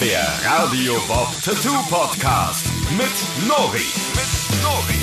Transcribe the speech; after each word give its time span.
Der 0.00 0.28
Radio 0.44 0.94
Bob 1.08 1.26
Tattoo 1.44 1.74
Podcast 1.90 2.66
mit 2.96 3.48
Nori. 3.48 3.82
Mit 4.14 4.62
Nori. 4.62 4.94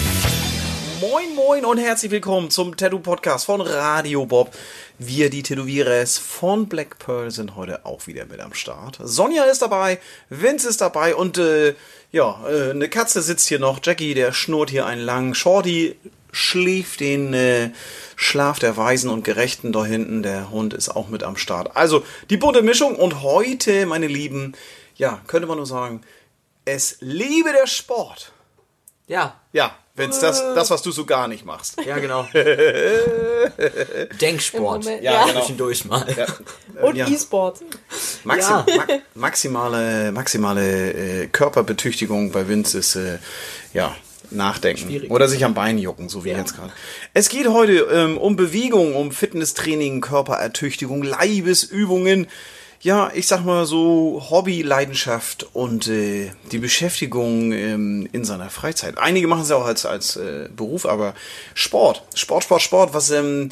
Moin, 1.01 1.35
moin 1.35 1.65
und 1.65 1.79
herzlich 1.79 2.11
willkommen 2.11 2.49
zum 2.49 2.77
Tattoo 2.77 2.99
Podcast 2.99 3.45
von 3.45 3.59
Radio 3.59 4.25
Bob. 4.25 4.55
Wir, 4.97 5.29
die 5.29 5.43
Tätowierers 5.43 6.17
von 6.17 6.69
Black 6.69 6.97
Pearl, 6.97 7.29
sind 7.29 7.57
heute 7.57 7.85
auch 7.85 8.07
wieder 8.07 8.25
mit 8.25 8.39
am 8.39 8.53
Start. 8.53 8.97
Sonja 9.03 9.43
ist 9.43 9.61
dabei, 9.61 9.99
Vince 10.29 10.69
ist 10.69 10.79
dabei 10.79 11.13
und 11.13 11.37
äh, 11.39 11.75
ja, 12.13 12.39
äh, 12.49 12.69
eine 12.69 12.87
Katze 12.87 13.21
sitzt 13.21 13.49
hier 13.49 13.59
noch. 13.59 13.81
Jackie, 13.83 14.13
der 14.13 14.31
schnurrt 14.31 14.69
hier 14.69 14.85
einen 14.85 15.01
langen. 15.01 15.35
Shorty 15.35 15.97
schläft 16.31 17.01
den 17.01 17.33
äh, 17.33 17.71
Schlaf 18.15 18.59
der 18.59 18.77
Weisen 18.77 19.09
und 19.09 19.25
Gerechten 19.25 19.73
da 19.73 19.85
hinten. 19.85 20.23
Der 20.23 20.51
Hund 20.51 20.73
ist 20.73 20.87
auch 20.87 21.09
mit 21.09 21.23
am 21.23 21.35
Start. 21.35 21.75
Also 21.75 22.05
die 22.29 22.37
bunte 22.37 22.61
Mischung 22.61 22.95
und 22.95 23.21
heute, 23.23 23.85
meine 23.85 24.07
Lieben, 24.07 24.53
ja, 24.95 25.21
könnte 25.27 25.47
man 25.47 25.57
nur 25.57 25.65
sagen, 25.65 26.01
es 26.65 26.97
liebe 26.99 27.51
der 27.51 27.67
Sport. 27.67 28.31
Ja, 29.07 29.39
Ja, 29.53 29.75
Vince, 29.97 30.19
das, 30.19 30.39
das, 30.55 30.71
was 30.71 30.81
du 30.81 30.91
so 30.91 31.05
gar 31.05 31.27
nicht 31.27 31.45
machst. 31.45 31.77
ja, 31.85 31.99
genau. 31.99 32.27
Denksport. 34.19 34.85
Ja, 34.85 34.95
ja. 34.99 35.25
genau. 35.25 35.39
Zwischendurch 35.39 35.85
mal. 35.85 36.05
Und 36.81 36.95
Ja. 36.95 37.07
E-Sport. 37.07 37.59
Maxi 38.23 38.49
Ja. 38.49 38.65
ma 38.75 38.85
maximale 39.13 40.11
maximale 40.11 40.91
äh, 41.23 41.27
Körperbetüchtigung 41.27 42.31
bei 42.31 42.47
Vince 42.47 42.79
ist 42.79 42.95
äh, 42.95 43.19
ja 43.73 43.95
nachdenken 44.31 44.87
Schwierig. 44.87 45.11
oder 45.11 45.27
sich 45.27 45.45
am 45.45 45.53
Bein 45.53 45.77
jucken, 45.77 46.09
so 46.09 46.25
wie 46.25 46.29
jetzt 46.29 46.55
gerade. 46.55 46.73
Es 47.13 47.29
geht 47.29 47.47
heute 47.47 47.87
ähm, 47.91 48.17
um 48.17 48.35
Bewegung, 48.35 48.95
um 48.95 49.11
Fitnesstraining, 49.11 50.01
Körperertüchtigung, 50.01 51.03
Leibesübungen. 51.03 52.27
Ja, 52.81 53.11
ich 53.13 53.27
sag 53.27 53.43
mal 53.43 53.65
so 53.65 54.23
Hobby, 54.29 54.61
Leidenschaft 54.61 55.47
und 55.53 55.87
äh, 55.87 56.31
die 56.51 56.59
Beschäftigung 56.59 57.51
ähm, 57.51 58.07
in 58.11 58.25
seiner 58.25 58.49
Freizeit. 58.49 58.97
Einige 58.97 59.27
machen 59.27 59.41
es 59.41 59.49
ja 59.49 59.55
auch 59.55 59.65
als 59.65 59.85
als 59.85 60.15
äh, 60.17 60.49
Beruf, 60.55 60.85
aber 60.85 61.15
Sport, 61.53 62.03
Sport, 62.13 62.43
Sport, 62.43 62.61
Sport, 62.61 62.93
was 62.93 63.09
ähm, 63.11 63.49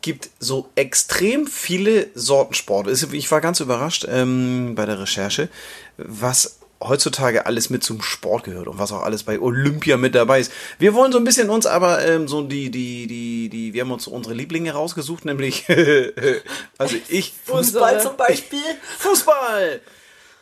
gibt 0.00 0.30
so 0.40 0.68
extrem 0.74 1.46
viele 1.46 2.08
Sorten 2.14 2.54
Sport. 2.54 2.88
Ich 3.12 3.30
war 3.30 3.40
ganz 3.40 3.60
überrascht 3.60 4.06
ähm, 4.08 4.74
bei 4.74 4.84
der 4.84 5.00
Recherche, 5.00 5.48
was 5.96 6.58
heutzutage 6.88 7.46
alles 7.46 7.70
mit 7.70 7.84
zum 7.84 8.02
Sport 8.02 8.44
gehört 8.44 8.68
und 8.68 8.78
was 8.78 8.92
auch 8.92 9.02
alles 9.02 9.22
bei 9.22 9.40
Olympia 9.40 9.96
mit 9.96 10.14
dabei 10.14 10.40
ist. 10.40 10.52
Wir 10.78 10.94
wollen 10.94 11.12
so 11.12 11.18
ein 11.18 11.24
bisschen 11.24 11.50
uns 11.50 11.66
aber 11.66 12.04
ähm, 12.06 12.28
so 12.28 12.42
die, 12.42 12.70
die, 12.70 13.06
die, 13.06 13.48
die, 13.48 13.74
wir 13.74 13.82
haben 13.82 13.90
uns 13.90 14.06
unsere 14.06 14.34
Lieblinge 14.34 14.72
rausgesucht, 14.72 15.24
nämlich, 15.24 15.66
also 16.78 16.96
ich, 17.08 17.32
Fußball 17.44 18.00
zum 18.00 18.16
Beispiel. 18.16 18.60
Fußball! 18.98 19.80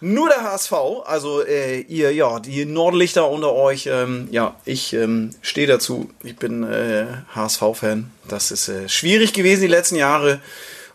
Nur 0.03 0.31
der 0.31 0.43
HSV, 0.43 0.73
also 1.05 1.45
äh, 1.45 1.81
ihr, 1.81 2.11
ja, 2.13 2.41
die 2.41 2.65
Nordlichter 2.65 3.29
unter 3.31 3.53
euch, 3.53 3.87
ähm, 3.87 4.29
ja, 4.31 4.57
ich 4.65 4.95
ähm, 4.95 5.31
stehe 5.43 5.67
dazu. 5.67 6.09
Ich 6.23 6.37
bin 6.37 6.63
äh, 6.63 7.07
HSV-Fan. 7.35 8.11
Das 8.27 8.51
ist 8.51 8.69
äh, 8.69 8.89
schwierig 8.89 9.35
gewesen 9.35 9.61
die 9.61 9.67
letzten 9.67 9.97
Jahre. 9.97 10.41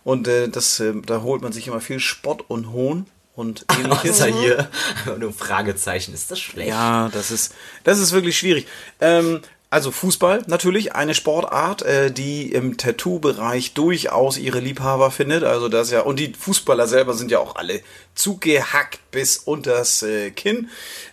Und 0.03 0.27
äh, 0.27 0.49
das, 0.49 0.79
äh, 0.79 0.93
da 1.05 1.21
holt 1.21 1.43
man 1.43 1.51
sich 1.51 1.67
immer 1.67 1.81
viel 1.81 1.99
Spott 1.99 2.45
und 2.47 2.71
Hohn 2.71 3.05
und 3.35 3.65
ähnliches. 3.77 4.11
Ist 4.11 4.19
er 4.21 4.27
hier? 4.27 4.69
Nur 5.19 5.29
ein 5.29 5.33
Fragezeichen. 5.33 6.13
Ist 6.13 6.31
das 6.31 6.39
schlecht? 6.39 6.69
Ja, 6.69 7.09
das 7.13 7.31
ist, 7.31 7.53
das 7.83 7.99
ist 7.99 8.11
wirklich 8.11 8.37
schwierig. 8.37 8.67
Ähm, 8.99 9.41
also 9.69 9.91
Fußball 9.91 10.43
natürlich 10.47 10.95
eine 10.95 11.13
Sportart, 11.13 11.81
äh, 11.81 12.11
die 12.11 12.51
im 12.51 12.77
Tattoo-Bereich 12.77 13.73
durchaus 13.73 14.37
ihre 14.37 14.59
Liebhaber 14.59 15.11
findet. 15.11 15.43
Also 15.43 15.67
das 15.67 15.91
ja 15.91 16.01
und 16.01 16.19
die 16.19 16.33
Fußballer 16.33 16.87
selber 16.87 17.13
sind 17.13 17.31
ja 17.31 17.39
auch 17.39 17.55
alle 17.55 17.81
zugehackt 18.13 18.99
bis 19.11 19.37
unters 19.37 20.01
äh, 20.01 20.31
Kinn. 20.31 20.69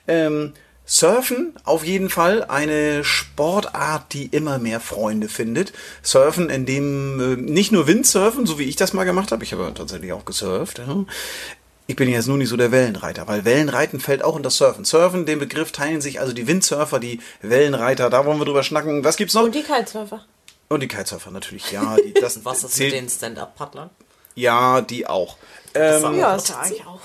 Ähm, 0.07 0.53
Surfen 0.85 1.55
auf 1.65 1.85
jeden 1.85 2.11
Fall 2.11 2.45
eine 2.45 3.03
Sportart, 3.03 4.13
die 4.13 4.27
immer 4.27 4.59
mehr 4.59 4.79
Freunde 4.79 5.29
findet. 5.29 5.73
Surfen, 6.03 6.51
in 6.51 6.67
dem 6.67 7.21
äh, 7.21 7.37
nicht 7.37 7.73
nur 7.73 7.87
Windsurfen, 7.87 8.47
so 8.47 8.59
wie 8.59 8.65
ich 8.65 8.77
das 8.77 8.93
mal 8.93 9.05
gemacht 9.05 9.33
habe, 9.33 9.43
ich 9.43 9.53
habe 9.53 9.73
tatsächlich 9.75 10.13
auch 10.13 10.25
gesurft. 10.25 10.79
Ja. 10.79 11.05
Ich 11.93 11.97
bin 11.97 12.09
jetzt 12.09 12.27
nur 12.27 12.39
nicht 12.39 12.49
so 12.49 12.57
der 12.57 12.73
Wellenreiter, 12.73 13.29
weil 13.29 13.45
Wellenreiten 13.45 14.01
fällt 14.01 14.25
auch 14.25 14.35
unter 14.35 14.49
Surfen. 14.49 14.87
Surfen, 14.87 15.27
den 15.27 15.39
Begriff 15.39 15.73
teilen 15.73 16.01
sich 16.01 16.21
also 16.21 16.33
die 16.33 16.47
Windsurfer, 16.47 16.99
die 16.99 17.21
Wellenreiter, 17.43 18.09
da 18.09 18.25
wollen 18.25 18.39
wir 18.39 18.47
drüber 18.47 18.63
schnacken. 18.63 19.05
Was 19.05 19.19
gibt's 19.19 19.35
noch? 19.35 19.43
Und 19.43 19.55
die 19.55 19.63
Kitesurfer. 19.63 20.25
Und 20.69 20.81
die 20.81 20.89
Kitesurfer 20.89 21.31
natürlich, 21.31 21.71
ja. 21.71 21.97
Die, 22.03 22.15
das 22.15 22.39
Und 22.39 22.47
was 22.47 22.65
ist 22.65 22.77
zählt, 22.77 22.95
mit 22.95 23.03
den 23.03 23.11
Stand-Up-Paddlern? 23.11 23.91
Ja, 24.37 24.81
die 24.81 25.07
auch. 25.07 25.37
Ähm, 25.75 26.17
Ja, 26.17 26.35
ist 26.35 26.49
ja 26.49 26.61
eigentlich 26.61 26.87
auch. 26.87 27.01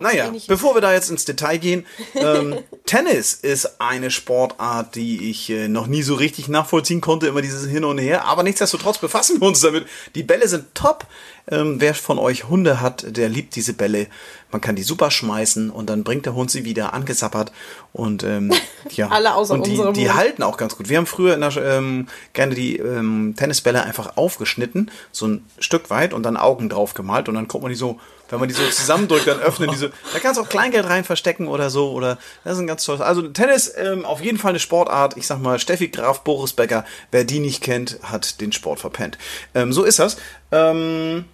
Naja, 0.00 0.32
bevor 0.48 0.74
wir 0.74 0.80
da 0.80 0.92
jetzt 0.92 1.10
ins 1.10 1.24
Detail 1.24 1.58
gehen, 1.58 1.86
ähm, 2.14 2.58
Tennis 2.86 3.34
ist 3.34 3.80
eine 3.80 4.10
Sportart, 4.10 4.94
die 4.94 5.30
ich 5.30 5.50
äh, 5.50 5.68
noch 5.68 5.86
nie 5.86 6.02
so 6.02 6.14
richtig 6.14 6.48
nachvollziehen 6.48 7.00
konnte, 7.00 7.26
immer 7.26 7.42
dieses 7.42 7.68
Hin 7.68 7.84
und 7.84 7.98
Her, 7.98 8.24
aber 8.24 8.42
nichtsdestotrotz 8.42 8.98
befassen 8.98 9.40
wir 9.40 9.46
uns 9.46 9.60
damit. 9.60 9.86
Die 10.14 10.22
Bälle 10.22 10.48
sind 10.48 10.74
top. 10.74 11.06
Ähm, 11.50 11.80
wer 11.80 11.94
von 11.94 12.18
euch 12.18 12.48
Hunde 12.48 12.80
hat, 12.80 13.04
der 13.16 13.28
liebt 13.28 13.56
diese 13.56 13.72
Bälle. 13.72 14.06
Man 14.52 14.60
kann 14.60 14.76
die 14.76 14.82
super 14.82 15.10
schmeißen 15.10 15.70
und 15.70 15.88
dann 15.88 16.04
bringt 16.04 16.26
der 16.26 16.34
Hund 16.34 16.50
sie 16.50 16.64
wieder 16.64 16.92
angesappert 16.92 17.52
und 17.92 18.22
ähm, 18.22 18.52
ja. 18.90 19.08
Alle 19.08 19.34
außer 19.34 19.54
und 19.54 19.66
die, 19.66 19.80
die 19.94 20.10
halten 20.10 20.42
auch 20.42 20.56
ganz 20.56 20.76
gut. 20.76 20.88
Wir 20.88 20.98
haben 20.98 21.06
früher 21.06 21.36
der, 21.36 21.56
ähm, 21.56 22.08
gerne 22.32 22.54
die 22.54 22.76
ähm, 22.76 23.34
Tennisbälle 23.36 23.82
einfach 23.82 24.16
aufgeschnitten, 24.16 24.90
so 25.12 25.26
ein 25.26 25.44
Stück 25.58 25.90
weit 25.90 26.12
und 26.12 26.22
dann 26.22 26.36
Augen 26.36 26.68
drauf 26.68 26.94
gemalt 26.94 27.28
und 27.28 27.34
dann 27.34 27.48
kommt 27.48 27.62
man 27.62 27.70
die 27.70 27.76
so, 27.76 28.00
wenn 28.28 28.38
man 28.38 28.48
die 28.48 28.54
so 28.54 28.62
zusammendrückt, 28.68 29.26
dann 29.26 29.40
öffnen 29.40 29.70
die 29.70 29.76
so. 29.76 29.88
Da 30.12 30.18
kannst 30.20 30.38
du 30.38 30.44
auch 30.44 30.48
Kleingeld 30.48 30.86
rein 30.86 31.04
verstecken 31.04 31.48
oder 31.48 31.70
so 31.70 31.90
oder 31.92 32.18
das 32.44 32.54
ist 32.54 32.60
ein 32.60 32.66
ganz 32.66 32.84
tolles. 32.84 33.00
Also 33.00 33.22
Tennis 33.28 33.72
ähm, 33.76 34.04
auf 34.04 34.20
jeden 34.20 34.38
Fall 34.38 34.50
eine 34.50 34.60
Sportart. 34.60 35.16
Ich 35.16 35.26
sag 35.26 35.40
mal 35.40 35.58
Steffi 35.58 35.88
Graf, 35.88 36.22
Boris 36.22 36.52
Becker. 36.52 36.84
Wer 37.10 37.24
die 37.24 37.40
nicht 37.40 37.62
kennt, 37.62 37.98
hat 38.02 38.40
den 38.40 38.52
Sport 38.52 38.80
verpennt. 38.80 39.18
Ähm, 39.54 39.72
so 39.72 39.84
ist 39.84 39.98
das. 39.98 40.16
Ähm, 40.52 41.24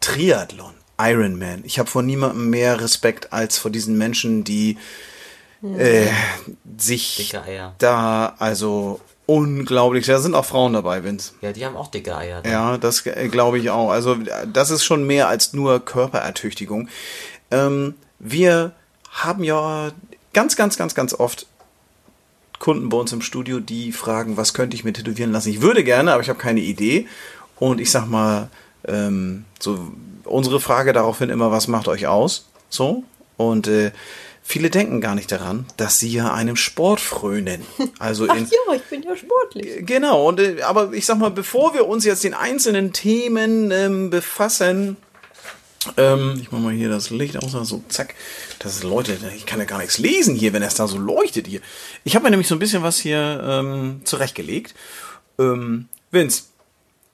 Triathlon, 0.00 0.74
Ironman. 1.10 1.62
Ich 1.64 1.78
habe 1.78 1.90
vor 1.90 2.02
niemandem 2.02 2.50
mehr 2.50 2.80
Respekt 2.80 3.32
als 3.32 3.58
vor 3.58 3.70
diesen 3.70 3.98
Menschen, 3.98 4.44
die 4.44 4.78
äh, 5.62 6.06
sich 6.78 7.16
Dicke 7.16 7.42
Eier. 7.42 7.74
da 7.78 8.34
also 8.38 9.00
unglaublich. 9.26 10.06
Da 10.06 10.18
sind 10.20 10.34
auch 10.34 10.44
Frauen 10.44 10.72
dabei, 10.72 11.04
Vince. 11.04 11.32
Ja, 11.40 11.52
die 11.52 11.64
haben 11.64 11.76
auch 11.76 11.88
dicke 11.88 12.16
Eier. 12.16 12.42
ne? 12.42 12.50
Ja, 12.50 12.78
das 12.78 13.06
äh, 13.06 13.28
glaube 13.28 13.58
ich 13.58 13.70
auch. 13.70 13.90
Also 13.90 14.16
das 14.52 14.70
ist 14.70 14.84
schon 14.84 15.06
mehr 15.06 15.28
als 15.28 15.52
nur 15.52 15.84
Körperertüchtigung. 15.84 16.88
Ähm, 17.50 17.94
wir 18.18 18.72
haben 19.10 19.44
ja 19.44 19.92
ganz, 20.32 20.56
ganz, 20.56 20.76
ganz, 20.76 20.94
ganz 20.94 21.14
oft 21.14 21.46
Kunden 22.58 22.88
bei 22.88 22.96
uns 22.96 23.12
im 23.12 23.22
Studio, 23.22 23.58
die 23.60 23.92
fragen, 23.92 24.36
was 24.36 24.54
könnte 24.54 24.76
ich 24.76 24.84
mir 24.84 24.92
tätowieren 24.92 25.32
lassen? 25.32 25.50
Ich 25.50 25.62
würde 25.62 25.82
gerne, 25.82 26.12
aber 26.12 26.22
ich 26.22 26.28
habe 26.28 26.38
keine 26.38 26.60
Idee. 26.60 27.08
Und 27.58 27.80
ich 27.80 27.90
sag 27.90 28.06
mal, 28.06 28.48
ähm, 28.86 29.44
so 29.58 29.92
unsere 30.24 30.60
Frage 30.60 30.92
daraufhin 30.92 31.30
immer, 31.30 31.50
was 31.50 31.68
macht 31.68 31.88
euch 31.88 32.06
aus? 32.06 32.48
So. 32.68 33.04
Und 33.36 33.66
äh, 33.66 33.92
viele 34.42 34.70
denken 34.70 35.00
gar 35.00 35.14
nicht 35.14 35.32
daran, 35.32 35.66
dass 35.76 35.98
sie 35.98 36.12
ja 36.12 36.32
einem 36.32 36.56
Sport 36.56 37.00
frönen. 37.00 37.62
Also 37.98 38.26
Ach 38.28 38.36
in, 38.36 38.44
ja, 38.46 38.74
ich 38.74 38.82
bin 38.84 39.02
ja 39.02 39.16
sportlich. 39.16 39.86
Genau, 39.86 40.28
und, 40.28 40.40
äh, 40.40 40.62
aber 40.62 40.92
ich 40.92 41.06
sag 41.06 41.18
mal, 41.18 41.30
bevor 41.30 41.74
wir 41.74 41.86
uns 41.86 42.04
jetzt 42.04 42.24
den 42.24 42.34
einzelnen 42.34 42.92
Themen 42.92 43.70
ähm, 43.70 44.10
befassen, 44.10 44.96
ähm, 45.96 46.38
ich 46.40 46.52
mach 46.52 46.60
mal 46.60 46.72
hier 46.72 46.88
das 46.88 47.10
Licht 47.10 47.36
aus, 47.36 47.52
so 47.52 47.82
zack, 47.88 48.14
das 48.60 48.76
ist 48.76 48.84
Leute, 48.84 49.18
ich 49.36 49.46
kann 49.46 49.58
ja 49.58 49.64
gar 49.64 49.78
nichts 49.78 49.98
lesen 49.98 50.34
hier, 50.34 50.52
wenn 50.52 50.62
es 50.62 50.74
da 50.74 50.86
so 50.86 50.96
leuchtet 50.98 51.46
hier. 51.46 51.60
Ich 52.04 52.14
habe 52.14 52.24
mir 52.24 52.30
nämlich 52.30 52.48
so 52.48 52.54
ein 52.54 52.60
bisschen 52.60 52.82
was 52.82 52.98
hier 52.98 53.42
ähm, 53.44 54.00
zurechtgelegt. 54.04 54.74
Ähm, 55.38 55.88
Vince, 56.10 56.44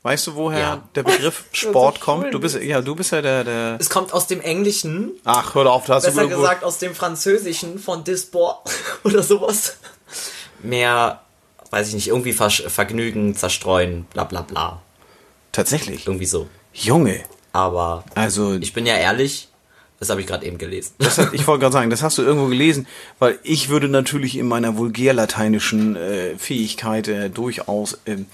weißt 0.08 0.26
du, 0.28 0.34
woher 0.36 0.58
Ja. 0.58 0.82
der 0.94 1.02
Begriff 1.02 1.44
so 1.52 1.68
Sport 1.68 2.00
kommt? 2.00 2.32
Du 2.32 2.40
bist 2.40 2.56
ja, 2.56 2.80
du 2.80 2.94
bist 2.96 3.12
ja 3.12 3.20
der, 3.20 3.44
der. 3.44 3.76
Es 3.78 3.90
kommt 3.90 4.12
aus 4.14 4.26
dem 4.26 4.40
Englischen, 4.40 5.12
Ach, 5.24 5.54
hör 5.54 5.70
auf, 5.70 5.84
da 5.86 5.94
hast 5.96 6.04
besser 6.04 6.22
du 6.22 6.28
irgendwo- 6.28 6.40
gesagt 6.42 6.64
aus 6.64 6.78
dem 6.78 6.94
Französischen 6.94 7.78
von 7.78 8.04
Disport 8.04 8.70
oder 9.04 9.22
sowas. 9.22 9.76
Mehr, 10.62 11.20
weiß 11.70 11.88
ich 11.88 11.94
nicht, 11.94 12.08
irgendwie 12.08 12.32
Versch 12.32 12.62
Vergnügen, 12.68 13.34
zerstreuen, 13.36 14.06
bla 14.12 14.24
bla 14.24 14.42
bla. 14.42 14.82
Tatsächlich. 15.52 16.06
Irgendwie 16.06 16.26
so. 16.26 16.48
Junge. 16.72 17.20
Aber 17.52 18.04
Also 18.14 18.54
ich 18.54 18.72
bin 18.72 18.86
ja 18.86 18.94
ehrlich, 18.96 19.48
das 20.00 20.10
habe 20.10 20.20
ich 20.20 20.26
gerade 20.26 20.46
eben 20.46 20.58
gelesen. 20.58 20.92
Das 20.98 21.18
hat, 21.18 21.32
ich 21.34 21.46
wollte 21.46 21.60
gerade 21.62 21.72
sagen, 21.72 21.90
das 21.90 22.02
hast 22.02 22.18
du 22.18 22.22
irgendwo 22.22 22.46
gelesen, 22.46 22.86
weil 23.18 23.38
ich 23.42 23.68
würde 23.68 23.88
natürlich 23.88 24.36
in 24.36 24.46
meiner 24.48 24.76
vulgärlateinischen 24.76 25.96
äh, 25.96 26.36
Fähigkeit 26.38 27.08
äh, 27.08 27.30
durchaus 27.30 27.98
ähm, 28.06 28.26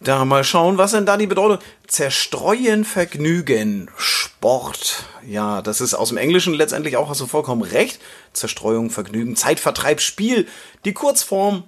da 0.00 0.24
mal 0.24 0.44
schauen, 0.44 0.78
was 0.78 0.92
denn 0.92 1.06
da 1.06 1.16
die 1.16 1.26
Bedeutung? 1.26 1.58
Zerstreuen, 1.86 2.84
Vergnügen, 2.84 3.90
Sport. 3.96 5.04
Ja, 5.26 5.62
das 5.62 5.80
ist 5.80 5.94
aus 5.94 6.10
dem 6.10 6.18
Englischen 6.18 6.54
letztendlich 6.54 6.96
auch, 6.96 7.08
hast 7.08 7.20
du 7.20 7.26
vollkommen 7.26 7.62
recht. 7.62 8.00
Zerstreuung, 8.32 8.90
Vergnügen, 8.90 9.36
Zeitvertreib, 9.36 10.00
Spiel. 10.00 10.46
Die 10.84 10.92
Kurzform 10.92 11.64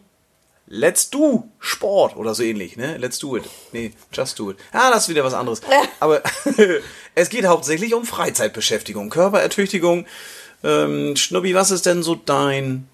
Let's 0.70 1.08
do 1.08 1.48
Sport 1.58 2.16
oder 2.16 2.34
so 2.34 2.42
ähnlich, 2.42 2.76
ne? 2.76 2.98
Let's 2.98 3.18
do 3.18 3.38
it. 3.38 3.44
Nee, 3.72 3.92
just 4.12 4.38
do 4.38 4.50
it. 4.50 4.58
Ah, 4.72 4.90
das 4.90 5.04
ist 5.04 5.08
wieder 5.08 5.24
was 5.24 5.32
anderes. 5.32 5.62
Aber 6.00 6.22
es 7.14 7.30
geht 7.30 7.46
hauptsächlich 7.46 7.94
um 7.94 8.04
Freizeitbeschäftigung, 8.04 9.08
Körperertüchtigung. 9.08 10.04
Ähm, 10.62 11.16
Schnubbi, 11.16 11.54
was 11.54 11.70
ist 11.70 11.86
denn 11.86 12.02
so 12.02 12.14
dein, 12.14 12.86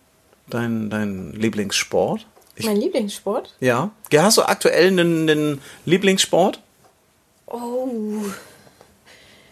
dein, 0.48 0.88
dein 0.88 1.32
Lieblingssport? 1.32 2.26
Ich, 2.56 2.66
Mein 2.66 2.76
Lieblingssport? 2.76 3.54
ja. 3.60 3.90
Ja, 4.12 4.22
Hast 4.22 4.38
du 4.38 4.42
aktuell 4.42 4.86
einen, 4.88 5.28
einen 5.28 5.60
Lieblingssport? 5.86 6.60
Oh. 7.46 7.88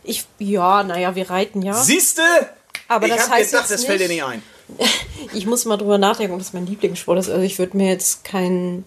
Ich, 0.04 0.26
ja, 0.38 0.82
naja, 0.82 1.14
wir 1.14 1.30
reiten 1.30 1.62
ja. 1.62 1.74
Siehste? 1.74 2.22
Aber 2.88 3.06
ich 3.06 3.14
das 3.14 3.24
hab 3.24 3.32
heißt 3.34 3.50
gedacht, 3.52 3.70
jetzt 3.70 3.80
das 3.80 3.84
fällt 3.86 4.00
dir 4.00 4.08
nicht 4.08 4.24
ein. 4.24 4.42
Ich 5.34 5.46
muss 5.46 5.64
mal 5.64 5.76
drüber 5.76 5.98
nachdenken, 5.98 6.32
ob 6.32 6.40
das 6.40 6.52
mein 6.52 6.66
Lieblingssport 6.66 7.18
ist. 7.18 7.28
Also 7.30 7.42
ich 7.42 7.58
würde 7.58 7.76
mir 7.76 7.88
jetzt 7.88 8.24
keinen 8.24 8.84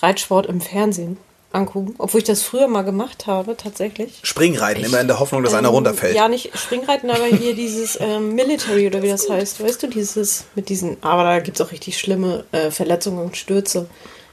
Reitsport 0.00 0.46
im 0.46 0.60
Fernsehen 0.60 1.16
angucken, 1.52 1.94
obwohl 1.98 2.18
ich 2.18 2.26
das 2.26 2.42
früher 2.42 2.68
mal 2.68 2.82
gemacht 2.82 3.26
habe, 3.26 3.56
tatsächlich. 3.56 4.20
Springreiten, 4.22 4.84
immer 4.84 5.00
in 5.00 5.06
der 5.06 5.18
Hoffnung, 5.18 5.42
dass 5.42 5.54
einer 5.54 5.68
Ähm, 5.68 5.74
runterfällt. 5.74 6.14
Ja, 6.14 6.28
nicht 6.28 6.56
Springreiten, 6.58 7.10
aber 7.10 7.24
hier 7.24 7.54
dieses 7.54 7.98
ähm, 8.00 8.34
Military 8.34 8.86
oder 8.86 9.02
wie 9.02 9.08
das 9.08 9.28
heißt. 9.28 9.62
Weißt 9.62 9.82
du, 9.82 9.86
dieses 9.86 10.44
mit 10.54 10.68
diesen, 10.68 10.98
aber 11.02 11.24
da 11.24 11.38
gibt 11.40 11.58
es 11.58 11.66
auch 11.66 11.72
richtig 11.72 11.98
schlimme 11.98 12.44
äh, 12.52 12.70
Verletzungen 12.70 13.18
und 13.18 13.36
Stürze. 13.36 13.88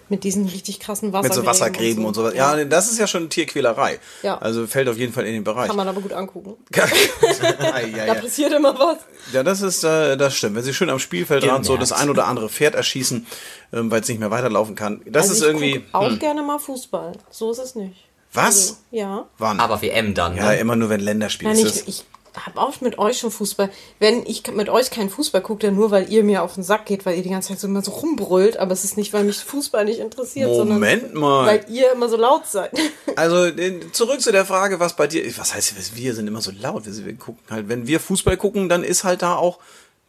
Mit 0.07 0.23
diesen 0.23 0.45
richtig 0.47 0.79
krassen 0.79 1.07
Mit 1.09 1.13
Wassergräben. 1.13 1.43
so 1.43 1.45
Wassergräben 1.49 2.05
und 2.05 2.13
so. 2.13 2.29
Ja, 2.31 2.63
das 2.65 2.91
ist 2.91 2.99
ja 2.99 3.07
schon 3.07 3.29
Tierquälerei. 3.29 3.99
Ja. 4.21 4.37
Also 4.37 4.67
fällt 4.67 4.87
auf 4.87 4.97
jeden 4.97 5.13
Fall 5.13 5.25
in 5.25 5.33
den 5.33 5.43
Bereich. 5.43 5.67
Kann 5.67 5.75
man 5.75 5.87
aber 5.87 6.01
gut 6.01 6.13
angucken. 6.13 6.55
Ei, 6.75 7.85
ei, 7.85 8.05
Da 8.05 8.13
ei. 8.13 8.19
passiert 8.19 8.53
immer 8.53 8.77
was. 8.77 8.99
Ja, 9.33 9.41
das 9.41 9.61
ist, 9.61 9.83
äh, 9.83 10.15
das 10.15 10.35
stimmt. 10.35 10.55
Wenn 10.55 10.63
sie 10.63 10.73
schön 10.73 10.89
am 10.91 10.99
Spielfeldrand 10.99 11.65
so 11.65 11.75
das 11.77 11.91
ein 11.91 12.09
oder 12.09 12.27
andere 12.27 12.49
Pferd 12.49 12.75
erschießen, 12.75 13.25
ähm, 13.73 13.89
weil 13.89 14.01
es 14.01 14.07
nicht 14.07 14.19
mehr 14.19 14.29
weiterlaufen 14.31 14.75
kann. 14.75 15.01
Das 15.05 15.29
Also 15.29 15.33
ist 15.33 15.39
ich 15.41 15.47
irgendwie. 15.47 15.85
auch 15.91 16.09
hm. 16.09 16.19
gerne 16.19 16.43
mal 16.43 16.59
Fußball. 16.59 17.13
So 17.31 17.51
ist 17.51 17.59
es 17.59 17.73
nicht. 17.75 18.05
Was? 18.31 18.45
Also, 18.45 18.75
ja. 18.91 19.25
Wann? 19.37 19.59
Aber 19.59 19.81
WM 19.81 20.13
dann, 20.13 20.35
ja, 20.35 20.49
ne? 20.49 20.57
immer 20.57 20.75
nur 20.75 20.89
wenn 20.89 20.99
Länderspiel 20.99 21.47
Nein, 21.47 21.57
ist. 21.65 21.87
ich, 21.87 21.87
ich 21.87 22.05
habe 22.37 22.59
oft 22.59 22.81
mit 22.81 22.97
euch 22.97 23.19
schon 23.19 23.31
Fußball. 23.31 23.69
Wenn 23.99 24.25
ich 24.25 24.43
mit 24.51 24.69
euch 24.69 24.89
keinen 24.91 25.09
Fußball 25.09 25.41
gucke, 25.41 25.65
dann 25.67 25.75
nur, 25.75 25.91
weil 25.91 26.11
ihr 26.11 26.23
mir 26.23 26.43
auf 26.43 26.55
den 26.55 26.63
Sack 26.63 26.85
geht, 26.85 27.05
weil 27.05 27.15
ihr 27.17 27.23
die 27.23 27.29
ganze 27.29 27.49
Zeit 27.49 27.59
so 27.59 27.67
immer 27.67 27.81
so 27.83 27.91
rumbrüllt. 27.91 28.57
Aber 28.57 28.71
es 28.73 28.83
ist 28.83 28.97
nicht, 28.97 29.13
weil 29.13 29.23
mich 29.23 29.37
Fußball 29.37 29.85
nicht 29.85 29.99
interessiert, 29.99 30.49
Moment 30.49 31.01
sondern 31.03 31.21
mal. 31.21 31.45
weil 31.47 31.65
ihr 31.69 31.91
immer 31.91 32.09
so 32.09 32.17
laut 32.17 32.47
seid. 32.47 32.71
Also 33.17 33.45
äh, 33.45 33.79
zurück 33.93 34.19
zu 34.19 34.31
der 34.33 34.45
Frage, 34.45 34.79
was 34.81 34.95
bei 34.97 35.07
dir. 35.07 35.23
Was 35.37 35.53
heißt, 35.53 35.95
wir 35.95 36.13
sind 36.13 36.27
immer 36.27 36.41
so 36.41 36.51
laut. 36.59 36.85
Wir, 36.85 37.05
wir 37.05 37.15
gucken 37.15 37.41
halt, 37.49 37.69
wenn 37.69 37.87
wir 37.87 37.99
Fußball 38.01 38.35
gucken, 38.35 38.67
dann 38.67 38.83
ist 38.83 39.05
halt 39.05 39.21
da 39.21 39.35
auch, 39.35 39.59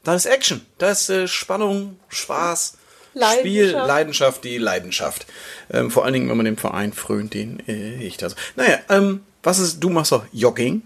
da 0.02 0.14
ist 0.16 0.26
Action, 0.26 0.64
da 0.78 0.90
ist 0.90 1.08
äh, 1.10 1.28
Spannung, 1.28 2.00
Spaß, 2.08 2.74
Spiel, 3.38 3.62
Leidenschaft. 3.66 3.86
Leidenschaft, 3.88 4.44
die 4.44 4.58
Leidenschaft. 4.58 5.26
Ähm, 5.72 5.90
vor 5.92 6.04
allen 6.04 6.14
Dingen, 6.14 6.28
wenn 6.28 6.36
man 6.36 6.46
dem 6.46 6.56
Verein 6.56 6.92
frönt, 6.92 7.32
den 7.34 7.62
äh, 7.68 8.02
ich 8.02 8.16
da. 8.16 8.28
so- 8.30 8.36
Naja, 8.56 8.78
ähm, 8.88 9.22
was 9.44 9.58
ist? 9.60 9.78
Du 9.78 9.88
machst 9.90 10.10
doch 10.10 10.24
Jogging, 10.32 10.82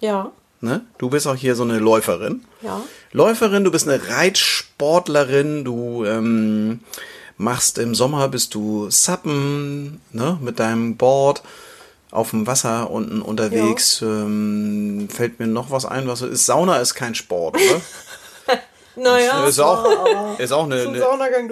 Ja, 0.00 0.30
ne? 0.62 0.84
Du 0.98 1.10
bist 1.10 1.26
auch 1.26 1.36
hier 1.36 1.54
so 1.54 1.64
eine 1.64 1.78
Läuferin. 1.78 2.44
ja. 2.62 2.80
Läuferin, 3.12 3.62
du 3.62 3.70
bist 3.70 3.86
eine 3.86 4.08
Reitsportlerin, 4.08 5.64
du 5.64 6.04
ähm, 6.06 6.80
machst 7.36 7.76
im 7.76 7.94
Sommer 7.94 8.28
bist 8.28 8.54
du 8.54 8.88
Sappen, 8.88 10.00
ne, 10.12 10.38
mit 10.40 10.58
deinem 10.58 10.96
Board 10.96 11.42
auf 12.10 12.30
dem 12.30 12.46
Wasser 12.46 12.90
unten 12.90 13.20
unterwegs. 13.20 14.00
Ähm, 14.02 15.08
fällt 15.10 15.40
mir 15.40 15.46
noch 15.46 15.70
was 15.70 15.84
ein, 15.84 16.06
was 16.06 16.20
so 16.20 16.26
ist. 16.26 16.46
Sauna 16.46 16.76
ist 16.78 16.94
kein 16.94 17.14
Sport, 17.14 17.56
oder? 17.56 17.80
Naja, 18.94 19.46
ist 19.46 19.58
auch, 19.58 20.38
ist 20.38 20.52
auch 20.52 20.64
eine, 20.64 20.82
eine 20.82 20.98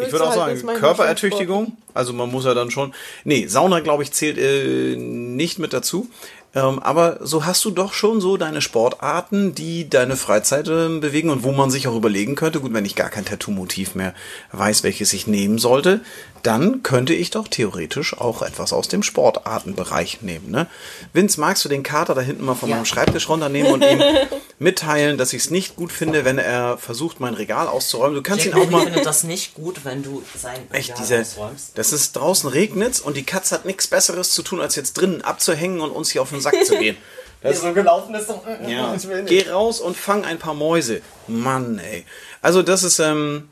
ich 0.05 0.13
würde 0.13 0.29
auch 0.29 0.35
sagen, 0.35 0.61
Körperertüchtigung. 0.79 1.77
Also 1.95 2.13
man 2.13 2.31
muss 2.31 2.45
ja 2.45 2.53
dann 2.53 2.71
schon, 2.71 2.93
nee, 3.25 3.47
Sauna 3.47 3.81
glaube 3.81 4.03
ich 4.03 4.13
zählt 4.13 4.37
äh, 4.37 4.95
nicht 4.97 5.59
mit 5.59 5.73
dazu. 5.73 6.11
Ähm, 6.55 6.81
aber 6.81 7.19
so 7.21 7.45
hast 7.45 7.65
du 7.65 7.71
doch 7.71 7.93
schon 7.93 8.21
so 8.21 8.37
deine 8.37 8.61
Sportarten, 8.61 9.55
die 9.55 9.89
deine 9.89 10.17
Freizeit 10.17 10.67
äh, 10.67 10.89
bewegen 10.99 11.31
und 11.31 11.45
wo 11.45 11.53
man 11.53 11.71
sich 11.71 11.87
auch 11.87 11.95
überlegen 11.95 12.35
könnte, 12.35 12.61
gut, 12.61 12.73
wenn 12.73 12.85
ich 12.85 12.97
gar 12.97 13.09
kein 13.09 13.25
Tattoo-Motiv 13.25 13.95
mehr 13.95 14.15
weiß, 14.51 14.83
welches 14.83 15.13
ich 15.13 15.29
nehmen 15.29 15.59
sollte, 15.59 16.01
dann 16.43 16.83
könnte 16.83 17.15
ich 17.15 17.31
doch 17.31 17.49
theoretisch 17.49 18.17
auch 18.19 18.43
etwas 18.43 18.73
aus 18.73 18.89
dem 18.89 19.03
Sportartenbereich 19.03 20.23
nehmen. 20.23 20.51
Ne? 20.51 20.67
Vince, 21.13 21.41
magst 21.41 21.65
du 21.65 21.69
den 21.69 21.83
Kater 21.83 22.15
da 22.15 22.21
hinten 22.21 22.45
mal 22.45 22.55
von 22.55 22.69
Ja. 22.69 22.77
meinem 22.77 22.85
Schreibtisch 22.87 23.29
runternehmen 23.29 23.73
und 23.73 23.83
ihm 23.85 24.01
mitteilen, 24.59 25.19
dass 25.19 25.33
ich 25.33 25.45
es 25.45 25.51
nicht 25.51 25.77
gut 25.77 25.93
finde, 25.93 26.25
wenn 26.25 26.39
er 26.39 26.79
versucht, 26.79 27.21
mein 27.21 27.35
Regal 27.35 27.67
auszuräumen? 27.69 28.15
Du 28.15 28.23
kannst 28.23 28.45
ihn 28.47 28.53
Jack 28.53 28.61
auch 28.67 28.71
mal... 28.71 28.85
findet 28.85 29.07
das 29.07 29.25
nicht 29.25 29.55
gut, 29.55 29.85
wenn 29.85 30.03
du 30.03 30.23
sein 30.37 30.57
Echt, 30.73 30.91
Regal 30.91 31.03
diese, 31.03 31.21
ausräumst. 31.21 31.79
das 31.79 31.93
ist 31.93 32.13
draußen 32.17 32.49
regnet 32.51 33.01
und 33.01 33.17
die 33.17 33.25
Katze 33.25 33.55
hat 33.55 33.65
nichts 33.65 33.87
Besseres 33.89 34.31
zu 34.33 34.43
tun, 34.43 34.61
als 34.61 34.77
jetzt 34.77 34.95
drinnen 34.95 35.23
abzuhängen 35.23 35.81
und 35.81 35.91
uns 35.91 36.11
hier 36.11 36.23
auf 36.23 36.31
den 36.31 36.41
Sack 36.41 36.65
zu 36.65 36.77
gehen. 36.79 36.97
Das, 37.43 37.63
so 37.63 37.73
gelaufen 37.73 38.15
ist. 38.15 38.27
So, 38.29 38.43
ja. 38.69 38.95
Geh 39.27 39.49
raus 39.49 39.81
und 39.81 39.97
fang 39.97 40.27
ein 40.27 40.39
paar 40.39 40.53
Mäuse. 40.53 41.01
Mann, 41.27 41.79
ey. 41.79 42.05
Also 42.43 42.63
das 42.63 42.83
ist, 42.83 42.99
ähm, 42.99 43.49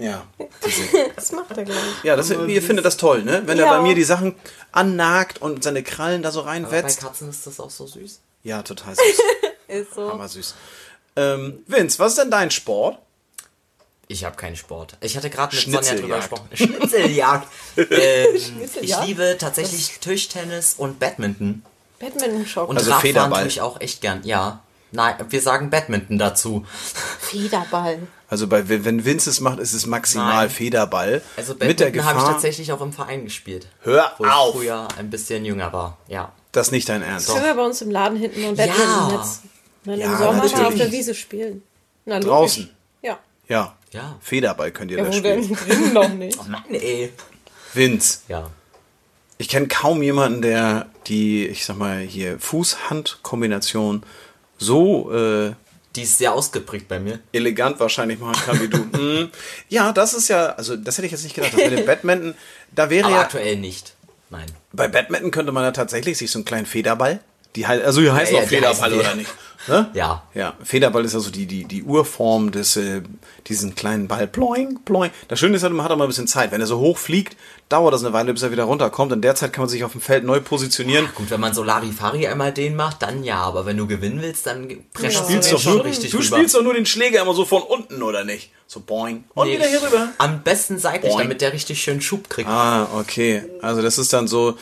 ja. 0.00 0.26
das 1.16 1.32
macht 1.32 1.56
er 1.56 1.64
gleich. 1.64 1.76
Ja, 2.02 2.16
das, 2.16 2.30
ihr 2.30 2.62
findet 2.62 2.84
das 2.84 2.96
toll, 2.96 3.22
ne? 3.22 3.42
Wenn 3.46 3.58
er 3.58 3.66
Ja. 3.66 3.76
bei 3.76 3.82
mir 3.82 3.94
die 3.94 4.04
Sachen 4.04 4.34
annagt 4.72 5.40
und 5.40 5.62
seine 5.62 5.82
Krallen 5.82 6.22
da 6.22 6.30
so 6.30 6.42
Bei 6.42 6.50
reinwetzt. 6.50 7.00
Katzen 7.00 7.30
ist 7.30 7.46
das 7.46 7.60
auch 7.60 7.70
so 7.70 7.86
süß. 7.86 8.20
Ja, 8.42 8.62
total 8.62 8.94
süß. 8.94 9.04
Ist 9.68 9.94
so. 9.94 10.10
Hammer 10.10 10.26
süß. 10.28 10.54
Ähm, 11.16 11.62
Vince, 11.68 11.98
was 12.00 12.12
ist 12.12 12.18
denn 12.18 12.30
dein 12.30 12.50
Sport? 12.50 12.98
Ich 14.08 14.24
habe 14.24 14.34
keinen 14.34 14.56
Sport. 14.56 14.96
Ich 15.00 15.16
hatte 15.16 15.30
gerade 15.30 15.54
mit 15.54 15.64
Sonja 15.64 15.78
Schnitzeljagd. 15.82 16.02
drüber 16.02 16.16
gesprochen. 16.18 16.48
Schnitzeljagd. 16.54 17.46
ähm, 17.76 17.86
ich 18.34 18.46
Schnitzeljagd? 18.46 19.06
liebe 19.06 19.36
tatsächlich 19.38 19.98
Tischtennis 20.00 20.74
und 20.76 20.98
Badminton. 20.98 21.62
Badminton-Schock. 22.00 22.68
Und 22.68 22.78
Also 22.78 22.90
Radfahren 22.90 23.12
Federball. 23.14 23.40
tue 23.42 23.48
ich 23.48 23.60
auch 23.60 23.80
echt 23.80 24.00
gern. 24.00 24.22
Ja. 24.24 24.64
Nein, 24.92 25.14
wir 25.28 25.40
sagen 25.40 25.70
Badminton 25.70 26.18
dazu. 26.18 26.66
Federball. 27.20 27.98
Also 28.28 28.46
bei, 28.46 28.68
wenn 28.68 29.04
Vince 29.04 29.30
es 29.30 29.40
macht, 29.40 29.58
ist 29.58 29.72
es 29.72 29.86
maximal 29.86 30.46
Nein. 30.46 30.50
Federball. 30.50 31.22
Also 31.36 31.52
mit 31.54 31.62
der 31.80 31.86
Badminton 31.86 32.04
habe 32.04 32.18
ich 32.18 32.24
tatsächlich 32.24 32.72
auch 32.72 32.80
im 32.80 32.92
Verein 32.92 33.24
gespielt. 33.24 33.66
Hör 33.82 34.12
Wo 34.18 34.24
ich 34.24 34.30
auf! 34.32 34.54
früher 34.54 34.88
ein 34.98 35.10
bisschen 35.10 35.44
jünger 35.44 35.72
war. 35.72 35.98
Ja. 36.08 36.32
das 36.52 36.68
ist 36.68 36.72
nicht 36.72 36.88
dein 36.88 37.02
Ernst. 37.02 37.28
Können 37.28 37.44
wir 37.44 37.54
bei 37.54 37.62
uns 37.64 37.80
im 37.82 37.90
Laden 37.90 38.16
hinten 38.18 38.44
und 38.44 38.58
Ja. 38.58 38.66
Badminton-Netz. 38.66 39.40
Dann 39.84 39.98
Ja, 39.98 40.06
im 40.12 40.18
Sommer 40.18 40.32
mal 40.34 40.44
auf 40.46 40.52
natürlich. 40.52 40.78
der 40.78 40.92
Wiese 40.92 41.14
spielen. 41.14 41.62
Na. 42.04 42.18
Draußen. 42.20 42.70
Ja. 43.02 43.18
Ja. 43.48 43.74
Ja. 43.92 44.16
Federball 44.20 44.70
könnt 44.72 44.90
ihr 44.90 44.98
Ja, 44.98 45.04
da 45.04 45.12
spielen. 45.12 45.56
denn 45.68 45.92
noch 45.92 46.08
nicht. 46.08 46.38
Oh 46.40 46.48
Mann, 46.48 46.64
ey. 46.70 47.12
Vince, 47.74 48.20
Ja. 48.28 48.50
ich 49.38 49.48
kenne 49.48 49.68
kaum 49.68 50.02
jemanden, 50.02 50.42
der 50.42 50.86
die, 51.06 51.46
ich 51.46 51.64
sag 51.64 51.76
mal, 51.78 51.98
hier 52.00 52.38
Fuß-Hand-Kombination 52.40 54.02
so 54.60 55.12
äh, 55.12 55.52
Die 55.96 56.02
ist 56.02 56.18
sehr 56.18 56.32
ausgeprägt 56.32 56.86
bei 56.86 57.00
mir. 57.00 57.18
elegant 57.32 57.80
wahrscheinlich 57.80 58.20
machen 58.20 58.40
kann 58.46 58.60
wie 58.60 58.68
du. 58.68 58.78
Hm. 59.00 59.30
Ja, 59.68 59.92
das 59.92 60.14
ist 60.14 60.28
ja, 60.28 60.50
also 60.50 60.76
das 60.76 60.96
hätte 60.96 61.06
ich 61.06 61.12
jetzt 61.12 61.24
nicht 61.24 61.34
gedacht. 61.34 61.52
Das 61.54 61.60
mit 61.68 61.78
dem 61.78 61.86
Badminton, 61.86 62.34
da 62.72 62.88
wäre 62.90 63.06
Aber 63.06 63.16
ja, 63.16 63.20
aktuell 63.22 63.56
nicht. 63.56 63.94
Nein. 64.28 64.46
bei 64.72 64.86
Badminton 64.86 65.30
könnte 65.32 65.50
man 65.50 65.64
ja 65.64 65.72
tatsächlich 65.72 66.16
sich 66.18 66.30
so 66.30 66.38
einen 66.38 66.44
kleinen 66.44 66.66
Federball, 66.66 67.18
die 67.56 67.66
halt, 67.66 67.84
also 67.84 68.00
die 68.00 68.12
heißen 68.12 68.36
ja, 68.36 68.42
auch 68.42 68.44
die 68.48 68.54
Federball 68.54 68.90
heißen 68.92 69.00
oder 69.00 69.14
nicht? 69.16 69.30
Ne? 69.70 69.90
Ja. 69.94 70.22
Ja, 70.34 70.54
Federball 70.62 71.04
ist 71.04 71.14
also 71.14 71.30
die, 71.30 71.46
die, 71.46 71.64
die 71.64 71.82
Urform 71.82 72.50
des, 72.50 72.76
äh, 72.76 73.02
diesen 73.46 73.74
kleinen 73.74 74.08
Ball. 74.08 74.26
Ploing, 74.26 74.80
ploing. 74.84 75.10
Das 75.28 75.38
Schöne 75.38 75.56
ist 75.56 75.62
halt, 75.62 75.72
man 75.72 75.84
hat 75.84 75.92
auch 75.92 75.96
mal 75.96 76.04
ein 76.04 76.08
bisschen 76.08 76.26
Zeit. 76.26 76.50
Wenn 76.52 76.60
er 76.60 76.66
so 76.66 76.78
hoch 76.78 76.98
fliegt, 76.98 77.36
dauert 77.68 77.94
das 77.94 78.02
eine 78.04 78.12
Weile, 78.12 78.32
bis 78.32 78.42
er 78.42 78.50
wieder 78.50 78.64
runterkommt. 78.64 79.12
In 79.12 79.22
der 79.22 79.34
Zeit 79.36 79.52
kann 79.52 79.62
man 79.62 79.68
sich 79.68 79.84
auf 79.84 79.92
dem 79.92 80.00
Feld 80.00 80.24
neu 80.24 80.40
positionieren. 80.40 81.08
Gut, 81.14 81.30
wenn 81.30 81.40
man 81.40 81.54
so 81.54 81.62
Larifari 81.62 82.26
einmal 82.26 82.52
den 82.52 82.74
macht, 82.76 83.00
dann 83.02 83.22
ja. 83.22 83.38
Aber 83.42 83.64
wenn 83.64 83.76
du 83.76 83.86
gewinnen 83.86 84.20
willst, 84.20 84.46
dann 84.46 84.68
presst 84.92 85.14
Ja. 85.16 85.20
du 85.22 85.26
Spielst 85.28 85.52
doch 85.52 85.60
schon 85.60 85.74
nur, 85.76 85.84
richtig 85.84 86.10
du 86.10 86.16
rüber. 86.18 86.36
spielst 86.36 86.54
doch 86.56 86.62
nur 86.62 86.74
den 86.74 86.84
Schläger 86.86 87.22
immer 87.22 87.34
so 87.34 87.44
von 87.44 87.62
unten, 87.62 88.02
oder 88.02 88.24
nicht? 88.24 88.50
So 88.66 88.80
boing. 88.80 89.24
Und 89.34 89.46
Nee, 89.48 89.54
wieder 89.56 89.66
hier 89.68 89.82
rüber. 89.82 90.08
Am 90.18 90.42
besten 90.42 90.78
seitlich, 90.78 91.10
Boing. 91.12 91.22
damit 91.24 91.40
der 91.40 91.52
richtig 91.52 91.80
schön 91.82 92.00
Schub 92.00 92.28
kriegt. 92.28 92.48
Ah, 92.48 92.88
okay. 92.98 93.44
Also 93.62 93.82
das 93.82 93.98
ist 93.98 94.12
dann 94.12 94.26
so. 94.28 94.56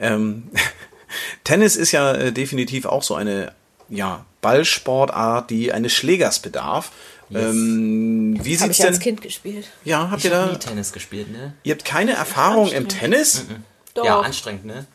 Ähm, 0.00 0.44
Tennis 1.44 1.76
ist 1.76 1.92
ja 1.92 2.12
äh, 2.14 2.32
definitiv 2.32 2.86
auch 2.86 3.02
so 3.02 3.14
eine 3.14 3.52
ja, 3.92 4.24
Ballsportart, 4.40 5.50
die 5.50 5.72
eines 5.72 5.92
Schlägers 5.92 6.40
bedarf. 6.40 6.90
Ähm, 7.34 8.38
wie 8.42 8.56
sieht's 8.56 8.78
ich 8.78 8.84
als 8.84 8.96
denn? 8.96 9.02
Kind 9.02 9.22
gespielt. 9.22 9.66
Ja, 9.84 10.10
habt 10.10 10.24
Ich 10.24 10.30
ihr 10.30 10.36
habe 10.36 10.46
da? 10.48 10.52
nie 10.52 10.58
Tennis 10.58 10.92
gespielt, 10.92 11.30
ne? 11.30 11.54
Ihr 11.62 11.74
habt 11.74 11.84
keine 11.84 12.12
Erfahrung 12.12 12.70
im 12.72 12.88
Tennis? 12.88 13.46
Doch. 13.94 14.04
Ja, 14.04 14.20
anstrengend, 14.20 14.64
ne? 14.66 14.86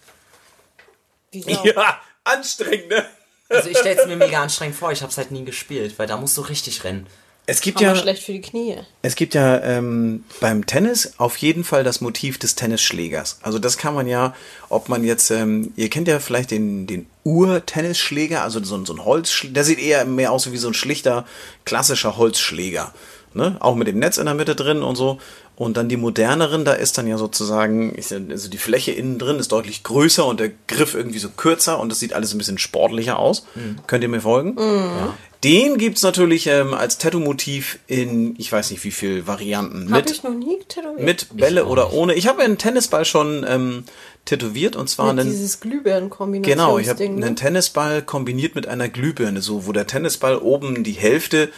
Wieso? 1.31 1.49
Ja, 1.63 1.99
anstrengend, 2.23 2.89
ne? 2.89 3.05
Also 3.49 3.69
ich 3.69 3.77
stelle 3.77 3.99
es 4.01 4.05
mir 4.07 4.17
mega 4.17 4.41
anstrengend 4.43 4.75
vor, 4.75 4.91
ich 4.91 5.01
habe 5.01 5.11
es 5.11 5.17
halt 5.17 5.31
nie 5.31 5.45
gespielt, 5.45 5.97
weil 5.97 6.05
da 6.07 6.17
musst 6.17 6.35
du 6.37 6.41
richtig 6.41 6.83
rennen. 6.83 7.07
Es 7.49 7.61
gibt 7.61 7.77
Aber 7.77 7.85
ja, 7.87 7.95
schlecht 7.95 8.23
für 8.23 8.33
die 8.33 8.41
Knie. 8.41 8.75
es 9.03 9.15
gibt 9.15 9.33
ja 9.33 9.63
ähm, 9.63 10.25
beim 10.41 10.65
Tennis 10.65 11.13
auf 11.17 11.37
jeden 11.37 11.63
Fall 11.63 11.85
das 11.85 12.01
Motiv 12.01 12.37
des 12.39 12.55
Tennisschlägers. 12.55 13.39
Also 13.41 13.57
das 13.57 13.77
kann 13.77 13.93
man 13.93 14.05
ja, 14.05 14.35
ob 14.67 14.89
man 14.89 15.05
jetzt, 15.05 15.31
ähm, 15.31 15.71
ihr 15.77 15.89
kennt 15.89 16.09
ja 16.09 16.19
vielleicht 16.19 16.51
den, 16.51 16.87
den 16.87 17.07
Ur-Tennisschläger, 17.27 18.41
also 18.43 18.63
so, 18.63 18.75
ein- 18.75 18.85
so 18.85 18.93
ein 18.93 19.03
Holzschläger, 19.05 19.53
der 19.53 19.63
sieht 19.63 19.79
eher 19.79 20.05
mehr 20.05 20.31
aus 20.31 20.51
wie 20.51 20.57
so 20.57 20.67
ein 20.69 20.73
schlichter, 20.73 21.25
klassischer 21.65 22.17
Holzschläger. 22.17 22.93
Ne? 23.33 23.57
Auch 23.59 23.75
mit 23.75 23.87
dem 23.87 23.99
Netz 23.99 24.17
in 24.17 24.25
der 24.25 24.33
Mitte 24.33 24.55
drin 24.55 24.81
und 24.81 24.95
so. 24.95 25.19
Und 25.55 25.75
dann 25.75 25.89
die 25.89 25.97
moderneren, 25.97 26.65
da 26.65 26.73
ist 26.73 26.97
dann 26.99 27.07
ja 27.07 27.17
sozusagen, 27.17 27.95
also 28.29 28.47
die 28.49 28.57
Fläche 28.59 28.91
innen 28.91 29.17
drin 29.17 29.39
ist 29.39 29.51
deutlich 29.51 29.81
größer 29.83 30.23
und 30.25 30.39
der 30.39 30.51
Griff 30.67 30.93
irgendwie 30.93 31.17
so 31.19 31.29
kürzer 31.29 31.79
und 31.79 31.89
das 31.89 31.99
sieht 31.99 32.13
alles 32.13 32.33
ein 32.33 32.37
bisschen 32.37 32.59
sportlicher 32.59 33.17
aus. 33.17 33.45
Könnt 33.87 34.03
ihr 34.03 34.09
mir 34.09 34.21
folgen? 34.21 34.55
Ja. 34.59 35.13
Den 35.43 35.77
gibt's 35.77 36.03
natürlich 36.03 36.47
ähm, 36.47 36.73
als 36.75 36.97
Tattoo-Motiv 36.99 37.79
in, 37.87 38.35
ich 38.39 38.51
weiß 38.51 38.69
nicht 38.71 38.83
wie 38.83 38.91
viel 38.91 39.25
Varianten. 39.27 39.91
Hab 39.91 40.03
Mit, 40.05 40.11
ich 40.11 40.23
noch 40.23 40.33
nie 40.33 40.59
tätowiert. 40.67 41.01
mit 41.03 41.37
Bälle 41.37 41.65
oder 41.65 41.91
ohne. 41.93 42.13
Ich 42.15 42.27
habe 42.27 42.41
einen 42.43 42.57
Tennisball 42.59 43.05
schon 43.05 43.43
ähm, 43.47 43.83
tätowiert 44.27 44.75
und 44.75 44.87
zwar 44.89 45.11
Mit 45.13 45.21
einen. 45.21 45.31
dieses 45.31 45.59
Glühbirnen-Kombination. 45.59 46.57
Genau, 46.57 46.77
ich 46.77 46.89
habe 46.89 47.07
ne? 47.09 47.25
einen 47.25 47.35
Tennisball 47.35 48.01
kombiniert 48.03 48.53
mit 48.55 48.67
einer 48.67 48.89
Glühbirne, 48.89 49.41
so 49.41 49.65
wo 49.65 49.71
der 49.71 49.87
Tennisball 49.87 50.37
oben 50.37 50.83
die 50.83 50.91
Hälfte, 50.93 51.49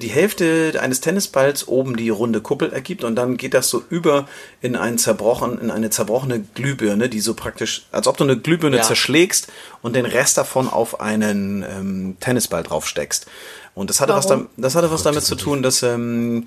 die 0.00 0.08
Hälfte 0.08 0.78
eines 0.80 1.02
Tennisballs 1.02 1.68
oben 1.68 1.96
die 1.98 2.08
runde 2.08 2.40
Kuppel 2.40 2.72
ergibt 2.72 3.04
und 3.04 3.16
dann 3.16 3.36
geht 3.36 3.52
das 3.52 3.68
so 3.68 3.82
über 3.90 4.26
in 4.62 4.76
einen 4.76 4.96
zerbrochen, 4.96 5.60
in 5.60 5.70
eine 5.70 5.90
zerbrochene 5.90 6.40
Glühbirne, 6.54 7.10
die 7.10 7.20
so 7.20 7.34
praktisch, 7.34 7.84
als 7.92 8.06
ob 8.08 8.16
du 8.16 8.24
eine 8.24 8.38
Glühbirne 8.38 8.78
Ja. 8.78 8.82
zerschlägst 8.82 9.48
und 9.82 9.94
den 9.94 10.06
Rest 10.06 10.38
davon 10.38 10.68
auf 10.70 11.00
einen 11.00 11.62
ähm, 11.68 12.16
Tennisball 12.20 12.62
draufsteckst. 12.62 13.26
Und 13.74 13.90
das 13.90 14.00
hatte 14.00 14.14
was, 14.14 14.26
Warum? 14.30 14.44
dam- 14.44 14.48
das 14.56 14.74
hatte 14.74 14.90
was 14.90 15.02
damit 15.02 15.22
zu 15.22 15.34
tun, 15.34 15.62
dass 15.62 15.82
ähm, 15.82 16.46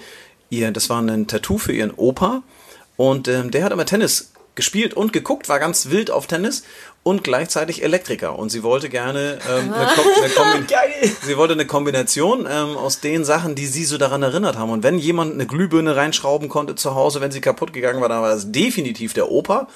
ihr, 0.50 0.72
das 0.72 0.90
war 0.90 1.00
ein 1.02 1.28
Tattoo 1.28 1.60
für 1.60 1.74
ihren 1.74 1.92
Opa 1.92 2.42
und 2.96 3.28
ähm, 3.28 3.52
der 3.52 3.64
hat 3.66 3.72
immer 3.72 3.86
Tennis 3.86 4.32
gespielt 4.58 4.94
und 4.94 5.14
geguckt, 5.14 5.48
war 5.48 5.60
ganz 5.60 5.90
wild 5.90 6.12
auf 6.12 6.28
Tennis 6.28 6.64
und 7.04 7.24
gleichzeitig 7.24 7.82
Elektriker. 7.84 8.38
Und 8.38 8.50
sie 8.50 8.64
wollte 8.64 8.90
gerne 8.90 9.40
ähm, 9.50 9.74
eine, 9.74 9.86
Kom 9.96 10.06
eine, 10.22 10.34
Kombi 10.34 10.68
Geil. 10.68 11.12
sie 11.26 11.38
wollte 11.38 11.54
eine 11.54 11.66
Kombination 11.66 12.46
ähm, 12.52 12.76
aus 12.76 13.00
den 13.00 13.24
Sachen, 13.24 13.56
die 13.56 13.68
sie 13.68 13.86
so 13.86 13.98
daran 13.98 14.22
erinnert 14.24 14.58
haben. 14.58 14.72
Und 14.72 14.84
wenn 14.84 15.00
jemand 15.00 15.34
eine 15.36 15.46
Glühbirne 15.48 15.96
reinschrauben 15.96 16.50
konnte 16.50 16.76
zu 16.76 16.94
Hause, 16.96 17.22
wenn 17.22 17.32
sie 17.32 17.40
kaputt 17.40 17.72
gegangen 17.72 18.02
war, 18.02 18.10
dann 18.10 18.22
war 18.22 18.32
das 18.32 18.52
definitiv 18.52 19.14
der 19.14 19.32
Opa. 19.32 19.70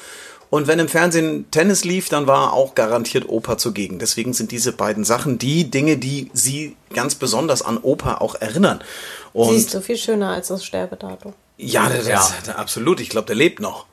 Und 0.49 0.67
wenn 0.67 0.79
im 0.79 0.89
Fernsehen 0.89 1.49
Tennis 1.49 1.85
lief, 1.85 2.09
dann 2.09 2.27
war 2.27 2.51
auch 2.51 2.75
garantiert 2.75 3.29
Opa 3.29 3.57
zugegen. 3.57 3.99
Deswegen 3.99 4.33
sind 4.33 4.51
diese 4.51 4.73
beiden 4.73 5.05
Sachen 5.05 5.37
die 5.37 5.71
Dinge, 5.71 5.95
die 5.95 6.29
sie 6.33 6.75
ganz 6.93 7.15
besonders 7.15 7.61
an 7.61 7.77
Opa 7.77 8.15
auch 8.15 8.35
erinnern. 8.35 8.81
Und 9.31 9.51
Sie 9.51 9.55
ist 9.55 9.69
so 9.69 9.79
viel 9.79 9.95
schöner 9.95 10.31
als 10.31 10.49
das 10.49 10.65
Sterbedatum. 10.65 11.33
ja, 11.57 11.87
das, 11.87 12.05
Ja. 12.05 12.29
das, 12.45 12.53
absolut. 12.57 12.99
Ich 12.99 13.07
glaube, 13.07 13.27
der 13.27 13.37
lebt 13.37 13.61
noch. 13.61 13.85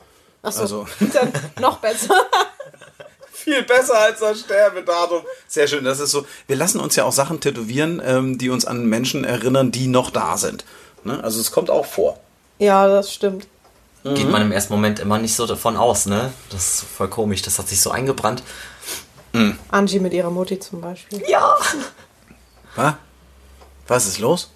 Achso, 0.49 0.61
Also- 0.63 0.87
dann 1.13 1.33
noch 1.61 1.79
besser. 1.79 2.15
Viel 3.33 3.63
besser 3.63 3.99
als 3.99 4.21
das 4.21 4.41
Sterbedatum. 4.41 5.23
Sehr 5.47 5.67
schön. 5.69 5.85
Das 5.85 6.01
ist 6.01 6.11
so. 6.11 6.27
Wir 6.47 6.57
lassen 6.57 6.81
uns 6.81 6.97
ja 6.97 7.05
auch 7.05 7.13
Sachen 7.13 7.41
tätowieren, 7.41 8.03
ähm, 8.05 8.37
die 8.37 8.51
uns 8.51 8.65
an 8.67 8.85
Menschen 8.87 9.25
erinnern, 9.25 9.71
die 9.71 9.87
noch 9.87 10.11
da 10.11 10.37
sind. 10.37 10.65
Ne? 11.05 11.23
Also 11.23 11.41
es 11.41 11.51
kommt 11.53 11.71
auch 11.71 11.87
vor. 11.87 12.19
ja, 12.59 12.87
das 12.89 13.13
stimmt. 13.15 13.47
Geht 14.05 14.31
man 14.31 14.41
im 14.43 14.53
ersten 14.53 14.73
Moment 14.73 15.01
immer 15.01 15.19
nicht 15.19 15.35
so 15.35 15.45
davon 15.47 15.77
aus, 15.77 16.07
ne? 16.07 16.33
Das 16.51 16.75
ist 16.83 16.85
voll 16.85 17.09
komisch, 17.09 17.43
das 17.43 17.59
hat 17.59 17.69
sich 17.69 17.81
so 17.81 17.91
eingebrannt. 17.91 18.43
Angie 19.71 19.99
mit 20.01 20.15
ihrer 20.15 20.31
Mutti 20.31 20.59
zum 20.59 20.81
Beispiel. 20.81 21.23
Ja! 21.29 21.57
Was? 22.75 22.95
Was 23.87 24.07
ist 24.07 24.19
los? 24.19 24.51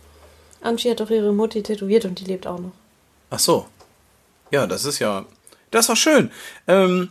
Angie 0.63 0.91
hat 0.91 1.01
doch 1.01 1.11
ihre 1.11 1.33
Mutti 1.33 1.63
tätowiert 1.63 2.05
und 2.07 2.19
die 2.21 2.25
lebt 2.25 2.47
auch 2.47 2.59
noch. 2.59 2.73
Ach 3.31 3.39
so. 3.39 3.67
Ja, 4.51 4.67
das 4.67 4.85
ist 4.87 5.01
ja. 5.01 5.25
Das 5.73 5.89
doch 5.89 5.97
schön. 5.97 6.31
Ähm, 6.69 7.11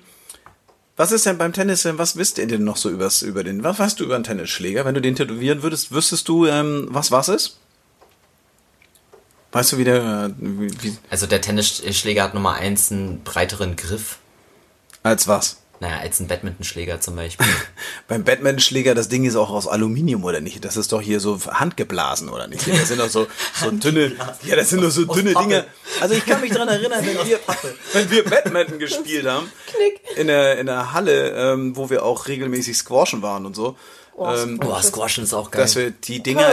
was 0.95 1.11
ist 1.11 1.25
denn 1.25 1.37
beim 1.37 1.51
Tennis, 1.51 1.83
denn, 1.83 1.97
was 1.97 2.15
wisst 2.15 2.37
ihr 2.37 2.47
denn 2.47 2.63
noch 2.63 2.77
so 2.77 2.89
übers, 2.89 3.23
über 3.23 3.43
den, 3.43 3.63
was 3.63 3.79
weißt 3.79 3.99
du 3.99 4.03
über 4.03 4.15
einen 4.15 4.23
Tennisschläger? 4.23 4.85
Wenn 4.85 4.93
du 4.93 5.01
den 5.01 5.15
tätowieren 5.15 5.63
würdest, 5.63 5.91
wüsstest 5.91 6.27
du, 6.29 6.45
ähm, 6.45 6.87
was 6.89 7.11
was 7.11 7.27
ist? 7.27 7.57
Weißt 9.51 9.73
du, 9.73 9.77
wie 9.77 9.83
der, 9.83 10.27
äh, 10.27 10.33
wie, 10.37 10.83
wie, 10.83 10.97
Also 11.09 11.27
der 11.27 11.41
Tennisschläger 11.41 12.23
hat 12.23 12.33
Nummer 12.33 12.53
eins 12.53 12.91
einen 12.91 13.23
breiteren 13.23 13.75
Griff. 13.75 14.19
als 15.03 15.27
was? 15.27 15.57
Naja, 15.79 15.97
als 15.97 16.19
ein 16.19 16.27
Badmintonschläger 16.27 17.01
zum 17.01 17.15
Beispiel. 17.15 17.47
Beim 18.07 18.23
Batman-Schläger, 18.23 18.93
das 18.93 19.09
Ding 19.09 19.25
ist 19.25 19.35
auch 19.35 19.49
aus 19.49 19.67
Aluminium, 19.67 20.23
oder 20.23 20.39
nicht? 20.39 20.63
Das 20.63 20.77
ist 20.77 20.91
doch 20.91 21.01
hier 21.01 21.19
so 21.19 21.39
handgeblasen, 21.43 22.29
oder 22.29 22.45
nicht? 22.45 22.67
Das 22.67 22.89
sind 22.89 22.99
doch 22.99 23.09
so, 23.09 23.25
so 23.59 23.71
dünne, 23.71 24.11
ja, 24.43 24.55
das 24.55 24.69
sind 24.69 24.83
doch 24.83 24.91
so 24.91 25.05
dünne. 25.05 25.33
Dinge. 25.33 25.65
Also 26.01 26.15
ich 26.15 26.25
kann 26.25 26.41
mich 26.41 26.51
dran 26.51 26.67
erinnern, 26.67 27.05
wenn 27.05 27.27
wir, 27.27 27.39
wenn 27.93 28.11
wir 28.11 28.25
Badminton 28.25 28.79
gespielt 28.79 29.25
haben, 29.27 29.49
Knick. 29.67 30.17
in 30.17 30.27
der, 30.27 30.57
in 30.59 30.65
der 30.65 30.91
Halle, 30.93 31.29
ähm, 31.53 31.77
wo 31.77 31.89
wir 31.89 32.03
auch 32.03 32.27
regelmäßig 32.27 32.75
squashen 32.77 33.21
waren 33.21 33.45
und 33.45 33.55
so, 33.55 33.77
Oh, 34.13 34.29
ähm, 34.29 34.59
Boah, 34.59 34.83
Squashen 34.83 35.23
ist 35.23 35.33
auch 35.33 35.49
geil. 35.49 35.61
dass 35.61 35.75
wir 35.77 35.89
die 35.89 36.21
Dinger, 36.21 36.49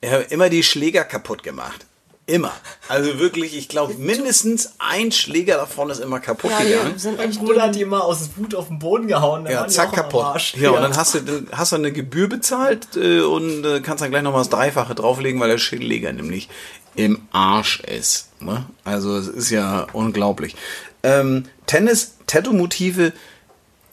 wir 0.00 0.10
haben 0.12 0.24
immer 0.30 0.48
die 0.48 0.62
Schläger 0.62 1.02
kaputt 1.04 1.42
gemacht. 1.42 1.84
Immer. 2.26 2.52
Also 2.88 3.18
wirklich, 3.18 3.54
ich 3.58 3.68
glaube, 3.68 3.94
mindestens 3.94 4.74
ein 4.78 5.12
Schläger 5.12 5.56
davon 5.56 5.90
ist 5.90 5.98
immer 5.98 6.20
kaputt 6.20 6.52
Ja, 6.52 6.60
gegangen. 6.64 6.98
sind 6.98 7.18
mein 7.18 7.32
Bruder 7.32 7.62
hat 7.64 7.74
die 7.74 7.82
immer 7.82 8.04
aus 8.04 8.30
Wut 8.36 8.54
auf 8.54 8.68
den 8.68 8.78
Boden 8.78 9.08
gehauen. 9.08 9.44
dann 9.44 9.52
Ja, 9.52 9.68
zack, 9.68 9.92
kaputt. 9.92 10.54
Ja, 10.56 10.70
und 10.70 10.80
dann 10.80 10.96
hast 10.96 11.14
du, 11.14 11.20
dann 11.20 11.48
hast 11.52 11.72
du 11.72 11.76
eine 11.76 11.92
Gebühr 11.92 12.28
bezahlt 12.28 12.86
äh, 12.96 13.20
und 13.20 13.64
äh, 13.66 13.80
kannst 13.80 14.02
dann 14.02 14.10
gleich 14.10 14.22
nochmal 14.22 14.40
das 14.40 14.48
Dreifache 14.48 14.94
drauflegen, 14.94 15.38
weil 15.40 15.50
der 15.50 15.58
Schildleger 15.58 16.12
nämlich 16.12 16.48
im 16.94 17.26
Arsch 17.32 17.80
ist. 17.80 18.28
Ne? 18.44 18.66
Also 18.84 19.16
es 19.16 19.28
ist 19.28 19.50
ja 19.50 19.86
unglaublich. 19.92 20.54
Ähm, 21.02 21.44
Tennis, 21.66 22.14
Tattoo-Motive, 22.26 23.12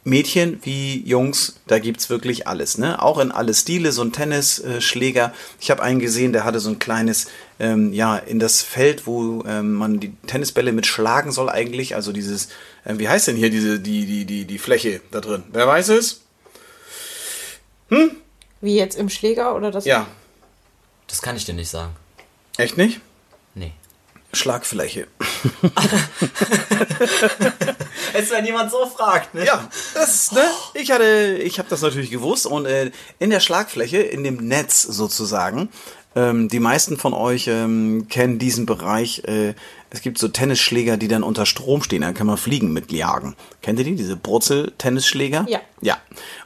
Mädchen 0.03 0.59
wie 0.63 1.03
Jungs, 1.07 1.59
da 1.67 1.77
gibt's 1.77 2.09
wirklich 2.09 2.47
alles, 2.47 2.79
ne? 2.79 2.99
Auch 3.03 3.19
in 3.19 3.31
alle 3.31 3.53
Stile, 3.53 3.91
so 3.91 4.01
ein 4.01 4.11
Tennisschläger. 4.11 5.31
Ich 5.59 5.69
habe 5.69 5.83
einen 5.83 5.99
gesehen, 5.99 6.33
der 6.33 6.43
hatte 6.43 6.59
so 6.59 6.71
ein 6.71 6.79
kleines, 6.79 7.27
ähm, 7.59 7.93
ja, 7.93 8.17
in 8.17 8.39
das 8.39 8.63
Feld, 8.63 9.05
wo 9.05 9.43
ähm, 9.45 9.73
man 9.73 9.99
die 9.99 10.13
Tennisbälle 10.25 10.71
mit 10.71 10.87
schlagen 10.87 11.31
soll 11.31 11.49
eigentlich. 11.49 11.93
Also 11.93 12.13
dieses, 12.13 12.49
ähm, 12.83 12.97
wie 12.97 13.09
heißt 13.09 13.27
denn 13.27 13.35
hier 13.35 13.51
diese, 13.51 13.79
die, 13.79 14.07
die, 14.07 14.25
die, 14.25 14.45
die 14.45 14.57
Fläche 14.57 15.01
da 15.11 15.21
drin? 15.21 15.43
Wer 15.51 15.67
weiß 15.67 15.89
es? 15.89 16.21
Wie 18.61 18.75
jetzt 18.75 18.95
im 18.97 19.09
Schläger 19.09 19.55
oder 19.55 19.69
das? 19.69 19.85
Ja, 19.85 20.07
Das 21.07 21.21
kann 21.21 21.35
ich 21.35 21.45
dir 21.45 21.53
nicht 21.53 21.69
sagen. 21.69 21.91
echt 22.57 22.75
nicht? 22.77 23.01
Schlagfläche. 24.33 25.07
Als 28.13 28.31
wenn 28.31 28.45
jemand 28.45 28.71
so 28.71 28.85
fragt, 28.87 29.33
ne? 29.33 29.45
Ja, 29.45 29.69
das, 29.93 30.31
ne? 30.31 30.43
Ich 30.73 30.91
hatte, 30.91 31.37
ich 31.41 31.59
habe 31.59 31.69
das 31.69 31.81
natürlich 31.81 32.11
gewusst 32.11 32.45
und 32.45 32.65
äh, 32.65 32.91
in 33.19 33.29
der 33.29 33.39
Schlagfläche, 33.39 33.97
in 33.97 34.23
dem 34.23 34.37
Netz 34.37 34.81
sozusagen, 34.81 35.69
ähm, 36.15 36.49
die 36.49 36.59
meisten 36.59 36.97
von 36.97 37.13
euch 37.13 37.47
ähm, 37.47 38.07
kennen 38.09 38.37
diesen 38.37 38.65
Bereich. 38.65 39.23
Äh, 39.25 39.53
es 39.89 40.01
gibt 40.01 40.17
so 40.17 40.27
Tennisschläger, 40.27 40.97
die 40.97 41.07
dann 41.07 41.23
unter 41.23 41.45
Strom 41.45 41.83
stehen, 41.83 42.01
dann 42.01 42.13
kann 42.13 42.27
man 42.27 42.37
fliegen 42.37 42.71
mit 42.73 42.91
jagen. 42.91 43.35
Kennt 43.61 43.79
ihr 43.79 43.85
die? 43.85 43.95
Diese 43.95 44.15
Brutzel-Tennisschläger? 44.15 45.45
Ja. 45.49 45.59
Ja. 45.81 45.97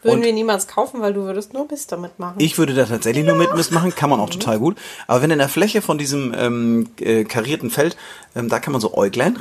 Würden 0.01 0.17
Und 0.17 0.23
wir 0.23 0.33
niemals 0.33 0.67
kaufen, 0.67 1.01
weil 1.01 1.13
du 1.13 1.23
würdest 1.23 1.53
nur 1.53 1.67
Mist 1.69 1.91
damit 1.91 2.17
machen. 2.19 2.35
ich 2.39 2.57
würde 2.57 2.73
da 2.73 2.85
tatsächlich 2.85 3.25
nur 3.25 3.35
mit 3.35 3.53
Mist 3.55 3.71
machen, 3.71 3.93
kann 3.93 4.09
man 4.09 4.19
auch 4.19 4.29
total 4.29 4.59
gut. 4.59 4.77
Aber 5.07 5.21
wenn 5.21 5.31
in 5.31 5.39
der 5.39 5.49
Fläche 5.49 5.81
von 5.81 5.97
diesem 5.97 6.33
ähm, 6.37 6.89
äh, 6.99 7.23
karierten 7.23 7.69
Feld, 7.69 7.97
ähm, 8.35 8.49
da 8.49 8.59
kann 8.59 8.71
man 8.71 8.81
so 8.81 8.95
Äuglein 8.95 9.35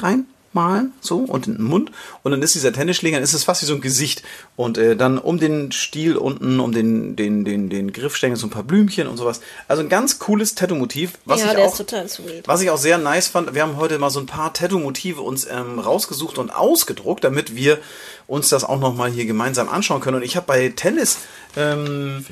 reinmalen, 0.54 0.92
so, 1.00 1.18
und 1.18 1.46
in 1.46 1.56
den 1.56 1.64
Mund. 1.64 1.90
Und 2.22 2.32
dann 2.32 2.42
ist 2.42 2.54
dieser 2.54 2.72
Tennisschläger, 2.72 3.16
dann 3.16 3.24
ist 3.24 3.34
es 3.34 3.44
fast 3.44 3.62
wie 3.62 3.66
so 3.66 3.74
ein 3.74 3.80
Gesicht. 3.80 4.22
Und 4.56 4.78
äh, 4.78 4.96
dann 4.96 5.18
um 5.18 5.38
den 5.38 5.72
Stiel 5.72 6.16
unten, 6.16 6.60
um 6.60 6.72
den, 6.72 7.16
den, 7.16 7.44
den, 7.44 7.68
den 7.68 7.92
Griffstängel 7.92 8.36
so 8.36 8.46
ein 8.46 8.50
paar 8.50 8.62
Blümchen 8.62 9.08
und 9.08 9.16
sowas. 9.16 9.40
Also 9.68 9.82
ein 9.82 9.88
ganz 9.88 10.18
cooles 10.18 10.54
Tattoo-Motiv, 10.54 11.12
was 11.24 11.40
ja, 11.40 11.46
ich 11.46 11.52
der 11.52 11.64
auch 11.64 11.72
ist 11.72 11.78
total 11.78 12.08
sweet. 12.08 12.46
was 12.46 12.60
ich 12.62 12.70
auch 12.70 12.78
sehr 12.78 12.98
nice 12.98 13.28
fand, 13.28 13.54
wir 13.54 13.62
haben 13.62 13.76
heute 13.76 13.98
mal 13.98 14.10
so 14.10 14.20
ein 14.20 14.26
paar 14.26 14.52
Tattoo-Motive 14.52 15.20
uns 15.20 15.46
ähm, 15.46 15.78
rausgesucht 15.78 16.38
und 16.38 16.54
ausgedruckt, 16.54 17.24
damit 17.24 17.56
wir 17.56 17.78
uns 18.26 18.48
das 18.48 18.64
auch 18.64 18.78
nochmal 18.78 19.10
hier 19.10 19.26
gemeinsam 19.26 19.68
anschauen 19.68 20.00
können. 20.00 20.16
Und 20.16 20.22
ich 20.22 20.36
habe 20.36 20.46
bei 20.46 20.70
Tennis 20.70 21.18
ähm, 21.56 22.24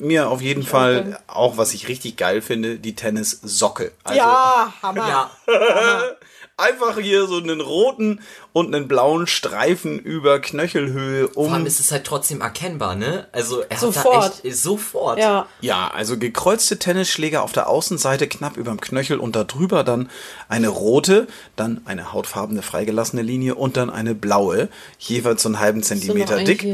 mir 0.00 0.28
auf 0.28 0.42
jeden 0.42 0.64
Fall 0.64 1.02
gerne. 1.02 1.18
auch, 1.28 1.56
was 1.56 1.72
ich 1.72 1.86
richtig 1.88 2.16
geil 2.16 2.42
finde, 2.42 2.76
die 2.76 2.94
Tennissocke. 2.94 3.92
Also 4.02 4.18
ja, 4.18 4.72
Hammer. 4.82 5.08
Ja. 5.08 5.30
einfach 6.58 6.98
hier 6.98 7.26
so 7.26 7.36
einen 7.36 7.60
roten 7.60 8.20
und 8.52 8.74
einen 8.74 8.88
blauen 8.88 9.26
Streifen 9.26 9.98
über 9.98 10.40
Knöchelhöhe 10.40 11.28
Vor 11.28 11.52
allem 11.52 11.62
um. 11.62 11.66
ist 11.66 11.78
es 11.80 11.92
halt 11.92 12.04
trotzdem 12.04 12.40
erkennbar, 12.40 12.96
ne? 12.96 13.28
Also 13.32 13.62
er 13.68 13.78
Sofort. 13.78 14.24
hat 14.24 14.40
da 14.42 14.48
echt 14.48 14.58
sofort. 14.58 15.18
Ja. 15.18 15.46
Ja, 15.60 15.90
also 15.94 16.18
gekreuzte 16.18 16.78
Tennisschläger 16.78 17.42
auf 17.42 17.52
der 17.52 17.68
Außenseite 17.68 18.26
knapp 18.26 18.56
überm 18.56 18.80
Knöchel 18.80 19.18
und 19.18 19.36
da 19.36 19.44
drüber 19.44 19.84
dann 19.84 20.10
eine 20.48 20.68
rote, 20.68 21.28
dann 21.54 21.80
eine 21.84 22.12
hautfarbene 22.12 22.62
freigelassene 22.62 23.22
Linie 23.22 23.54
und 23.54 23.76
dann 23.76 23.90
eine 23.90 24.14
blaue, 24.14 24.68
jeweils 24.98 25.42
so 25.42 25.48
einen 25.48 25.60
halben 25.60 25.82
Zentimeter 25.82 26.42
dick. 26.42 26.66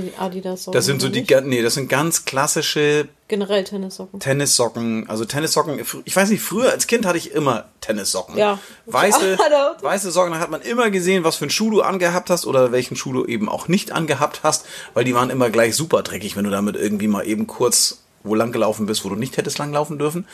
Das 0.73 0.87
sind 0.87 1.03
so 1.03 1.09
die, 1.11 1.26
nee, 1.45 1.62
das 1.62 1.75
sind 1.75 1.88
ganz 1.88 2.25
klassische 2.25 3.09
generell 3.35 3.64
Tennissocken. 3.64 4.21
Tennissocken, 4.21 5.09
also 5.09 5.25
Tennissocken. 5.25 5.85
Ich 6.05 6.14
weiß 6.14 6.31
nicht, 6.31 6.43
früher 6.43 6.71
als 6.71 6.87
Kind 6.87 7.05
hatte 7.05 7.19
ich 7.19 7.33
immer 7.33 7.64
Tennissocken. 7.81 8.37
Ja. 8.37 8.61
Weiße, 8.87 9.38
weiße 9.83 10.12
Socken, 10.12 10.33
da 10.33 10.38
hat 10.38 10.50
man 10.50 10.62
immer 10.62 10.91
gesehen, 10.91 11.25
was 11.25 11.37
für 11.37 11.45
einen 11.45 11.50
Schuh 11.50 11.71
du 11.71 11.83
angehabt 11.83 12.31
hast 12.31 12.47
oder 12.47 12.71
welchen 12.71 12.95
Schuh 12.95 13.12
du 13.12 13.25
eben 13.25 13.49
auch 13.49 13.67
nicht 13.67 13.91
angehabt 13.91 14.41
hast, 14.45 14.67
weil 14.95 15.05
die 15.05 15.14
waren 15.14 15.31
immer 15.31 15.50
gleich 15.50 15.75
super 15.75 16.03
dreckig, 16.03 16.37
wenn 16.37 16.45
du 16.45 16.50
damit 16.50 16.76
irgendwie 16.76 17.09
mal 17.09 17.26
eben 17.26 17.49
kurz 17.49 18.04
wo 18.25 18.35
lang 18.35 18.50
gelaufen 18.52 18.87
bist, 18.87 19.04
wo 19.04 19.11
du 19.11 19.14
nicht 19.16 19.37
hättest 19.37 19.59
lang 19.59 19.73
laufen 19.73 19.99
dürfen. 19.99 20.26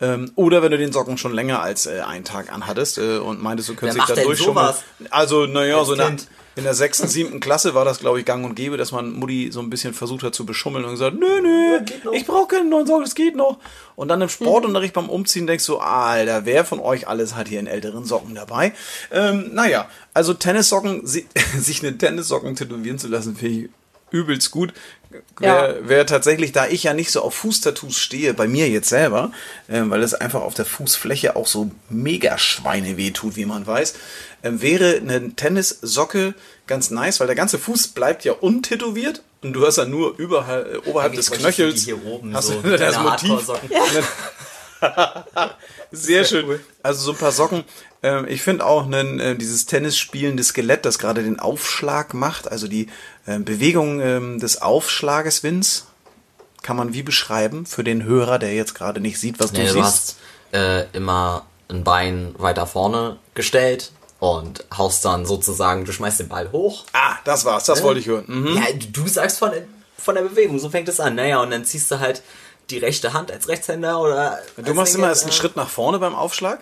Ähm, 0.00 0.30
oder 0.36 0.62
wenn 0.62 0.70
du 0.70 0.78
den 0.78 0.92
Socken 0.92 1.18
schon 1.18 1.32
länger 1.34 1.60
als 1.62 1.86
äh, 1.86 2.00
einen 2.00 2.24
Tag 2.24 2.52
anhattest 2.52 2.98
äh, 2.98 3.18
und 3.18 3.42
meintest, 3.42 3.68
du 3.70 3.74
könntest 3.74 3.98
dich 3.98 4.14
da 4.14 4.22
durchschummeln. 4.22 4.66
Also, 5.10 5.46
naja, 5.46 5.84
so 5.84 5.94
eine? 5.94 6.16
In 6.56 6.64
der 6.64 6.74
sechsten, 6.74 7.06
siebten 7.06 7.38
Klasse 7.38 7.74
war 7.74 7.84
das, 7.84 8.00
glaube 8.00 8.18
ich, 8.18 8.26
gang 8.26 8.44
und 8.44 8.56
gäbe, 8.56 8.76
dass 8.76 8.90
man 8.90 9.12
Mutti 9.12 9.50
so 9.52 9.60
ein 9.60 9.70
bisschen 9.70 9.94
versucht 9.94 10.24
hat 10.24 10.34
zu 10.34 10.44
beschummeln 10.44 10.84
und 10.84 10.90
gesagt, 10.90 11.16
nö, 11.18 11.40
nö, 11.40 11.78
ich 12.12 12.26
brauche 12.26 12.48
keine 12.48 12.68
neuen 12.68 12.86
Socken, 12.88 13.04
es 13.04 13.14
geht 13.14 13.36
noch. 13.36 13.58
Und 13.94 14.08
dann 14.08 14.20
im 14.20 14.28
Sportunterricht 14.28 14.92
beim 14.92 15.08
Umziehen 15.08 15.46
denkst 15.46 15.64
du, 15.66 15.78
Alter, 15.78 16.44
wer 16.46 16.64
von 16.64 16.80
euch 16.80 17.06
alles 17.06 17.36
hat 17.36 17.46
hier 17.48 17.60
einen 17.60 17.68
älteren 17.68 18.04
Socken 18.04 18.34
dabei? 18.34 18.72
Ähm, 19.12 19.50
naja, 19.54 19.88
also 20.12 20.34
Tennissocken, 20.34 21.06
si- 21.06 21.26
sich 21.56 21.82
eine 21.86 21.96
Tennissocken 21.96 22.56
tätowieren 22.56 22.98
zu 22.98 23.06
lassen, 23.06 23.36
finde 23.36 23.54
ich 23.54 23.70
übelst 24.10 24.50
gut. 24.50 24.72
Wer, 25.40 25.70
Ja. 25.70 25.74
wer 25.82 26.06
tatsächlich, 26.06 26.52
da 26.52 26.68
ich 26.68 26.84
ja 26.84 26.94
nicht 26.94 27.10
so 27.10 27.22
auf 27.22 27.34
Fußtattoos 27.34 27.98
stehe, 27.98 28.32
bei 28.32 28.46
mir 28.46 28.68
jetzt 28.68 28.88
selber, 28.88 29.32
äh, 29.68 29.80
weil 29.84 30.02
es 30.04 30.14
einfach 30.14 30.42
auf 30.42 30.54
der 30.54 30.64
Fußfläche 30.64 31.34
auch 31.34 31.48
so 31.48 31.70
mega 31.88 32.38
Schweine 32.38 32.96
wehtut, 32.96 33.34
wie 33.34 33.44
man 33.46 33.66
weiß, 33.66 33.94
äh, 34.42 34.50
wäre 34.52 34.96
eine 34.98 35.34
Tennissocke 35.34 36.34
ganz 36.68 36.90
nice, 36.90 37.18
weil 37.18 37.26
der 37.26 37.34
ganze 37.34 37.58
Fuß 37.58 37.88
bleibt 37.88 38.24
ja 38.24 38.32
untätowiert 38.34 39.22
und 39.42 39.52
du 39.54 39.66
hast 39.66 39.78
ja 39.78 39.84
nur 39.84 40.16
überhalb, 40.16 40.72
äh, 40.86 40.88
oberhalb 40.88 41.14
des 41.14 41.32
Eigentlich 41.32 41.48
ich 41.48 41.56
Knöchels 41.56 41.84
hier 41.84 42.04
oben 42.06 42.36
hast 42.36 42.46
so 42.46 42.60
das 42.62 42.98
Motiv. 43.00 43.48
Sehr 45.92 46.24
schön. 46.24 46.60
Also 46.82 47.00
so 47.02 47.12
ein 47.12 47.18
paar 47.18 47.32
Socken. 47.32 47.64
Ähm, 48.02 48.26
ich 48.28 48.42
finde 48.42 48.64
auch 48.64 48.86
nen, 48.86 49.20
äh, 49.20 49.36
dieses 49.36 49.66
Tennisspielende 49.66 50.42
Skelett, 50.42 50.84
das 50.84 50.98
gerade 50.98 51.22
den 51.22 51.38
Aufschlag 51.38 52.14
macht, 52.14 52.50
also 52.50 52.66
die 52.68 52.88
äh, 53.26 53.38
Bewegung 53.38 54.00
ähm, 54.00 54.38
des 54.40 54.62
Aufschlages, 54.62 55.42
Vince, 55.42 55.82
kann 56.62 56.76
man 56.76 56.92
wie 56.94 57.02
beschreiben 57.02 57.66
für 57.66 57.84
den 57.84 58.04
Hörer, 58.04 58.38
der 58.38 58.54
jetzt 58.54 58.74
gerade 58.74 59.00
nicht 59.00 59.18
sieht, 59.18 59.38
was 59.40 59.52
du 59.52 59.60
Nee, 59.60 59.66
du 59.66 59.72
siehst. 59.74 59.84
hast 59.84 60.16
äh, 60.52 60.86
immer 60.92 61.44
ein 61.68 61.84
Bein 61.84 62.34
weiter 62.38 62.66
vorne 62.66 63.16
gestellt 63.34 63.92
und 64.18 64.64
haust 64.76 65.04
dann 65.04 65.24
sozusagen, 65.26 65.84
du 65.84 65.92
schmeißt 65.92 66.20
den 66.20 66.28
Ball 66.28 66.50
hoch. 66.52 66.84
Ah, 66.92 67.16
das 67.24 67.44
war's, 67.44 67.64
das 67.64 67.82
wollte 67.82 68.00
ich 68.00 68.06
hören. 68.06 68.24
Mhm. 68.26 68.56
Ja, 68.56 68.62
du 68.92 69.06
sagst 69.08 69.38
von, 69.38 69.50
der- 69.50 69.64
von 69.98 70.14
der 70.14 70.22
Bewegung, 70.22 70.58
so 70.58 70.70
fängt 70.70 70.88
es 70.88 71.00
an. 71.00 71.14
Naja, 71.16 71.40
und 71.42 71.50
dann 71.50 71.64
ziehst 71.64 71.90
du 71.90 72.00
halt 72.00 72.22
die 72.70 72.78
rechte 72.78 73.12
Hand 73.12 73.30
als 73.30 73.48
Rechtshänder 73.48 74.00
oder. 74.00 74.38
Du 74.56 74.74
machst 74.74 74.94
immer 74.94 75.08
erst 75.08 75.24
einen 75.24 75.32
Schritt 75.32 75.56
nach 75.56 75.68
vorne 75.68 75.98
beim 75.98 76.14
Aufschlag. 76.14 76.60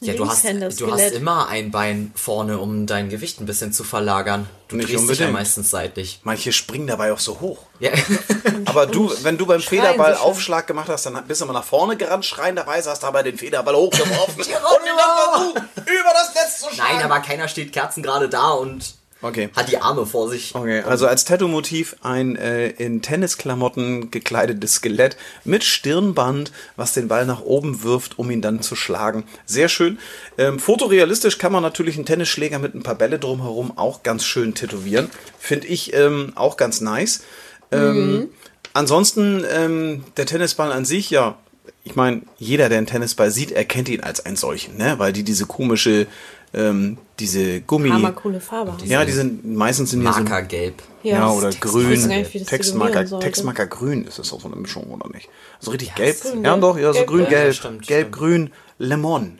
Ja, 0.00 0.14
du 0.14 0.28
hast, 0.28 0.44
du 0.44 0.90
hast 0.90 1.12
immer 1.12 1.48
ein 1.48 1.70
Bein 1.70 2.12
vorne, 2.16 2.58
um 2.58 2.86
dein 2.88 3.08
Gewicht 3.08 3.40
ein 3.40 3.46
bisschen 3.46 3.72
zu 3.72 3.84
verlagern. 3.84 4.48
Du 4.66 4.74
Nicht 4.74 4.88
drehst 4.88 5.02
dich 5.02 5.06
ja 5.06 5.26
unbedingt. 5.26 5.32
meistens 5.32 5.70
seitlich. 5.70 6.20
Manche 6.24 6.52
springen 6.52 6.88
dabei 6.88 7.12
auch 7.12 7.20
so 7.20 7.40
hoch. 7.40 7.58
Ja. 7.78 7.92
Aber 8.64 8.86
du, 8.86 9.12
wenn 9.22 9.38
du 9.38 9.46
beim 9.46 9.60
Schreien 9.60 9.82
Federball. 9.82 10.16
Aufschlag 10.16 10.66
gemacht 10.66 10.88
hast, 10.88 11.06
dann 11.06 11.24
bist 11.28 11.40
du 11.40 11.46
mal 11.46 11.52
nach 11.52 11.62
vorne 11.62 11.96
gerannt, 11.96 12.24
schreien 12.24 12.56
dabei, 12.56 12.82
hast 12.82 13.02
dabei 13.04 13.22
den 13.22 13.38
Federball 13.38 13.76
hochgeworfen 13.76 14.42
und 14.42 14.48
dann 14.48 15.54
versucht, 15.54 15.56
über 15.76 16.12
das 16.14 16.34
Netz 16.34 16.58
zu 16.58 16.74
schlagen. 16.74 16.96
Nein, 16.96 17.04
aber 17.04 17.20
keiner 17.20 17.46
steht 17.46 17.72
kerzengerade 17.72 18.28
da 18.28 18.50
und 18.50 18.94
Okay. 19.22 19.48
hat 19.56 19.70
die 19.70 19.78
Arme 19.78 20.04
vor 20.04 20.28
sich. 20.28 20.54
Okay, 20.54 20.80
also 20.80 21.06
als 21.06 21.24
Tattoo-Motiv 21.24 21.96
ein 22.02 22.36
äh, 22.36 22.68
in 22.68 23.02
Tennisklamotten 23.02 24.10
gekleidetes 24.10 24.74
Skelett 24.74 25.16
mit 25.44 25.64
Stirnband, 25.64 26.52
was 26.76 26.92
den 26.92 27.08
Ball 27.08 27.24
nach 27.24 27.40
oben 27.42 27.82
wirft, 27.82 28.18
um 28.18 28.30
ihn 28.30 28.42
dann 28.42 28.60
zu 28.60 28.76
schlagen. 28.76 29.24
Sehr 29.46 29.68
schön. 29.68 29.98
Ähm, 30.38 30.58
fotorealistisch 30.58 31.38
kann 31.38 31.52
man 31.52 31.62
natürlich 31.62 31.96
einen 31.96 32.06
Tennisschläger 32.06 32.58
mit 32.58 32.74
ein 32.74 32.82
paar 32.82 32.96
Bälle 32.96 33.18
drumherum 33.18 33.78
auch 33.78 34.02
ganz 34.02 34.24
schön 34.24 34.54
tätowieren. 34.54 35.08
Finde 35.38 35.68
ich 35.68 35.94
ähm, 35.94 36.32
auch 36.34 36.56
ganz 36.56 36.80
nice. 36.80 37.22
Ähm, 37.70 38.28
Ansonsten 38.74 39.44
ähm, 39.50 40.04
der 40.16 40.26
Tennisball 40.26 40.72
an 40.72 40.84
sich, 40.84 41.10
ja, 41.10 41.36
ich 41.84 41.94
meine, 41.94 42.22
jeder, 42.38 42.68
der 42.68 42.78
einen 42.78 42.86
Tennisball 42.86 43.30
sieht, 43.30 43.52
erkennt 43.52 43.88
ihn 43.88 44.00
als 44.00 44.24
einen 44.24 44.36
solchen, 44.36 44.76
ne? 44.76 44.98
Weil 44.98 45.12
die 45.12 45.24
diese 45.24 45.46
komische, 45.46 46.06
ähm, 46.54 46.98
diese 47.18 47.60
Gummi... 47.62 47.88
Hammercoole 47.90 48.40
Farbe. 48.40 48.74
Ja, 48.84 49.04
die 49.04 49.12
sind 49.12 49.44
meistens 49.56 49.90
sind 49.90 50.02
hier 50.02 50.12
so 50.12 50.20
Markergelb. 50.20 50.82
ja, 51.02 51.20
das 51.20 51.36
oder 51.36 51.50
grün. 51.50 52.06
nicht, 52.08 52.46
Textmarker. 52.48 53.20
Textmarker 53.20 53.66
grün 53.66 54.04
ist 54.04 54.18
das 54.18 54.32
auch 54.32 54.40
so 54.40 54.48
eine 54.48 54.56
Mischung, 54.56 54.84
oder 54.84 55.08
nicht? 55.10 55.28
So 55.60 55.70
richtig 55.70 55.88
Ja, 55.90 55.94
gelb. 55.96 56.20
grün, 56.20 56.44
ja, 56.44 56.50
gelb. 56.50 56.60
doch, 56.60 56.78
ja, 56.78 56.88
so 56.92 56.98
Gelb, 56.98 57.06
grün, 57.08 57.22
ja. 57.24 57.28
gelb. 57.30 57.54
Stimmt, 57.54 57.86
gelb, 57.86 58.00
stimmt. 58.08 58.12
grün, 58.12 58.50
Lemon. 58.78 59.38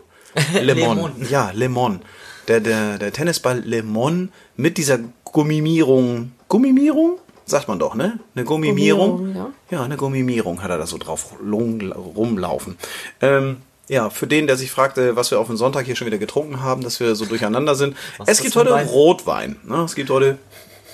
Lemon. 0.61 1.13
Ja, 1.29 1.51
Lemon. 1.53 2.01
Der, 2.49 2.61
der, 2.61 2.99
der 2.99 3.13
Tennisball 3.13 3.61
Lemon 3.61 4.31
mit 4.57 4.79
dieser 4.79 4.99
Gummimierung. 5.25 6.33
Gummimierung? 6.49 7.19
Sagt 7.45 7.69
man 7.69 7.79
doch, 7.79 7.95
ne? 7.95 8.19
Eine 8.35 8.45
Gummimierung. 8.45 9.17
Gummierung, 9.19 9.53
ja. 9.71 9.77
Ja, 9.79 9.85
eine 9.85 9.97
Gummimierung 9.97 10.63
hat 10.63 10.71
er 10.71 10.79
da 10.79 10.87
so 10.87 10.97
drauf 10.99 11.35
rumlaufen. 11.43 12.77
Ähm, 13.21 13.59
ja, 13.89 14.11
für 14.11 14.27
den, 14.27 14.47
der 14.47 14.57
sich 14.57 14.71
fragte, 14.71 15.17
was 15.17 15.31
wir 15.31 15.39
auf 15.41 15.49
den 15.49 15.57
Sonntag 15.57 15.87
hier 15.87 15.97
schon 15.97 16.07
wieder 16.07 16.19
getrunken 16.19 16.63
haben, 16.63 16.83
dass 16.83 17.01
wir 17.01 17.15
so 17.15 17.25
durcheinander 17.27 17.75
sind. 17.75 17.97
Was 18.19 18.29
es 18.29 18.41
gibt 18.41 18.55
heute 18.57 18.75
ein 18.75 18.87
Wein? 18.87 18.93
Rotwein. 18.93 19.57
Ne? 19.65 19.83
Es 19.85 19.95
gibt 19.95 20.11
heute 20.11 20.39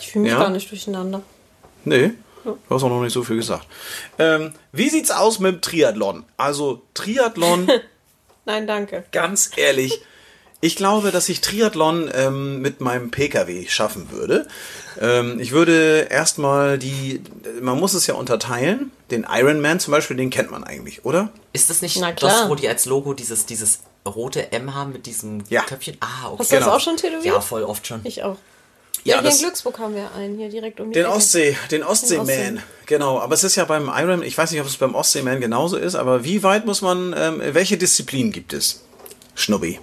Ich 0.00 0.10
fühle 0.12 0.24
mich 0.24 0.32
Ja. 0.32 0.38
gar 0.38 0.50
nicht 0.50 0.70
durcheinander. 0.70 1.22
Nee, 1.84 2.12
du 2.44 2.56
hast 2.70 2.82
auch 2.82 2.88
noch 2.88 3.02
nicht 3.02 3.12
so 3.12 3.22
viel 3.22 3.36
gesagt. 3.36 3.66
Ähm, 4.18 4.52
wie 4.72 4.88
sieht's 4.88 5.10
aus 5.10 5.38
mit 5.38 5.54
dem 5.54 5.60
Triathlon? 5.60 6.24
Also 6.36 6.82
Triathlon, 6.94 7.68
Nein, 8.46 8.66
danke. 8.66 9.04
ganz 9.12 9.50
ehrlich, 9.56 10.00
ich 10.60 10.74
glaube, 10.76 11.10
dass 11.12 11.28
ich 11.28 11.40
Triathlon 11.40 12.10
ähm, 12.12 12.60
mit 12.60 12.80
meinem 12.80 13.10
Pkw 13.10 13.66
schaffen 13.68 14.10
würde. 14.10 14.46
Ähm, 15.00 15.38
ich 15.38 15.52
würde 15.52 16.08
erstmal 16.10 16.78
die, 16.78 17.22
man 17.60 17.78
muss 17.78 17.94
es 17.94 18.06
ja 18.06 18.14
unterteilen. 18.14 18.90
Den 19.10 19.24
Ironman 19.30 19.78
zum 19.80 19.92
Beispiel, 19.92 20.16
den 20.16 20.30
kennt 20.30 20.50
man 20.50 20.64
eigentlich, 20.64 21.04
oder? 21.04 21.30
Ist 21.52 21.70
das 21.70 21.80
nicht 21.82 22.00
das, 22.20 22.48
wo 22.48 22.54
die 22.54 22.68
als 22.68 22.86
Logo 22.86 23.14
dieses, 23.14 23.46
dieses 23.46 23.80
rote 24.06 24.52
M 24.52 24.74
haben 24.74 24.92
mit 24.92 25.06
diesem 25.06 25.44
Ja. 25.48 25.62
Köpfchen? 25.62 25.96
Ah, 26.00 26.28
okay. 26.30 26.36
Hast 26.40 26.50
du 26.52 26.56
Genau. 26.56 26.66
das 26.66 26.74
auch 26.76 26.80
schon 26.84 26.96
tätowiert? 26.96 27.24
Ja, 27.34 27.40
voll 27.40 27.62
oft 27.62 27.86
schon. 27.86 28.00
Ich 28.04 28.22
auch. 28.24 28.36
Ja, 29.04 29.16
Ja, 29.16 29.22
hier 29.22 29.30
in 29.30 29.38
Glücksburg 29.38 29.78
haben 29.78 29.94
wir 29.94 30.10
einen, 30.16 30.36
hier 30.38 30.48
direkt 30.48 30.80
um 30.80 30.88
die 30.88 30.94
Den 30.94 31.04
Ecke. 31.06 31.14
Ostsee, 31.14 31.56
den 31.70 31.84
Ostseeman. 31.84 32.24
Ostsee. 32.26 32.52
Genau, 32.86 33.20
aber 33.20 33.34
es 33.34 33.44
ist 33.44 33.54
ja 33.54 33.64
beim 33.64 33.84
Ironman, 33.88 34.22
ich 34.24 34.36
weiß 34.36 34.50
nicht, 34.50 34.60
ob 34.60 34.66
es 34.66 34.76
beim 34.76 34.94
Ostseeman 34.96 35.40
genauso 35.40 35.76
ist, 35.76 35.94
aber 35.94 36.24
wie 36.24 36.42
weit 36.42 36.66
muss 36.66 36.82
man, 36.82 37.14
ähm, 37.16 37.40
welche 37.54 37.78
Disziplin 37.78 38.32
gibt 38.32 38.52
es? 38.52 38.82
Schnubbi. 39.36 39.78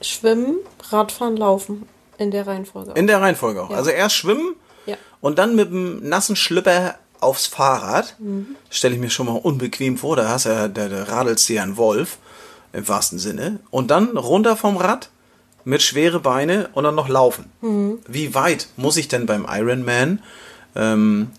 Schwimmen, 0.00 0.56
Radfahren, 0.90 1.36
Laufen. 1.36 1.88
In 2.18 2.30
der 2.30 2.46
Reihenfolge. 2.46 2.92
auch. 2.92 2.96
In 2.96 3.06
der 3.06 3.20
Reihenfolge 3.20 3.62
auch. 3.62 3.70
Ja. 3.70 3.76
Also 3.76 3.90
erst 3.90 4.14
schwimmen 4.16 4.54
Ja. 4.86 4.96
und 5.20 5.38
dann 5.38 5.54
mit 5.54 5.68
dem 5.70 6.08
nassen 6.08 6.34
Schlüpper 6.36 6.94
aufs 7.20 7.46
Fahrrad. 7.46 8.14
Mhm. 8.18 8.56
Stelle 8.70 8.94
ich 8.94 9.00
mir 9.00 9.10
schon 9.10 9.26
mal 9.26 9.32
unbequem 9.36 9.98
vor. 9.98 10.16
Da 10.16 10.28
hast 10.28 10.46
du 10.46 10.50
ja, 10.50 10.68
da, 10.68 10.88
da 10.88 11.04
radelst 11.04 11.48
du 11.48 11.54
ja 11.54 11.62
einen 11.62 11.76
Wolf 11.76 12.18
im 12.72 12.86
wahrsten 12.88 13.18
Sinne. 13.18 13.60
Und 13.70 13.90
dann 13.90 14.16
runter 14.16 14.56
vom 14.56 14.76
Rad 14.76 15.10
mit 15.64 15.82
schwere 15.82 16.20
Beine 16.20 16.68
und 16.74 16.84
dann 16.84 16.94
noch 16.94 17.08
laufen. 17.08 17.50
Mhm. 17.60 17.98
Wie 18.06 18.34
weit 18.34 18.68
muss 18.76 18.96
ich 18.96 19.08
denn 19.08 19.26
beim 19.26 19.46
Ironman 19.50 20.22
ähm, 20.74 21.30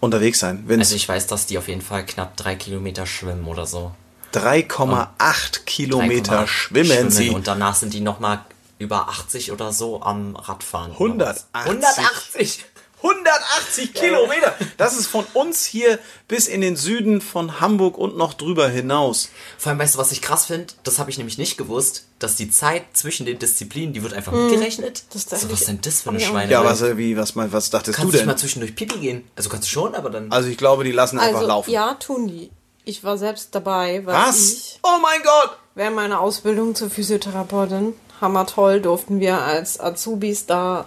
unterwegs 0.00 0.38
sein? 0.40 0.64
Wenn 0.66 0.80
Also 0.80 0.96
ich 0.96 1.08
weiß, 1.08 1.26
dass 1.28 1.46
die 1.46 1.56
auf 1.58 1.68
jeden 1.68 1.82
Fall 1.82 2.04
knapp 2.04 2.36
drei 2.36 2.56
Kilometer 2.56 3.06
schwimmen 3.06 3.46
oder 3.46 3.64
so. 3.66 3.92
3,8 4.32 5.64
Kilometer 5.64 6.42
3,8 6.42 6.46
schwimmen, 6.46 7.10
sie. 7.10 7.30
Und 7.30 7.46
danach 7.46 7.74
sind 7.74 7.94
die 7.94 8.00
nochmal 8.00 8.44
über 8.78 9.08
80 9.08 9.52
oder 9.52 9.72
so 9.72 10.02
am 10.02 10.36
Radfahren. 10.36 10.92
180. 10.92 11.46
180! 11.54 12.64
180 13.02 13.94
Kilometer. 13.94 14.54
Das 14.76 14.94
ist 14.94 15.06
von 15.06 15.24
uns 15.32 15.64
hier 15.64 15.98
bis 16.28 16.46
in 16.48 16.60
den 16.60 16.76
Süden 16.76 17.22
von 17.22 17.58
Hamburg 17.60 17.96
und 17.96 18.18
noch 18.18 18.34
drüber 18.34 18.68
hinaus. 18.68 19.30
Vor 19.56 19.70
allem, 19.70 19.78
weißt 19.78 19.94
du, 19.94 19.98
was 19.98 20.12
ich 20.12 20.20
krass 20.20 20.44
finde? 20.46 20.74
Das 20.82 20.98
habe 20.98 21.10
ich 21.10 21.16
nämlich 21.16 21.38
nicht 21.38 21.56
gewusst, 21.56 22.04
dass 22.18 22.36
die 22.36 22.50
Zeit 22.50 22.82
zwischen 22.92 23.24
den 23.24 23.38
Disziplinen, 23.38 23.94
die 23.94 24.02
wird 24.02 24.12
einfach 24.12 24.32
mitgerechnet. 24.32 24.98
Hm. 24.98 25.04
Das 25.14 25.22
ist 25.24 25.40
so, 25.40 25.50
was 25.50 25.60
sind 25.60 25.86
das 25.86 26.02
für 26.02 26.10
eine 26.10 26.20
Schweine? 26.20 26.52
Ja, 26.52 26.62
was, 26.62 26.82
wie, 26.98 27.16
was, 27.16 27.34
was 27.36 27.70
dachtest 27.70 27.96
Kannst 27.96 28.08
du 28.08 28.12
du 28.12 28.18
denn? 28.18 28.26
mal 28.26 28.36
zwischendurch 28.36 28.74
Pipi 28.74 28.98
gehen? 28.98 29.24
Also 29.34 29.48
kannst 29.48 29.66
du 29.68 29.72
schon, 29.72 29.94
aber 29.94 30.10
dann... 30.10 30.30
Also 30.30 30.50
ich 30.50 30.58
glaube, 30.58 30.84
die 30.84 30.92
lassen 30.92 31.18
einfach 31.18 31.36
Also, 31.36 31.48
laufen. 31.48 31.70
ja, 31.70 31.94
tun 31.94 32.28
die. 32.28 32.50
Ich 32.84 33.04
war 33.04 33.18
selbst 33.18 33.54
dabei, 33.54 34.04
weil 34.06 34.14
Was? 34.14 34.52
ich 34.52 34.78
Oh 34.82 34.98
mein 35.02 35.22
Gott! 35.22 35.56
während 35.74 35.96
meiner 35.96 36.20
Ausbildung 36.20 36.74
zur 36.74 36.90
Physiotherapeutin, 36.90 37.94
hammertoll, 38.20 38.80
durften 38.80 39.20
wir 39.20 39.38
als 39.40 39.78
Azubis 39.80 40.46
da 40.46 40.86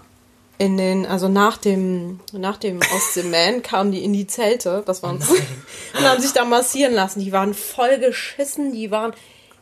in 0.60 0.78
den, 0.78 1.06
also 1.06 1.28
nach 1.30 1.58
dem, 1.58 2.20
nach 2.32 2.58
dem 2.58 2.80
Ostseeman 2.96 3.64
kamen 3.64 3.92
die 3.92 4.04
in 4.04 4.14
die 4.14 4.28
Zelte, 4.28 4.84
das 4.86 5.02
waren 5.02 5.18
und 5.98 6.04
haben 6.04 6.22
sich 6.22 6.32
da 6.32 6.46
massieren 6.46 6.94
lassen. 6.94 7.22
Die 7.22 7.32
waren 7.32 7.54
voll 7.54 7.98
geschissen, 7.98 8.72
die 8.72 8.92
waren, 8.92 9.14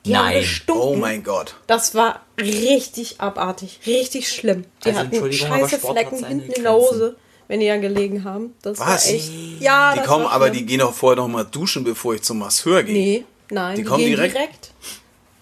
die 0.06 0.18
haben 0.18 0.26
Nein. 0.30 0.42
gestunken. 0.42 0.84
Oh 0.84 0.96
mein 0.96 1.24
Gott. 1.24 1.56
Das 1.68 1.96
war 1.96 2.22
richtig 2.40 3.22
abartig, 3.22 3.80
richtig 3.86 4.30
schlimm. 4.32 4.66
Die 4.84 4.90
Also, 4.90 5.00
hatten 5.00 5.12
Entschuldigung, 5.14 5.48
aber 5.48 5.60
scheiße 5.60 5.78
Sport 5.78 5.98
hat 5.98 6.08
Flecken 6.08 6.18
seine 6.20 6.28
hinten 6.36 6.52
in 6.52 6.64
der 6.64 6.72
Grenzen. 6.74 6.90
Hose, 6.96 7.16
wenn 7.52 7.60
die 7.60 7.68
da 7.68 7.76
gelegen 7.76 8.24
haben. 8.24 8.54
Das 8.62 8.80
Was? 8.80 8.88
war 8.88 9.14
echt. 9.14 9.30
Ja, 9.60 9.92
Die 9.92 10.00
das 10.00 10.08
kommen, 10.08 10.24
war 10.24 10.32
aber 10.32 10.50
die 10.52 10.66
gehen 10.66 10.80
doch 10.80 10.94
vorher 10.94 11.18
noch 11.18 11.28
mal 11.28 11.44
duschen, 11.44 11.84
bevor 11.84 12.16
ich 12.16 12.22
zum 12.22 12.40
Masseur 12.40 12.82
gehe. 12.84 12.94
Nee, 12.96 13.26
nein, 13.50 13.76
Die 13.76 13.82
die, 13.84 13.88
kommen 13.90 14.00
gehen 14.06 14.16
direkt? 14.16 14.36
direkt. 14.36 14.72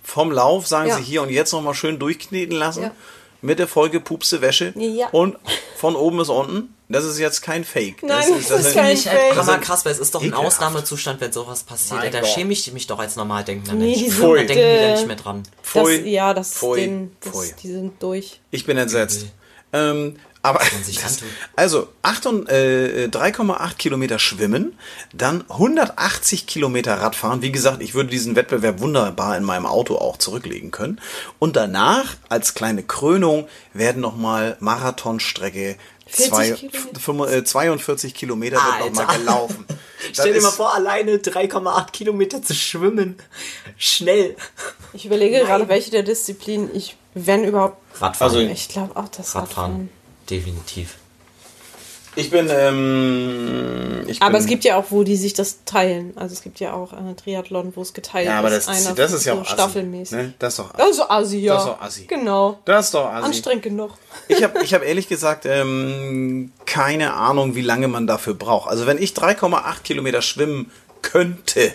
Vom 0.03 0.31
Lauf 0.31 0.65
sagen 0.65 0.89
Ja. 0.89 0.97
sie 0.97 1.03
hier 1.03 1.21
und 1.21 1.29
jetzt 1.29 1.51
noch 1.53 1.61
mal 1.61 1.75
schön 1.75 1.99
durchkneten 1.99 2.55
lassen. 2.57 2.81
Ja. 2.83 2.91
Mit 3.41 3.59
der 3.59 3.67
vollgepupste 3.67 4.41
Wäsche. 4.41 4.73
Ja. 4.75 5.09
Und 5.11 5.37
von 5.77 5.95
oben 5.95 6.17
bis 6.17 6.29
unten. 6.29 6.73
Das 6.89 7.05
ist 7.05 7.19
jetzt 7.19 7.41
kein 7.43 7.63
Fake. 7.63 8.01
Nein, 8.01 8.17
das 8.27 8.27
ist 8.39 8.47
sind- 8.47 8.73
kein 8.73 8.87
Finde 8.87 8.91
ich 8.93 9.07
halt 9.07 9.19
Fake. 9.19 9.35
hammer 9.37 9.57
krass, 9.59 9.85
weil 9.85 9.91
es 9.91 9.99
ist 9.99 10.15
doch 10.15 10.21
ein 10.21 10.29
Ekelhaft. 10.29 10.47
Ausnahmezustand, 10.47 11.21
wenn 11.21 11.31
sowas 11.31 11.61
passiert. 11.63 11.99
Mein 12.01 12.11
da 12.11 12.21
Gott. 12.21 12.29
schäme 12.29 12.51
ich 12.51 12.73
mich 12.73 12.87
doch 12.87 12.97
als 12.97 13.15
Normaldenkender 13.15 13.75
Nee, 13.75 13.91
Mensch. 13.91 13.99
die 13.99 14.09
sind, 14.09 14.19
Pfui. 14.19 14.39
Da 14.39 14.43
denken 14.55 14.81
da 14.81 14.91
nicht 14.95 15.07
mehr 15.07 15.15
dran. 15.15 15.43
Das, 15.43 15.69
Pfui. 15.71 16.09
ja, 16.09 16.33
das, 16.33 16.53
Pfui. 16.55 16.79
Den, 16.81 17.11
das 17.21 17.31
Pfui. 17.31 17.53
die 17.61 17.67
sind 17.71 18.01
durch. 18.01 18.41
Ich 18.49 18.65
bin 18.65 18.77
entsetzt. 18.79 19.27
Ähm, 19.71 20.15
aber 20.41 20.61
also 21.55 21.89
8 22.01 22.25
und, 22.27 22.49
äh, 22.49 23.07
3,8 23.11 23.75
Kilometer 23.75 24.19
schwimmen, 24.19 24.77
dann 25.13 25.43
180 25.49 26.47
Kilometer 26.47 26.95
Radfahren. 26.95 27.41
Wie 27.41 27.51
gesagt, 27.51 27.81
ich 27.81 27.93
würde 27.93 28.09
diesen 28.09 28.35
Wettbewerb 28.35 28.79
wunderbar 28.79 29.35
in 29.37 29.43
meinem 29.43 29.65
Auto 29.65 29.97
auch 29.97 30.17
zurücklegen 30.17 30.71
können. 30.71 31.01
Und 31.39 31.55
danach 31.55 32.15
als 32.29 32.53
kleine 32.53 32.83
Krönung 32.83 33.47
werden 33.73 34.01
nochmal 34.01 34.55
Marathonstrecke 34.59 35.75
40 36.07 36.29
zwei, 36.29 36.51
Kilometer? 36.51 36.99
fünf- 36.99 37.31
äh, 37.31 37.43
42 37.43 38.15
Kilometer 38.15 38.55
wird 38.55 38.79
nochmal 38.85 39.05
Alter. 39.05 39.19
gelaufen. 39.19 39.65
Stell 40.13 40.33
dir 40.33 40.41
mal 40.41 40.51
vor, 40.51 40.73
alleine 40.73 41.17
3,8 41.17 41.91
Kilometer 41.91 42.41
zu 42.41 42.55
schwimmen. 42.55 43.17
Schnell. 43.77 44.35
Ich 44.93 45.05
überlege 45.05 45.39
gerade, 45.41 45.67
welche 45.67 45.91
der 45.91 46.03
Disziplinen 46.03 46.73
ich, 46.73 46.95
wenn 47.13 47.43
überhaupt. 47.43 47.77
Radfahren. 48.01 48.35
Also- 48.37 48.51
Ich 48.51 48.69
glaube 48.69 48.95
auch 48.95 49.09
das 49.09 49.35
Radfahren. 49.35 49.71
Radfahren. 49.71 49.89
Definitiv. 50.29 50.95
Ich 52.15 52.31
bin, 52.31 52.49
ähm, 52.51 54.03
ich 54.07 54.21
Aber 54.21 54.31
bin, 54.31 54.41
es 54.41 54.47
gibt 54.47 54.63
ja 54.63 54.77
auch, 54.77 54.85
wo 54.89 55.03
die 55.03 55.15
sich 55.15 55.33
das 55.33 55.63
teilen. 55.63 56.11
Also 56.15 56.33
es 56.33 56.41
gibt 56.41 56.59
ja 56.59 56.73
auch 56.73 56.91
einen 56.91 57.15
Triathlon, 57.15 57.71
wo 57.75 57.81
es 57.81 57.93
geteilt 57.93 58.25
ja, 58.25 58.39
aber 58.39 58.49
das, 58.49 58.67
ist. 58.67 58.69
Einer 58.69 58.95
das 58.95 59.13
ist 59.13 59.25
ja 59.25 59.33
so 59.33 59.39
auch 59.39 59.45
assi, 59.45 59.53
staffelmäßig. 59.53 60.17
Ne? 60.17 60.33
Das 60.39 60.53
ist 60.53 60.59
doch 60.59 60.73
Das 60.73 60.89
ist 60.89 60.97
so 60.97 61.09
assi, 61.09 61.37
ja. 61.37 61.53
Das 61.53 61.63
ist 61.63 61.69
doch 61.69 61.81
assi. 61.81 62.05
Genau. 62.05 62.59
Das 62.65 62.85
ist 62.87 62.93
doch 62.93 63.05
assi. 63.05 63.25
Anstrengend 63.25 63.63
genug. 63.63 63.91
Ich 64.27 64.43
habe 64.43 64.63
ich 64.63 64.73
hab 64.73 64.83
ehrlich 64.85 65.07
gesagt 65.07 65.45
ähm, 65.45 66.51
keine 66.65 67.13
Ahnung, 67.13 67.55
wie 67.55 67.61
lange 67.61 67.87
man 67.87 68.07
dafür 68.07 68.33
braucht. 68.33 68.69
Also 68.69 68.87
wenn 68.87 68.97
ich 68.97 69.11
3,8 69.11 69.83
Kilometer 69.83 70.21
schwimmen 70.21 70.71
könnte, 71.01 71.71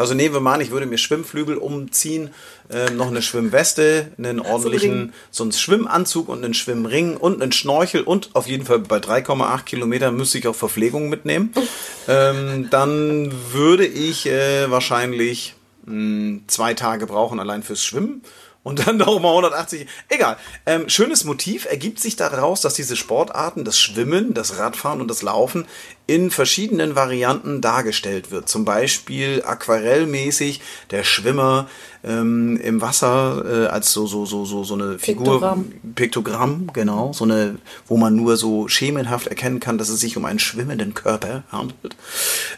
also 0.00 0.14
nehmen 0.14 0.34
wir 0.34 0.40
mal 0.40 0.54
an, 0.54 0.60
ich 0.62 0.70
würde 0.70 0.86
mir 0.86 0.98
Schwimmflügel 0.98 1.56
umziehen, 1.56 2.30
ähm, 2.70 2.96
noch 2.96 3.08
eine 3.08 3.20
Schwimmweste, 3.20 4.12
einen 4.16 4.40
ordentlichen, 4.40 5.12
so 5.30 5.44
einen 5.44 5.52
Schwimmanzug 5.52 6.28
und 6.28 6.42
einen 6.42 6.54
Schwimmring 6.54 7.16
und 7.16 7.42
einen 7.42 7.52
Schnorchel 7.52 8.02
und 8.02 8.30
auf 8.34 8.46
jeden 8.46 8.64
Fall 8.64 8.78
bei 8.78 8.96
3,8 8.96 9.64
Kilometern 9.64 10.16
müsste 10.16 10.38
ich 10.38 10.48
auch 10.48 10.54
Verpflegung 10.54 11.08
mitnehmen. 11.10 11.52
ähm, 12.08 12.68
dann 12.70 13.32
würde 13.52 13.86
ich 13.86 14.26
äh, 14.26 14.70
wahrscheinlich 14.70 15.54
mh, 15.84 16.40
zwei 16.46 16.74
Tage 16.74 17.06
brauchen 17.06 17.38
allein 17.38 17.62
fürs 17.62 17.84
Schwimmen. 17.84 18.22
Und 18.62 18.86
dann 18.86 18.96
noch 18.98 19.20
mal 19.20 19.30
180. 19.30 19.86
Egal. 20.08 20.36
Ähm, 20.66 20.88
schönes 20.88 21.24
Motiv 21.24 21.66
ergibt 21.66 22.00
sich 22.00 22.16
daraus, 22.16 22.60
dass 22.60 22.74
diese 22.74 22.96
Sportarten, 22.96 23.64
das 23.64 23.78
Schwimmen, 23.78 24.34
das 24.34 24.58
Radfahren 24.58 25.00
und 25.00 25.08
das 25.08 25.22
Laufen 25.22 25.66
in 26.10 26.32
verschiedenen 26.32 26.96
Varianten 26.96 27.60
dargestellt 27.60 28.32
wird. 28.32 28.48
Zum 28.48 28.64
Beispiel 28.64 29.44
aquarellmäßig 29.46 30.60
der 30.90 31.04
Schwimmer 31.04 31.68
ähm, 32.02 32.56
im 32.56 32.80
Wasser 32.80 33.44
äh, 33.46 33.66
als 33.68 33.92
so 33.92 34.08
so 34.08 34.26
so 34.26 34.44
so 34.44 34.64
so 34.64 34.74
eine 34.74 34.98
Figur 34.98 35.24
Piktogramm. 35.24 35.72
Piktogramm, 35.94 36.70
genau, 36.72 37.12
so 37.12 37.22
eine, 37.22 37.58
wo 37.86 37.96
man 37.96 38.16
nur 38.16 38.36
so 38.36 38.66
schemenhaft 38.66 39.28
erkennen 39.28 39.60
kann, 39.60 39.78
dass 39.78 39.88
es 39.88 40.00
sich 40.00 40.16
um 40.16 40.24
einen 40.24 40.40
schwimmenden 40.40 40.94
Körper 40.94 41.44
handelt. 41.52 41.94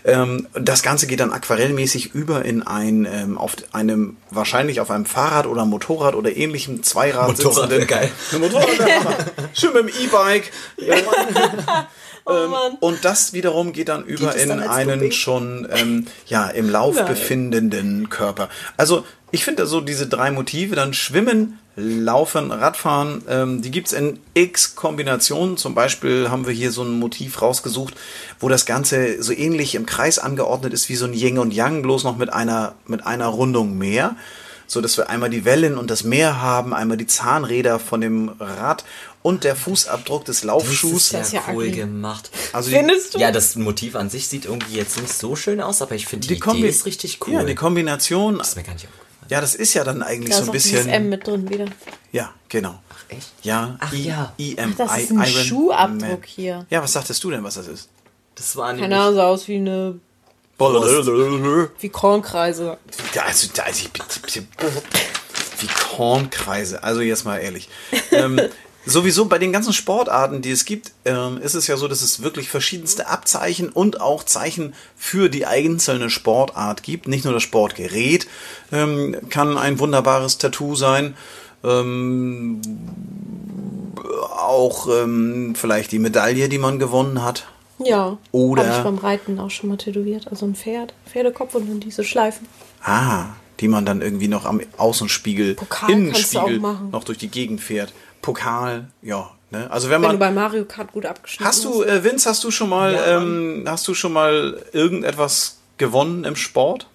Ähm, 0.06 0.46
das 0.54 0.82
Ganze 0.82 1.06
geht 1.06 1.20
dann 1.20 1.30
aquarellmäßig 1.30 2.14
über 2.14 2.46
in 2.46 2.62
ein, 2.62 3.04
ähm, 3.04 3.36
auf 3.36 3.56
einem, 3.72 4.16
wahrscheinlich 4.30 4.80
auf 4.80 4.90
einem 4.90 5.04
Fahrrad 5.04 5.46
oder 5.46 5.66
Motorrad 5.66 6.14
oder 6.14 6.34
ähnlichem 6.34 6.82
Zweirad 6.82 7.36
Motorrad 7.36 7.68
wär 7.68 7.84
geil. 7.84 8.10
Ein 8.32 8.40
Motorrad. 8.40 8.66
Schön 9.52 9.74
mit 9.74 9.82
dem 9.82 10.04
E-Bike. 10.06 10.50
Oh 12.24 12.46
Mann. 12.48 12.76
Und 12.80 13.04
das 13.04 13.32
wiederum 13.32 13.72
geht 13.72 13.88
dann 13.88 14.04
über 14.04 14.34
es 14.34 14.42
in 14.42 14.50
dann 14.50 14.62
einen 14.62 15.00
Doping? 15.00 15.12
schon 15.12 15.68
ähm, 15.72 16.06
ja 16.26 16.46
im 16.48 16.70
Lauf 16.70 16.96
Nein. 16.96 17.06
befindenden 17.06 18.10
Körper. 18.10 18.48
Also 18.76 19.04
ich 19.30 19.44
finde 19.44 19.66
so 19.66 19.80
diese 19.80 20.06
drei 20.06 20.30
Motive, 20.30 20.76
dann 20.76 20.92
Schwimmen, 20.94 21.58
Laufen, 21.74 22.52
Radfahren, 22.52 23.22
ähm, 23.28 23.62
die 23.62 23.70
gibt's 23.70 23.92
in 23.92 24.18
x 24.34 24.76
Kombinationen. 24.76 25.56
Zum 25.56 25.74
Beispiel 25.74 26.30
haben 26.30 26.46
wir 26.46 26.52
hier 26.52 26.70
so 26.70 26.82
ein 26.82 26.98
Motiv 26.98 27.40
rausgesucht, 27.40 27.94
wo 28.40 28.50
das 28.50 28.66
Ganze 28.66 29.22
so 29.22 29.32
ähnlich 29.32 29.74
im 29.74 29.86
Kreis 29.86 30.18
angeordnet 30.18 30.74
ist 30.74 30.90
wie 30.90 30.96
so 30.96 31.06
ein 31.06 31.14
Yin 31.14 31.38
und 31.38 31.54
Yang, 31.54 31.80
bloß 31.80 32.04
noch 32.04 32.18
mit 32.18 32.30
einer, 32.30 32.74
mit 32.86 33.06
einer 33.06 33.26
Rundung 33.26 33.78
mehr. 33.78 34.16
So 34.66 34.80
dass 34.80 34.96
wir 34.96 35.10
einmal 35.10 35.28
die 35.30 35.44
Wellen 35.44 35.76
und 35.76 35.90
das 35.90 36.04
Meer 36.04 36.40
haben, 36.40 36.72
einmal 36.72 36.96
die 36.96 37.06
Zahnräder 37.06 37.78
von 37.78 38.00
dem 38.00 38.30
Rad 38.38 38.84
und 39.22 39.44
der 39.44 39.54
Fußabdruck 39.56 40.24
des 40.24 40.44
Laufschuhs. 40.44 40.92
Das 40.92 41.02
ist 41.02 41.12
ja, 41.12 41.18
Das 41.18 41.28
ist 41.28 41.34
ja 41.34 41.42
cool 41.54 41.64
ugly. 41.66 41.76
gemacht. 41.76 42.30
Also 42.52 42.70
die, 42.70 42.76
Findest 42.76 43.14
du? 43.14 43.18
Ja, 43.18 43.30
das 43.30 43.54
Motiv 43.56 43.94
an 43.96 44.10
sich 44.10 44.28
sieht 44.28 44.44
irgendwie 44.46 44.76
jetzt 44.76 45.00
nicht 45.00 45.12
so 45.12 45.36
schön 45.36 45.60
aus, 45.60 45.80
aber 45.82 45.94
ich 45.94 46.06
finde 46.06 46.26
die, 46.26 46.34
die 46.34 46.40
Kombi 46.40 46.60
Idee 46.60 46.68
ist 46.68 46.86
richtig 46.86 47.18
cool. 47.26 47.34
Ja, 47.34 47.44
die 47.44 47.54
Kombination. 47.54 48.38
das 48.38 48.48
ist 48.50 48.56
mir 48.56 48.62
gar 48.64 48.74
nicht 48.74 48.86
aufgefallen. 48.86 49.08
Ja, 49.28 49.40
das 49.40 49.54
ist 49.54 49.74
ja 49.74 49.84
dann 49.84 50.02
eigentlich 50.02 50.30
Da 50.30 50.36
so 50.36 50.42
ist 50.42 50.48
ein 50.48 50.50
auch 50.50 50.52
dieses 50.52 50.80
M 50.80 50.84
bisschen. 50.86 51.08
mit 51.08 51.26
drin 51.26 51.48
wieder. 51.50 51.64
Ja, 52.10 52.32
genau. 52.48 52.80
Echt? 53.08 53.30
Ja. 53.42 53.76
Ach 53.80 53.92
I- 53.92 54.08
ja. 54.08 54.32
IM, 54.36 54.74
Ach, 54.74 54.76
das 54.86 54.98
ist 54.98 55.10
I- 55.10 55.14
ein 55.14 55.22
Iron 55.22 55.44
Schuhabdruck 55.44 56.00
Man. 56.00 56.22
hier. 56.26 56.66
Ja, 56.70 56.82
was 56.82 56.92
sagtest 56.92 57.22
du 57.24 57.30
denn, 57.30 57.44
was 57.44 57.54
das 57.54 57.68
ist? 57.68 57.88
Das 58.34 58.56
war 58.56 58.74
Keine 58.74 58.98
Ahnung, 59.00 59.14
sah 59.14 59.26
aus 59.28 59.46
wie 59.48 59.56
eine. 59.56 59.98
wie 60.58 61.88
Kornkreise. 61.88 62.78
Also, 63.24 63.48
da 63.54 63.62
ist 63.66 63.80
ich, 63.80 63.90
wie 65.60 65.66
Kornkreise. 65.96 66.82
Also 66.82 67.00
jetzt 67.00 67.24
mal 67.24 67.38
ehrlich. 67.38 67.68
ähm, 68.10 68.40
sowieso 68.84 69.26
bei 69.26 69.38
den 69.38 69.52
ganzen 69.52 69.72
Sportarten, 69.72 70.42
die 70.42 70.50
es 70.50 70.64
gibt, 70.64 70.92
ähm, 71.04 71.38
ist 71.38 71.54
es 71.54 71.66
ja 71.66 71.76
so, 71.76 71.88
dass 71.88 72.02
es 72.02 72.22
wirklich 72.22 72.48
verschiedenste 72.48 73.08
Abzeichen 73.08 73.68
und 73.68 74.00
auch 74.00 74.24
Zeichen 74.24 74.74
für 74.96 75.28
die 75.28 75.46
einzelne 75.46 76.10
Sportart 76.10 76.82
gibt. 76.82 77.08
Nicht 77.08 77.24
nur 77.24 77.34
das 77.34 77.42
Sportgerät 77.42 78.26
ähm, 78.72 79.16
kann 79.30 79.56
ein 79.58 79.78
wunderbares 79.78 80.38
Tattoo 80.38 80.74
sein. 80.74 81.14
Ähm, 81.64 82.60
auch 84.36 84.88
vielleicht 85.54 85.92
die 85.92 85.98
Medaille, 85.98 86.48
die 86.48 86.58
man 86.58 86.78
gewonnen 86.78 87.22
hat. 87.22 87.46
Ja. 87.78 88.18
Oder- 88.32 88.66
Habe 88.66 88.76
ich 88.78 88.84
beim 88.84 88.98
Reiten 88.98 89.38
auch 89.38 89.50
schon 89.50 89.68
mal 89.70 89.76
tätowiert. 89.76 90.28
Also 90.28 90.46
ein 90.46 90.54
Pferd, 90.54 90.94
Pferdekopf 91.10 91.54
und 91.54 91.68
dann 91.68 91.80
diese 91.80 92.04
Schleifen. 92.04 92.46
Ah, 92.82 93.26
die 93.60 93.68
man 93.68 93.84
dann 93.86 94.02
irgendwie 94.02 94.28
noch 94.28 94.44
am 94.44 94.60
Außenspiegel, 94.76 95.54
Pokal 95.54 95.90
Innenspiegel 95.90 96.58
noch 96.90 97.04
durch 97.04 97.18
die 97.18 97.28
Gegend 97.28 97.60
fährt. 97.60 97.92
Pokal, 98.22 98.88
ja. 99.02 99.30
Ne? 99.50 99.70
Also 99.70 99.90
wenn 99.90 99.96
Wenn 100.00 100.12
du 100.12 100.16
man. 100.16 100.18
bei 100.18 100.30
Mario 100.30 100.64
Kart 100.64 100.92
gut 100.92 101.04
abgeschnitten 101.04 101.44
Hast 101.44 101.64
du, 101.64 101.82
äh, 101.82 102.02
Vince, 102.02 102.30
hast 102.30 102.42
du 102.42 102.50
schon 102.50 102.70
mal, 102.70 102.94
Ja, 102.94 103.18
ähm, 103.18 103.64
hast 103.68 103.86
du 103.86 103.92
schon 103.92 104.14
mal 104.14 104.62
irgendetwas 104.72 105.58
gewonnen 105.76 106.24
im 106.24 106.36
Sport? 106.36 106.86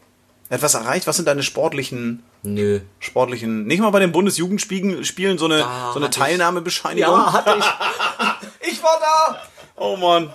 Etwas 0.49 0.73
erreicht? 0.73 1.05
Was 1.05 1.17
sind 1.17 1.27
deine 1.27 1.43
sportlichen, 1.43 2.23
Nö. 2.41 2.79
sportlichen, 2.99 3.65
nicht 3.67 3.79
mal 3.79 3.89
bei 3.91 3.99
den 3.99 4.11
Bundesjugendspielen 4.13 5.03
Spielen 5.05 5.37
so 5.37 5.45
eine, 5.45 5.59
Da 5.59 5.91
so 5.93 5.99
eine 5.99 6.05
hatte 6.07 6.17
ich- 6.19 6.23
Teilnahmebescheinigung? 6.25 7.11
Ja, 7.13 7.33
hatte 7.33 7.55
ich. 7.59 7.65
ich 8.71 8.81
war 8.81 8.97
da! 8.99 9.41
Oh 9.75 9.95
Mann. 9.97 10.33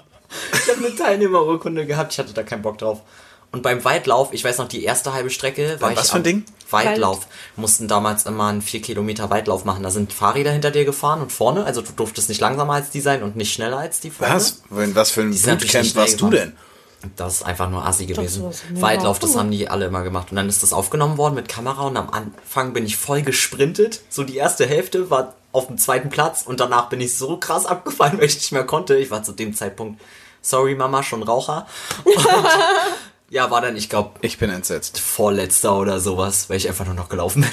Ich 0.52 0.70
habe 0.70 0.86
eine 0.86 0.94
Teilnehmerurkunde 0.94 1.86
gehabt, 1.86 2.12
ich 2.12 2.18
hatte 2.18 2.32
da 2.34 2.42
keinen 2.42 2.62
Bock 2.62 2.78
drauf. 2.78 3.00
Und 3.50 3.62
beim 3.62 3.84
Weitlauf, 3.84 4.32
ich 4.32 4.44
weiß 4.44 4.58
noch, 4.58 4.68
die 4.68 4.84
erste 4.84 5.12
halbe 5.12 5.30
Strecke 5.30 5.76
war 5.80 5.94
was 5.96 6.04
ich 6.04 6.10
für 6.10 6.16
ein 6.16 6.20
am 6.20 6.22
Ding? 6.22 6.44
Weitlauf. 6.72 7.26
Mussten 7.56 7.88
damals 7.88 8.26
immer 8.26 8.48
einen 8.48 8.62
4 8.62 8.82
Kilometer 8.82 9.30
Weitlauf 9.30 9.64
machen. 9.64 9.82
Da 9.82 9.90
sind 9.90 10.12
Fahrräder 10.12 10.52
hinter 10.52 10.70
dir 10.70 10.84
gefahren 10.84 11.20
und 11.20 11.32
vorne, 11.32 11.64
also 11.64 11.82
du 11.82 11.92
durftest 11.92 12.28
nicht 12.28 12.40
langsamer 12.40 12.74
als 12.74 12.90
die 12.90 13.00
sein 13.00 13.22
und 13.22 13.36
nicht 13.36 13.52
schneller 13.52 13.78
als 13.78 14.00
die 14.00 14.10
vorne. 14.10 14.34
Was? 14.34 14.62
Wenn, 14.70 14.94
was 14.94 15.10
für 15.10 15.22
ein 15.22 15.30
Bootcamp 15.30 15.94
warst 15.96 16.20
du 16.20 16.30
denn? 16.30 16.52
Das 17.16 17.34
ist 17.34 17.42
einfach 17.42 17.68
nur 17.68 17.84
assi 17.84 18.06
gewesen. 18.06 18.44
Weitlauf, 18.74 19.18
das 19.18 19.36
haben 19.36 19.50
die 19.50 19.68
alle 19.68 19.86
immer 19.86 20.02
gemacht. 20.02 20.30
Und 20.30 20.36
dann 20.36 20.48
ist 20.48 20.62
das 20.62 20.72
aufgenommen 20.72 21.18
worden 21.18 21.34
mit 21.34 21.48
Kamera 21.48 21.82
und 21.82 21.96
am 21.96 22.10
Anfang 22.10 22.72
bin 22.72 22.86
ich 22.86 22.96
voll 22.96 23.22
gesprintet. 23.22 24.00
So 24.08 24.22
die 24.22 24.36
erste 24.36 24.66
Hälfte 24.66 25.10
war 25.10 25.34
auf 25.52 25.66
dem 25.66 25.78
zweiten 25.78 26.08
Platz 26.08 26.42
und 26.42 26.60
danach 26.60 26.88
bin 26.88 27.00
ich 27.00 27.16
so 27.16 27.36
krass 27.36 27.66
abgefallen, 27.66 28.14
weil 28.18 28.26
ich 28.26 28.36
nicht 28.36 28.52
mehr 28.52 28.64
konnte. 28.64 28.96
Ich 28.96 29.10
war 29.10 29.22
zu 29.22 29.32
dem 29.32 29.54
Zeitpunkt, 29.54 30.00
sorry 30.40 30.74
Mama, 30.74 31.02
schon 31.02 31.22
Raucher. 31.22 31.66
Und 32.04 32.14
ja, 33.32 33.50
war 33.50 33.60
dann, 33.62 33.76
ich 33.76 33.88
glaube, 33.88 34.10
Ich 34.20 34.36
bin 34.38 34.50
entsetzt. 34.50 34.98
vorletzter 35.00 35.74
oder 35.76 35.98
sowas, 36.00 36.48
weil 36.50 36.58
ich 36.58 36.68
einfach 36.68 36.84
nur 36.84 36.94
noch 36.94 37.08
gelaufen 37.08 37.40
bin. 37.42 37.50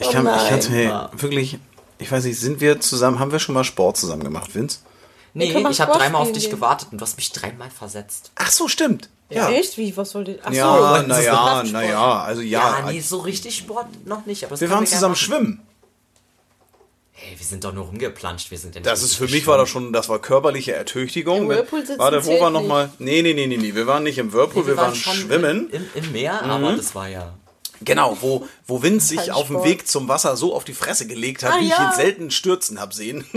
Ich 0.00 0.10
kann, 0.10 0.24
nein. 0.24 0.40
kann's 0.48 0.68
mir 0.68 0.82
Ja. 0.84 1.10
wirklich, 1.12 1.58
ich 1.98 2.10
weiß 2.10 2.24
nicht, 2.24 2.38
sind 2.40 2.60
wir 2.60 2.80
zusammen, 2.80 3.18
haben 3.18 3.32
wir 3.32 3.38
schon 3.38 3.54
mal 3.54 3.64
Sport 3.64 3.96
zusammen 3.96 4.24
gemacht, 4.24 4.54
Vince? 4.54 4.78
nee, 5.34 5.52
ich 5.70 5.80
habe 5.80 5.92
dreimal 5.92 6.22
auf 6.22 6.32
dich 6.32 6.44
gehen. 6.44 6.52
gewartet 6.52 6.88
und 6.92 6.98
du 6.98 7.02
hast 7.02 7.16
mich 7.16 7.30
dreimal 7.32 7.70
versetzt. 7.70 8.32
Ach 8.36 8.50
so, 8.50 8.66
stimmt. 8.68 9.08
Ja. 9.30 9.50
Echt? 9.50 9.76
Wie? 9.76 9.94
Was 9.96 10.14
wollte 10.14 10.38
Ach 10.42 10.52
Ja, 10.52 11.00
so. 11.02 11.06
naja, 11.06 11.62
naja, 11.64 12.22
also 12.22 12.40
ja. 12.40 12.78
Ja, 12.80 12.90
nee, 12.90 13.00
so 13.00 13.18
richtig 13.18 13.56
Sport 13.58 13.86
noch 14.06 14.24
nicht. 14.24 14.44
Aber 14.44 14.58
wir 14.58 14.70
waren 14.70 14.86
zusammen 14.86 15.12
machen. 15.12 15.16
schwimmen. 15.16 15.60
Hey, 17.20 17.36
wir 17.36 17.44
sind 17.44 17.64
doch 17.64 17.72
nur 17.72 17.86
rumgeplanscht. 17.86 18.50
Wir 18.52 18.58
sind 18.58 18.76
ja 18.76 18.80
nicht 18.80 18.86
Das 18.90 19.02
ist 19.02 19.16
für 19.16 19.26
mich 19.26 19.46
war 19.48 19.58
das 19.58 19.68
schon, 19.68 19.92
das 19.92 20.08
war 20.08 20.20
körperliche 20.20 20.72
Ertüchtigung. 20.74 21.42
Im 21.42 21.48
Whirlpool 21.48 21.80
sitzen 21.84 21.98
Warte, 21.98 22.24
wo 22.24 22.40
war 22.40 22.50
noch 22.50 22.60
nicht. 22.60 22.68
mal? 22.68 22.92
Nee, 23.00 23.22
nee, 23.22 23.34
nee, 23.34 23.48
nee, 23.48 23.56
nee, 23.56 23.74
wir 23.74 23.88
waren 23.88 24.04
nicht 24.04 24.18
im 24.18 24.32
Whirlpool, 24.32 24.68
wir, 24.68 24.76
waren, 24.76 24.94
schon 24.94 25.14
schwimmen. 25.14 25.68
Im, 25.70 25.84
im 25.94 26.12
Meer, 26.12 26.40
aber 26.44 26.74
das 26.76 26.94
war 26.94 27.08
ja. 27.08 27.34
Genau, 27.80 28.16
wo, 28.20 28.46
wo 28.66 28.82
Vince 28.82 29.08
sich 29.08 29.32
auf 29.32 29.48
dem. 29.48 29.64
Weg 29.64 29.88
zum 29.88 30.06
Wasser 30.08 30.36
so 30.36 30.54
auf 30.54 30.62
die 30.64 30.74
Fresse 30.74 31.06
gelegt 31.08 31.42
hat, 31.42 31.54
Ah, 31.54 31.60
wie 31.60 31.64
ich 31.64 31.70
ja. 31.70 31.90
ihn 31.90 31.96
selten 31.96 32.30
stürzen 32.30 32.80
hab 32.80 32.94
sehen. 32.94 33.24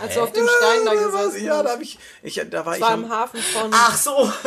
Als 0.00 0.14
du 0.14 0.22
auf 0.22 0.32
dem 0.32 0.46
Stein 0.46 0.84
da 0.84 0.94
gesessen 0.94 1.44
ja, 1.44 1.62
da 1.62 1.70
hab 1.72 1.80
ich, 1.80 1.98
ich, 2.22 2.40
da 2.50 2.64
war 2.64 2.76
ich 2.76 2.80
war 2.80 2.90
am, 2.90 3.04
im 3.04 3.10
Hafen 3.10 3.40
von. 3.40 3.70
Ach 3.72 3.96
so! 3.96 4.32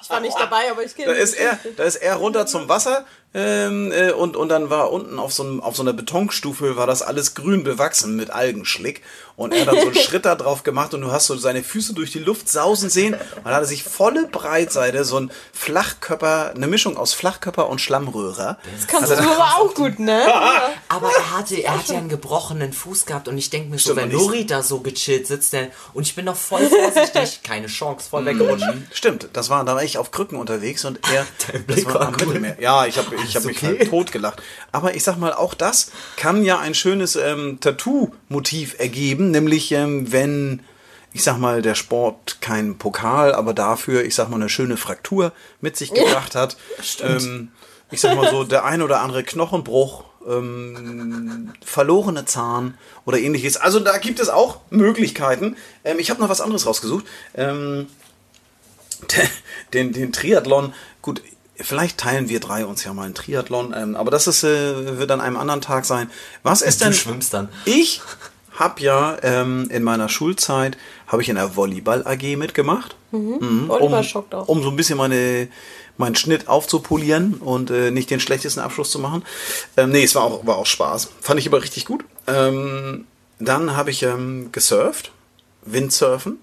Ich 0.00 0.10
war 0.10 0.20
nicht 0.20 0.38
dabei, 0.38 0.70
aber 0.70 0.84
ich 0.84 0.94
kenne 0.94 1.12
Da 1.12 1.18
ist 1.18 1.34
er, 1.34 1.58
da 1.76 1.84
ist 1.84 1.96
er 1.96 2.16
runter 2.16 2.46
zum 2.46 2.68
Wasser, 2.68 3.04
Ähm, 3.34 3.92
äh, 3.92 4.12
und, 4.12 4.36
und 4.36 4.50
dann 4.50 4.68
war 4.68 4.92
unten 4.92 5.18
auf 5.18 5.32
so, 5.32 5.42
einem, 5.42 5.60
auf 5.62 5.74
so 5.74 5.82
einer 5.82 5.94
Betonstufe 5.94 6.76
war 6.76 6.86
das 6.86 7.00
alles 7.00 7.34
grün 7.34 7.64
bewachsen 7.64 8.14
mit 8.14 8.30
Algenschlick. 8.30 9.02
Und 9.36 9.54
er 9.54 9.62
hat 9.62 9.68
dann 9.68 9.80
so 9.80 9.86
einen 9.86 9.94
Schritt 10.06 10.26
da 10.26 10.34
drauf 10.34 10.64
gemacht 10.64 10.92
und 10.92 11.00
du 11.00 11.10
hast 11.10 11.28
so 11.28 11.36
seine 11.36 11.62
Füße 11.62 11.94
durch 11.94 12.12
die 12.12 12.18
Luft 12.18 12.50
sausen 12.50 12.90
sehen. 12.90 13.14
Und 13.14 13.46
dann 13.46 13.54
hat 13.54 13.62
er 13.62 13.66
sich 13.66 13.84
volle 13.84 14.26
Breitseite 14.26 15.04
so 15.04 15.18
ein 15.18 15.32
Flachkörper, 15.54 16.52
eine 16.54 16.66
Mischung 16.66 16.98
aus 16.98 17.14
Flachkörper 17.14 17.70
und 17.70 17.80
Schlammröhrer. 17.80 18.58
Das 18.76 18.86
kannst 18.86 19.10
du 19.10 19.16
aber 19.16 19.62
auch 19.62 19.72
gut, 19.74 19.98
ne? 19.98 20.26
Aber 20.92 21.10
er 21.10 21.38
hatte, 21.38 21.62
er 21.62 21.78
hat 21.78 21.88
ja 21.88 21.96
einen 21.96 22.10
gebrochenen 22.10 22.74
Fuß 22.74 23.06
gehabt 23.06 23.26
und 23.26 23.38
ich 23.38 23.48
denke 23.48 23.70
mir 23.70 23.78
so, 23.78 23.92
Stimmt, 23.92 24.12
wenn 24.12 24.18
Nuri 24.18 24.44
da 24.44 24.62
so 24.62 24.80
gechillt 24.80 25.26
sitzt, 25.26 25.54
der, 25.54 25.70
und 25.94 26.06
ich 26.06 26.14
bin 26.14 26.26
noch 26.26 26.36
voll 26.36 26.68
vorsichtig, 26.68 27.40
keine 27.44 27.66
Chance, 27.68 28.10
voll 28.10 28.26
weggerutscht. 28.26 28.66
Stimmt, 28.92 29.30
das 29.32 29.48
war, 29.48 29.64
da 29.64 29.74
war 29.74 29.82
ich 29.82 29.96
auf 29.96 30.10
Krücken 30.10 30.36
unterwegs 30.36 30.84
und 30.84 31.00
er, 31.10 31.26
Dein 31.50 31.64
das 31.66 31.76
Blick 31.76 31.86
war 31.86 31.94
war 31.94 32.08
am 32.08 32.14
cool. 32.20 32.26
Mittelmeer. 32.26 32.56
Ja, 32.60 32.84
ich 32.84 32.98
habe 32.98 33.16
ich 33.24 33.34
hab 33.34 33.44
mich 33.46 33.56
okay? 33.56 33.78
halt 33.78 33.88
totgelacht. 33.88 34.42
Aber 34.70 34.94
ich 34.94 35.02
sag 35.02 35.16
mal, 35.16 35.32
auch 35.32 35.54
das 35.54 35.92
kann 36.16 36.44
ja 36.44 36.58
ein 36.58 36.74
schönes 36.74 37.16
ähm, 37.16 37.58
Tattoo-Motiv 37.58 38.78
ergeben, 38.78 39.30
nämlich 39.30 39.72
ähm, 39.72 40.12
wenn, 40.12 40.60
ich 41.14 41.24
sag 41.24 41.38
mal, 41.38 41.62
der 41.62 41.74
Sport 41.74 42.42
keinen 42.42 42.76
Pokal, 42.76 43.32
aber 43.32 43.54
dafür, 43.54 44.04
ich 44.04 44.14
sag 44.14 44.28
mal, 44.28 44.36
eine 44.36 44.50
schöne 44.50 44.76
Fraktur 44.76 45.32
mit 45.62 45.78
sich 45.78 45.94
gebracht 45.94 46.34
hat. 46.34 46.58
Ähm, 47.00 47.50
ich 47.90 48.02
sag 48.02 48.14
mal 48.14 48.30
so, 48.30 48.44
der 48.44 48.66
ein 48.66 48.82
oder 48.82 49.00
andere 49.00 49.24
Knochenbruch, 49.24 50.04
ähm, 50.28 51.52
verlorene 51.64 52.24
Zahn 52.24 52.74
oder 53.04 53.18
ähnliches. 53.18 53.56
Also 53.56 53.80
da 53.80 53.98
gibt 53.98 54.20
es 54.20 54.28
auch 54.28 54.60
Möglichkeiten. 54.70 55.56
Ähm, 55.84 55.98
ich 55.98 56.10
habe 56.10 56.20
noch 56.20 56.28
was 56.28 56.40
anderes 56.40 56.66
rausgesucht. 56.66 57.04
Ähm, 57.34 57.86
den, 59.72 59.92
den 59.92 60.12
Triathlon, 60.12 60.74
gut, 61.00 61.22
vielleicht 61.56 61.98
teilen 61.98 62.28
wir 62.28 62.40
drei 62.40 62.64
uns 62.66 62.84
ja 62.84 62.92
mal 62.94 63.04
einen 63.04 63.14
Triathlon, 63.14 63.74
ähm, 63.76 63.96
aber 63.96 64.10
das 64.10 64.26
ist, 64.26 64.44
äh, 64.44 64.98
wird 64.98 65.10
an 65.10 65.20
einem 65.20 65.36
anderen 65.36 65.60
Tag 65.60 65.84
sein. 65.84 66.10
Was 66.42 66.62
ist 66.62 66.80
Du 66.80 66.84
denn? 66.86 66.94
schwimmst 66.94 67.34
dann. 67.34 67.48
Ich 67.64 68.00
habe 68.54 68.80
ja 68.82 69.16
ähm, 69.22 69.68
in 69.70 69.82
meiner 69.82 70.08
Schulzeit 70.08 70.76
habe 71.06 71.22
ich 71.22 71.28
in 71.28 71.36
der 71.36 71.56
Volleyball 71.56 72.06
AG 72.06 72.36
mitgemacht, 72.36 72.96
Volleyball 73.10 73.80
um, 73.98 74.02
schockt 74.04 74.34
auch. 74.34 74.46
um 74.48 74.62
so 74.62 74.70
ein 74.70 74.76
bisschen 74.76 74.98
meine 74.98 75.48
meinen 75.96 76.14
Schnitt 76.14 76.48
aufzupolieren 76.48 77.34
und 77.34 77.70
äh, 77.70 77.90
nicht 77.90 78.10
den 78.10 78.20
schlechtesten 78.20 78.60
Abschluss 78.60 78.90
zu 78.90 78.98
machen. 78.98 79.24
Ähm, 79.76 79.90
nee, 79.90 80.04
es 80.04 80.14
war 80.14 80.24
auch, 80.24 80.46
war 80.46 80.56
auch 80.56 80.66
Spaß. 80.66 81.10
Fand 81.20 81.40
ich 81.40 81.46
aber 81.46 81.62
richtig 81.62 81.84
gut. 81.84 82.04
Ähm, 82.26 83.06
dann 83.38 83.76
habe 83.76 83.90
ich 83.90 84.02
ähm, 84.02 84.50
gesurft, 84.52 85.12
Windsurfen, 85.62 86.38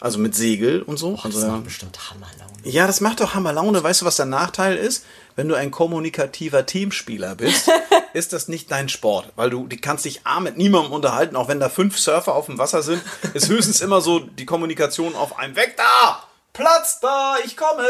also 0.00 0.18
mit 0.18 0.34
Segel 0.34 0.82
und 0.82 0.96
so. 0.96 1.16
Das 1.16 1.24
also, 1.26 1.48
macht 1.48 1.64
bestimmt 1.64 1.98
Hammerlaune. 2.10 2.58
ja, 2.64 2.86
das 2.86 3.00
macht 3.00 3.20
doch 3.20 3.34
Hammer 3.34 3.52
Laune. 3.52 3.82
Weißt 3.82 4.00
du, 4.00 4.06
was 4.06 4.16
der 4.16 4.26
Nachteil 4.26 4.76
ist? 4.76 5.04
Wenn 5.36 5.48
du 5.48 5.54
ein 5.54 5.70
kommunikativer 5.70 6.66
Teamspieler 6.66 7.34
bist, 7.34 7.70
ist 8.12 8.32
das 8.32 8.48
nicht 8.48 8.70
dein 8.70 8.88
Sport, 8.88 9.32
weil 9.36 9.50
du 9.50 9.66
die 9.66 9.80
kannst 9.80 10.04
dich 10.04 10.22
A 10.24 10.40
mit 10.40 10.56
niemandem 10.56 10.92
unterhalten, 10.92 11.36
auch 11.36 11.48
wenn 11.48 11.60
da 11.60 11.68
fünf 11.68 11.98
Surfer 11.98 12.34
auf 12.34 12.46
dem 12.46 12.58
Wasser 12.58 12.82
sind, 12.82 13.02
ist 13.34 13.48
höchstens 13.48 13.80
immer 13.80 14.00
so 14.00 14.18
die 14.18 14.46
Kommunikation 14.46 15.14
auf 15.14 15.38
einem 15.38 15.56
Weg 15.56 15.76
da, 15.76 16.22
Platz 16.52 17.00
da, 17.00 17.36
ich 17.44 17.56
komme. 17.56 17.84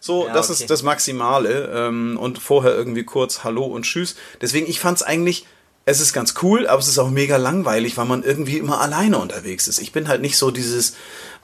So, 0.00 0.26
Ja, 0.26 0.32
das 0.32 0.50
okay. 0.50 0.62
ist 0.62 0.70
das 0.70 0.82
Maximale 0.82 1.70
ähm, 1.74 2.18
und 2.18 2.38
vorher 2.38 2.74
irgendwie 2.74 3.04
kurz 3.04 3.44
Hallo 3.44 3.64
und 3.64 3.82
Tschüss. 3.82 4.16
Deswegen, 4.40 4.66
ich 4.68 4.80
fand's 4.80 5.02
eigentlich, 5.02 5.46
es 5.84 6.00
ist 6.00 6.12
ganz 6.14 6.34
cool, 6.42 6.66
aber 6.66 6.78
es 6.80 6.88
ist 6.88 6.98
auch 6.98 7.10
mega 7.10 7.36
langweilig, 7.36 7.96
weil 7.98 8.06
man 8.06 8.22
irgendwie 8.22 8.56
immer 8.58 8.80
alleine 8.80 9.18
unterwegs 9.18 9.68
ist. 9.68 9.78
Ich 9.78 9.92
bin 9.92 10.08
halt 10.08 10.22
nicht 10.22 10.38
so 10.38 10.50
dieses, 10.50 10.94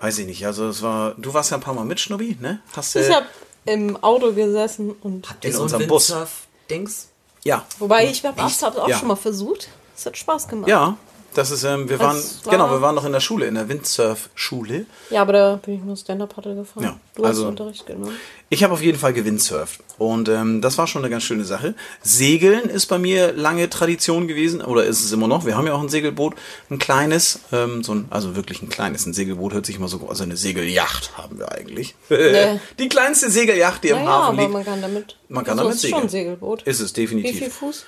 weiß 0.01 0.19
ich 0.19 0.27
nicht, 0.27 0.47
also 0.47 0.69
es 0.69 0.81
war, 0.83 1.14
du 1.19 1.35
warst 1.35 1.51
ja 1.51 1.59
ein 1.59 1.62
paar 1.62 1.75
Mal 1.75 1.85
mit, 1.85 2.01
Schnubbi, 2.01 2.37
ne? 2.40 2.61
Hast, 2.75 2.97
Ich 2.97 3.07
äh, 3.09 3.12
habe 3.12 3.27
im 3.66 3.97
Auto 4.03 4.33
gesessen 4.33 4.92
und 5.03 5.29
Habt 5.29 5.45
ihr 5.45 5.51
In 5.51 5.57
so 5.57 5.62
unserem 5.62 5.87
Bus. 5.87 6.09
Windsurf-Dings? 6.11 7.09
ja, 7.45 7.64
wobei 7.79 8.09
ich 8.09 8.25
habe 8.25 8.40
es 8.47 8.62
auch 8.64 8.88
Ja. 8.88 8.99
schon 8.99 9.09
mal 9.09 9.16
versucht. 9.16 9.69
Es 9.97 10.07
hat 10.07 10.16
Spaß 10.16 10.49
gemacht. 10.49 10.69
ja, 10.69 10.97
das 11.35 11.51
ist, 11.51 11.65
ähm, 11.65 11.89
wir 11.89 11.99
waren, 11.99 12.17
war- 12.17 12.53
genau, 12.53 12.71
wir 12.71 12.81
waren 12.81 12.95
noch 12.95 13.05
in 13.05 13.12
der 13.12 13.21
Schule, 13.21 13.47
in 13.47 13.55
der 13.57 13.69
Windsurf-Schule. 13.69 14.87
Ja, 15.11 15.23
aber 15.23 15.33
da 15.33 15.57
bin 15.57 15.75
ich 15.75 15.83
nur 15.83 15.97
Stand-Up-Paddle 15.97 16.55
gefahren. 16.55 16.85
Ja, 16.85 17.01
du 17.15 17.23
hast 17.25 17.29
also- 17.31 17.49
Unterricht 17.49 17.87
genommen. 17.87 18.15
Ich 18.49 18.62
habe 18.62 18.73
auf 18.73 18.81
jeden 18.81 18.97
Fall 18.97 19.12
gewindsurft 19.12 19.81
und 19.99 20.29
ähm, 20.29 20.61
das 20.62 20.79
war 20.79 20.87
schon 20.87 21.03
eine 21.03 21.11
ganz 21.11 21.25
schöne 21.25 21.45
Sache. 21.45 21.75
Segeln 22.03 22.71
ist 22.71 22.87
bei 22.87 22.97
mir 22.97 23.33
lange 23.33 23.69
Tradition 23.69 24.29
gewesen 24.29 24.61
oder 24.62 24.85
ist 24.85 25.05
es 25.05 25.11
immer 25.11 25.27
noch. 25.27 25.45
Wir 25.45 25.57
haben 25.57 25.67
ja 25.67 25.73
auch 25.75 25.83
ein 25.83 25.89
Segelboot, 25.89 26.35
ein 26.71 26.79
kleines, 26.79 27.41
ähm, 27.51 27.83
so 27.83 27.93
ein, 27.97 28.07
also 28.11 28.37
wirklich 28.37 28.62
ein 28.62 28.69
kleines. 28.69 29.05
Ein 29.05 29.15
Segelboot 29.15 29.53
hört 29.53 29.67
sich 29.67 29.77
immer 29.77 29.89
so, 29.89 30.07
also 30.09 30.23
eine 30.23 30.37
Segelyacht 30.37 31.19
haben 31.19 31.41
wir 31.41 31.51
eigentlich. 31.51 31.97
Nee. 32.09 32.61
Die 32.79 32.89
kleinste 32.89 33.31
Segelyacht, 33.33 33.83
die 33.83 33.89
im 33.89 33.97
Naja, 33.97 34.09
Hafen 34.11 34.29
aber 34.35 34.43
liegt. 34.43 34.53
man 34.53 34.65
kann 34.65 34.81
damit. 34.81 35.17
Man 35.29 35.45
kann 35.45 35.59
also 35.59 35.65
damit 35.65 35.79
es 35.79 35.85
ist 35.85 35.91
schon 35.91 36.03
ein 36.03 36.09
segeln. 36.09 36.27
Segelboot. 36.37 36.62
Ist 36.62 36.79
es 36.81 36.91
Wie 36.97 37.01
definitiv. 37.01 37.39
viel 37.39 37.51
Fuß? 37.51 37.85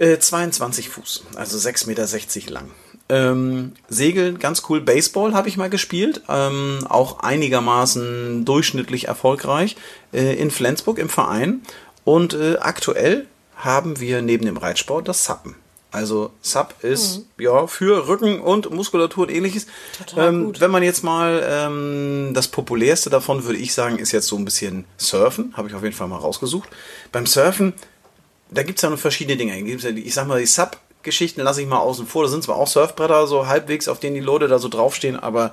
Äh, 0.00 0.18
22 0.18 0.88
Fuß, 0.88 1.24
also 1.36 1.58
6,60 1.58 1.86
Meter 1.88 2.50
lang. 2.50 2.70
Ähm, 3.10 3.72
Segeln, 3.90 4.38
ganz 4.38 4.62
cool. 4.70 4.80
Baseball 4.80 5.34
habe 5.34 5.48
ich 5.48 5.58
mal 5.58 5.68
gespielt, 5.68 6.22
ähm, 6.26 6.86
auch 6.88 7.20
einigermaßen 7.20 8.46
durchschnittlich 8.46 9.08
erfolgreich 9.08 9.76
äh, 10.14 10.40
in 10.40 10.50
Flensburg 10.50 10.98
im 10.98 11.10
Verein. 11.10 11.60
Und 12.04 12.32
äh, 12.32 12.56
aktuell 12.60 13.26
haben 13.56 14.00
wir 14.00 14.22
neben 14.22 14.46
dem 14.46 14.56
Reitsport 14.56 15.06
das 15.06 15.26
Sappen. 15.26 15.54
Also 15.92 16.30
Sub 16.40 16.76
ist 16.82 17.26
ja 17.36 17.66
für 17.66 18.06
Rücken 18.06 18.40
und 18.40 18.70
Muskulatur 18.70 19.24
und 19.24 19.30
ähnliches. 19.30 19.66
Total 19.98 20.28
ähm, 20.28 20.44
gut. 20.46 20.60
Wenn 20.60 20.70
man 20.70 20.82
jetzt 20.82 21.04
mal 21.04 21.44
ähm, 21.44 22.30
das 22.32 22.48
populärste 22.48 23.10
davon 23.10 23.44
würde 23.44 23.58
ich 23.58 23.74
sagen, 23.74 23.98
ist 23.98 24.12
jetzt 24.12 24.28
so 24.28 24.36
ein 24.36 24.44
bisschen 24.44 24.86
Surfen. 24.96 25.52
Habe 25.56 25.68
ich 25.68 25.74
auf 25.74 25.82
jeden 25.82 25.94
Fall 25.94 26.08
mal 26.08 26.16
rausgesucht. 26.16 26.70
Beim 27.10 27.26
Surfen 27.26 27.74
da 28.50 28.62
gibt 28.62 28.78
es 28.78 28.82
ja 28.82 28.90
noch 28.90 28.98
verschiedene 28.98 29.36
Dinge. 29.36 29.58
Ich 29.58 30.14
sag 30.14 30.26
mal, 30.26 30.40
die 30.40 30.46
Sub-Geschichten 30.46 31.40
lasse 31.42 31.62
ich 31.62 31.68
mal 31.68 31.78
außen 31.78 32.06
vor. 32.06 32.24
Da 32.24 32.28
sind 32.28 32.42
zwar 32.44 32.56
auch 32.56 32.66
Surfbretter 32.66 33.26
so 33.26 33.46
halbwegs, 33.46 33.88
auf 33.88 34.00
denen 34.00 34.14
die 34.14 34.20
Leute 34.20 34.48
da 34.48 34.58
so 34.58 34.68
draufstehen, 34.68 35.18
aber 35.18 35.52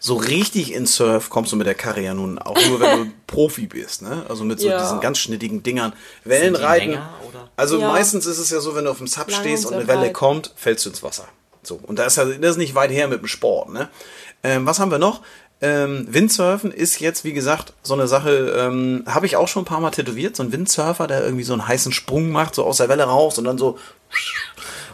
so 0.00 0.14
richtig 0.16 0.72
in 0.72 0.86
Surf 0.86 1.28
kommst 1.30 1.52
du 1.52 1.56
mit 1.56 1.66
der 1.66 1.74
Karre 1.74 2.00
ja 2.00 2.14
nun 2.14 2.38
auch 2.38 2.56
nur, 2.68 2.80
wenn 2.80 2.98
du 3.06 3.12
Profi 3.26 3.66
bist. 3.66 4.02
Ne? 4.02 4.24
Also 4.28 4.44
mit 4.44 4.60
so 4.60 4.68
Ja. 4.68 4.80
diesen 4.80 5.00
ganz 5.00 5.18
schnittigen 5.18 5.62
Dingern. 5.62 5.92
Wellenreiten. 6.24 6.90
länger? 6.90 7.14
Also 7.56 7.78
Ja. 7.80 7.88
meistens 7.88 8.26
ist 8.26 8.38
es 8.38 8.50
ja 8.50 8.60
so, 8.60 8.74
wenn 8.76 8.84
du 8.84 8.90
auf 8.90 8.98
dem 8.98 9.06
Sub 9.08 9.30
Lang 9.30 9.40
stehst 9.40 9.66
und 9.66 9.74
eine 9.74 9.88
Welle 9.88 10.12
kommt, 10.12 10.52
fällst 10.56 10.84
du 10.86 10.90
ins 10.90 11.02
Wasser. 11.02 11.26
So. 11.62 11.78
Und 11.82 11.98
da 11.98 12.04
ist 12.04 12.16
ja, 12.16 12.24
das 12.24 12.52
ist 12.52 12.56
nicht 12.56 12.74
weit 12.74 12.90
her 12.90 13.08
mit 13.08 13.20
dem 13.20 13.26
Sport. 13.26 13.70
Ne? 13.70 13.88
Ähm, 14.44 14.64
was 14.66 14.78
haben 14.78 14.90
wir 14.92 14.98
noch? 14.98 15.22
Ähm, 15.60 16.06
Windsurfen 16.08 16.70
ist 16.70 17.00
jetzt, 17.00 17.24
wie 17.24 17.32
gesagt, 17.32 17.72
so 17.82 17.94
eine 17.94 18.06
Sache, 18.06 18.54
ähm, 18.56 19.02
habe 19.06 19.26
ich 19.26 19.36
auch 19.36 19.48
schon 19.48 19.62
ein 19.62 19.66
paar 19.66 19.80
Mal 19.80 19.90
tätowiert. 19.90 20.36
So 20.36 20.44
ein 20.44 20.52
Windsurfer, 20.52 21.06
der 21.06 21.24
irgendwie 21.24 21.44
so 21.44 21.52
einen 21.52 21.66
heißen 21.66 21.92
Sprung 21.92 22.30
macht, 22.30 22.54
so 22.54 22.64
aus 22.64 22.76
der 22.76 22.88
Welle 22.88 23.04
raus 23.04 23.38
und 23.38 23.44
dann 23.44 23.58
so. 23.58 23.78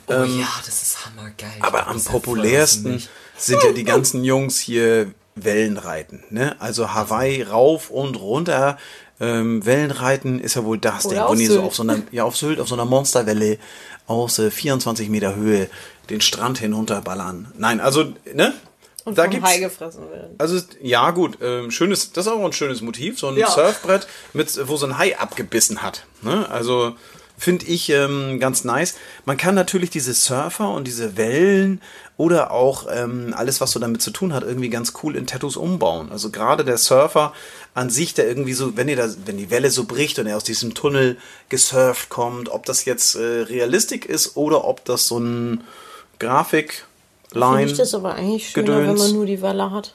Oh 0.06 0.12
ja, 0.12 0.48
das 0.64 0.82
ist 0.82 1.06
hammergeil. 1.06 1.50
Ähm, 1.56 1.62
Aber 1.62 1.86
am 1.86 2.02
populärsten 2.02 3.02
sind 3.36 3.62
ja 3.62 3.72
die 3.72 3.84
ganzen 3.84 4.24
Jungs 4.24 4.58
hier 4.58 5.12
Wellenreiten. 5.34 6.22
Ne? 6.30 6.56
Also 6.60 6.94
Hawaii 6.94 7.42
rauf 7.42 7.90
und 7.90 8.16
runter. 8.16 8.78
Ähm, 9.20 9.64
Wellenreiten 9.64 10.40
ist 10.40 10.56
ja 10.56 10.64
wohl 10.64 10.78
das 10.78 11.06
Oder 11.06 11.14
Ding, 11.14 11.22
wo 11.22 11.28
auf 11.32 11.36
die 11.36 11.46
so 11.46 11.52
Sylt. 11.54 11.64
auf 11.64 11.74
so 11.74 11.82
einer, 11.82 11.98
ja, 12.10 12.24
auf 12.24 12.36
Sylt, 12.36 12.60
auf 12.60 12.68
so 12.68 12.74
einer 12.74 12.84
Monsterwelle 12.84 13.58
aus 14.06 14.38
äh, 14.38 14.50
24 14.50 15.08
Meter 15.08 15.36
Höhe 15.36 15.68
den 16.10 16.20
Strand 16.20 16.58
hinunterballern. 16.58 17.52
Nein, 17.56 17.80
also, 17.80 18.12
ne? 18.34 18.52
Und 19.04 19.18
da 19.18 19.24
vom 19.24 19.32
gibt's, 19.32 19.48
Hai 19.48 19.58
gefressen 19.58 20.10
werden. 20.10 20.34
also 20.38 20.58
ja 20.80 21.10
gut, 21.10 21.38
ähm, 21.42 21.70
schönes, 21.70 22.12
das 22.12 22.26
ist 22.26 22.32
auch 22.32 22.44
ein 22.44 22.52
schönes 22.52 22.80
Motiv, 22.80 23.18
so 23.18 23.28
ein 23.28 23.36
Ja. 23.36 23.50
Surfbrett 23.50 24.06
mit, 24.32 24.66
wo 24.68 24.76
so 24.76 24.86
ein 24.86 24.96
Hai 24.98 25.18
abgebissen 25.18 25.82
hat. 25.82 26.04
Ne? 26.22 26.48
Also 26.50 26.94
finde 27.36 27.66
ich 27.66 27.90
ähm, 27.90 28.38
ganz 28.40 28.64
nice. 28.64 28.94
Man 29.24 29.36
kann 29.36 29.54
natürlich 29.54 29.90
diese 29.90 30.14
Surfer 30.14 30.70
und 30.70 30.86
diese 30.86 31.16
Wellen 31.16 31.82
oder 32.16 32.52
auch 32.52 32.86
ähm, 32.90 33.34
alles, 33.36 33.60
was 33.60 33.72
so 33.72 33.80
damit 33.80 34.00
zu 34.00 34.10
tun 34.12 34.32
hat, 34.32 34.44
irgendwie 34.44 34.70
ganz 34.70 34.92
cool 35.02 35.16
in 35.16 35.26
Tattoos 35.26 35.56
umbauen. 35.56 36.10
Also 36.12 36.30
gerade 36.30 36.64
der 36.64 36.78
Surfer 36.78 37.32
an 37.74 37.90
sich, 37.90 38.14
der 38.14 38.28
irgendwie 38.28 38.52
so, 38.52 38.76
wenn 38.76 38.88
ihr 38.88 38.96
da, 38.96 39.08
wenn 39.26 39.36
die 39.36 39.50
Welle 39.50 39.70
so 39.70 39.84
bricht 39.84 40.18
und 40.20 40.28
er 40.28 40.36
aus 40.36 40.44
diesem 40.44 40.74
Tunnel 40.74 41.18
gesurft 41.48 42.08
kommt, 42.08 42.48
ob 42.48 42.64
das 42.66 42.84
jetzt 42.84 43.16
äh, 43.16 43.42
Realistik 43.42 44.06
ist 44.06 44.36
oder 44.36 44.64
ob 44.64 44.84
das 44.84 45.08
so 45.08 45.18
ein 45.18 45.64
Grafik 46.20 46.86
Finde 47.34 47.46
Line 47.56 47.70
ich 47.70 47.76
das 47.76 47.94
aber 47.94 48.14
eigentlich 48.14 48.48
schöner, 48.50 48.68
wenn 48.78 48.80
Gedöns. 48.86 49.00
man 49.02 49.12
nur 49.12 49.26
die 49.26 49.42
Welle 49.42 49.70
hat. 49.70 49.94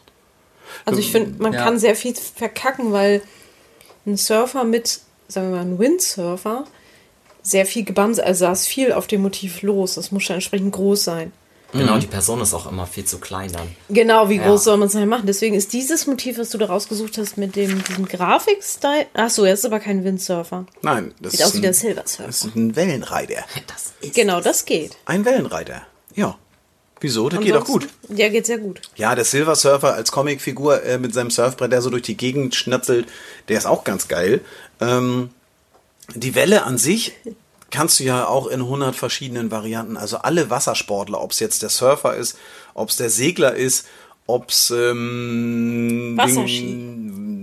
Also 0.86 1.00
ich 1.00 1.12
finde, 1.12 1.42
man 1.42 1.54
Ja. 1.54 1.64
kann 1.64 1.80
sehr 1.80 1.96
viel 1.96 2.14
verkacken, 2.16 2.92
weil 2.92 3.22
ein 4.06 4.18
Surfer 4.18 4.64
mit, 4.64 5.00
sagen 5.28 5.50
wir 5.50 5.56
mal, 5.58 5.62
ein 5.62 5.80
Windsurfer 5.80 6.66
sehr 7.42 7.66
viel 7.66 7.84
gebamst, 7.86 8.20
also 8.20 8.46
da 8.46 8.52
ist 8.52 8.68
viel 8.68 8.92
auf 8.94 9.08
dem 9.08 9.22
Motiv 9.22 9.62
los. 9.64 9.96
Das 9.96 10.12
muss 10.12 10.24
schon 10.24 10.36
entsprechend 10.36 10.72
groß 10.74 11.04
sein. 11.04 11.32
Genau, 11.72 11.96
Mhm. 11.96 12.00
die 12.00 12.08
Person 12.08 12.42
ist 12.42 12.54
auch 12.56 12.66
immer 12.70 12.88
viel 12.88 13.06
zu 13.06 13.20
klein 13.20 13.52
dann. 13.52 13.68
Genau, 13.90 14.28
wie 14.28 14.38
groß 14.40 14.62
Ja. 14.62 14.72
soll 14.72 14.78
man 14.78 14.88
es 14.88 14.94
denn 14.94 15.08
machen? 15.08 15.28
Deswegen 15.28 15.54
ist 15.56 15.72
dieses 15.72 16.08
Motiv, 16.08 16.40
was 16.40 16.50
du 16.50 16.58
da 16.58 16.66
rausgesucht 16.66 17.18
hast, 17.20 17.38
mit 17.38 17.56
dem 17.56 17.84
diesem 17.84 18.08
Grafikstyle. 18.08 19.06
Achso, 19.14 19.44
er 19.44 19.54
ist 19.54 19.66
aber 19.66 19.80
kein 19.80 20.04
Windsurfer. 20.04 20.66
Nein, 20.82 21.14
das 21.22 21.34
Sieht 21.34 21.44
aus 21.46 21.54
wie 21.54 21.62
der 21.62 21.70
ein, 21.72 21.74
Silver 21.76 22.02
das 22.02 22.20
ist 22.20 22.56
ein 22.56 22.76
Wellenreiter. 22.76 23.44
Das 23.68 23.94
ist 24.02 24.16
Genau, 24.16 24.42
das 24.42 24.66
geht. 24.66 24.98
Ein 25.06 25.26
Wellenreiter. 25.26 25.84
Ja. 26.16 26.38
Wieso? 27.02 27.30
Das 27.30 27.40
geht 27.40 27.56
doch 27.56 27.66
gut. 27.66 27.88
Ja, 28.10 28.30
geht 28.30 28.46
sehr 28.46 28.58
gut. 28.58 28.82
Ja, 28.96 29.16
der 29.16 29.24
Silver 29.26 29.56
Surfer 29.56 29.94
als 29.94 30.12
Comicfigur 30.12 30.84
äh, 30.84 30.98
mit 30.98 31.14
seinem 31.14 31.30
Surfbrett, 31.32 31.72
der 31.72 31.82
so 31.82 31.90
durch 31.90 32.04
die 32.04 32.18
Gegend 32.18 32.56
schnatzelt, 32.56 33.08
der 33.48 33.58
ist 33.58 33.66
auch 33.66 33.84
ganz 33.84 34.08
geil. 34.08 34.42
Ähm, 34.82 35.30
die 36.16 36.36
Welle 36.36 36.64
an 36.64 36.78
sich 36.78 37.14
kannst 37.72 38.00
du 38.00 38.04
ja 38.04 38.26
auch 38.28 38.48
in 38.48 38.62
100 38.62 38.96
verschiedenen 38.96 39.52
Varianten, 39.52 39.96
also 39.96 40.18
alle 40.18 40.50
Wassersportler, 40.50 41.22
ob 41.22 41.32
es 41.32 41.40
jetzt 41.40 41.62
der 41.62 41.70
Surfer 41.70 42.16
ist, 42.16 42.38
ob 42.74 42.90
es 42.90 42.96
der 42.98 43.10
Segler 43.12 43.54
ist, 43.56 43.86
ob 44.26 44.50
es 44.50 44.72
ähm, 44.72 46.16
Wasserski. 46.18 46.60
Ding- 46.62 47.39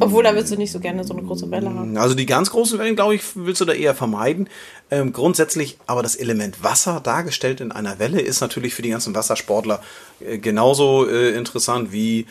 Obwohl, 0.00 0.22
da 0.22 0.34
willst 0.34 0.52
du 0.52 0.56
nicht 0.56 0.72
so 0.72 0.80
gerne 0.80 1.04
so 1.04 1.14
eine 1.14 1.22
große 1.22 1.50
Welle 1.50 1.72
haben. 1.72 1.96
also 1.96 2.14
die 2.14 2.26
ganz 2.26 2.50
großen 2.50 2.78
Wellen, 2.78 2.96
glaube 2.96 3.14
ich, 3.14 3.22
willst 3.34 3.60
du 3.60 3.64
da 3.64 3.72
eher 3.72 3.94
vermeiden. 3.94 4.48
Ähm, 4.90 5.12
grundsätzlich 5.12 5.78
aber 5.86 6.02
das 6.02 6.16
Element 6.16 6.62
Wasser 6.62 7.00
dargestellt 7.00 7.60
in 7.60 7.72
einer 7.72 7.98
Welle 7.98 8.20
ist 8.20 8.40
natürlich 8.40 8.74
für 8.74 8.82
die 8.82 8.90
ganzen 8.90 9.14
Wassersportler 9.14 9.82
äh, 10.20 10.38
genauso 10.38 11.08
äh, 11.08 11.36
interessant 11.36 11.92
wie 11.92 12.26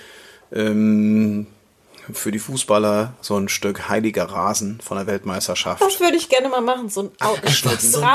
ähm, 0.51 1.47
für 2.13 2.32
die 2.32 2.39
Fußballer 2.39 3.13
so 3.22 3.36
ein 3.38 3.50
Stück 3.50 3.89
heiliger 3.89 4.26
Rasen 4.26 4.80
von 4.84 4.98
der 4.98 5.08
Weltmeisterschaft. 5.08 5.82
Das 5.82 6.00
würde 6.00 6.17
ich 6.17 6.30
gerne 6.30 6.50
mal 6.50 6.62
machen, 6.62 6.89
so 6.89 7.02
ein, 7.04 7.10
Au- 7.20 7.36
so 7.91 8.00
So 8.00 8.02
ein. 8.02 8.06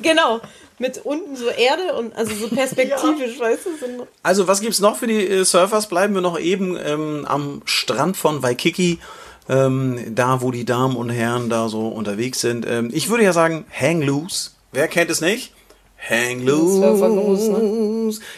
Genau, 0.00 0.40
mit 0.78 0.98
unten 1.04 1.36
so 1.36 1.48
Erde 1.48 1.94
und 1.94 2.14
also 2.16 2.34
so 2.34 2.48
perspektivisch, 2.54 3.38
weißt 3.38 3.66
du? 3.66 3.70
So 3.98 4.06
Also 4.22 4.48
was 4.48 4.60
gibt's 4.60 4.80
noch 4.80 4.96
für 4.96 5.06
die 5.06 5.26
äh, 5.26 5.44
Surfers? 5.44 5.88
Bleiben 5.88 6.14
wir 6.14 6.22
noch 6.22 6.38
eben 6.38 6.76
ähm, 6.82 7.24
am 7.28 7.62
Strand 7.66 8.16
von 8.16 8.42
Waikiki, 8.42 8.98
ähm, 9.48 10.14
da 10.14 10.40
wo 10.42 10.50
die 10.50 10.64
Damen 10.64 10.96
und 10.96 11.10
Herren 11.10 11.50
da 11.50 11.68
so 11.68 11.88
unterwegs 11.88 12.40
sind. 12.40 12.66
Ähm, 12.66 12.90
ich 12.92 13.08
würde 13.10 13.24
ja 13.24 13.32
sagen, 13.32 13.66
hang 13.78 14.00
loose. 14.02 14.50
Wer 14.72 14.88
kennt 14.88 15.10
es 15.10 15.20
nicht? 15.20 15.52
Hang 16.08 16.40
loose. 16.46 16.80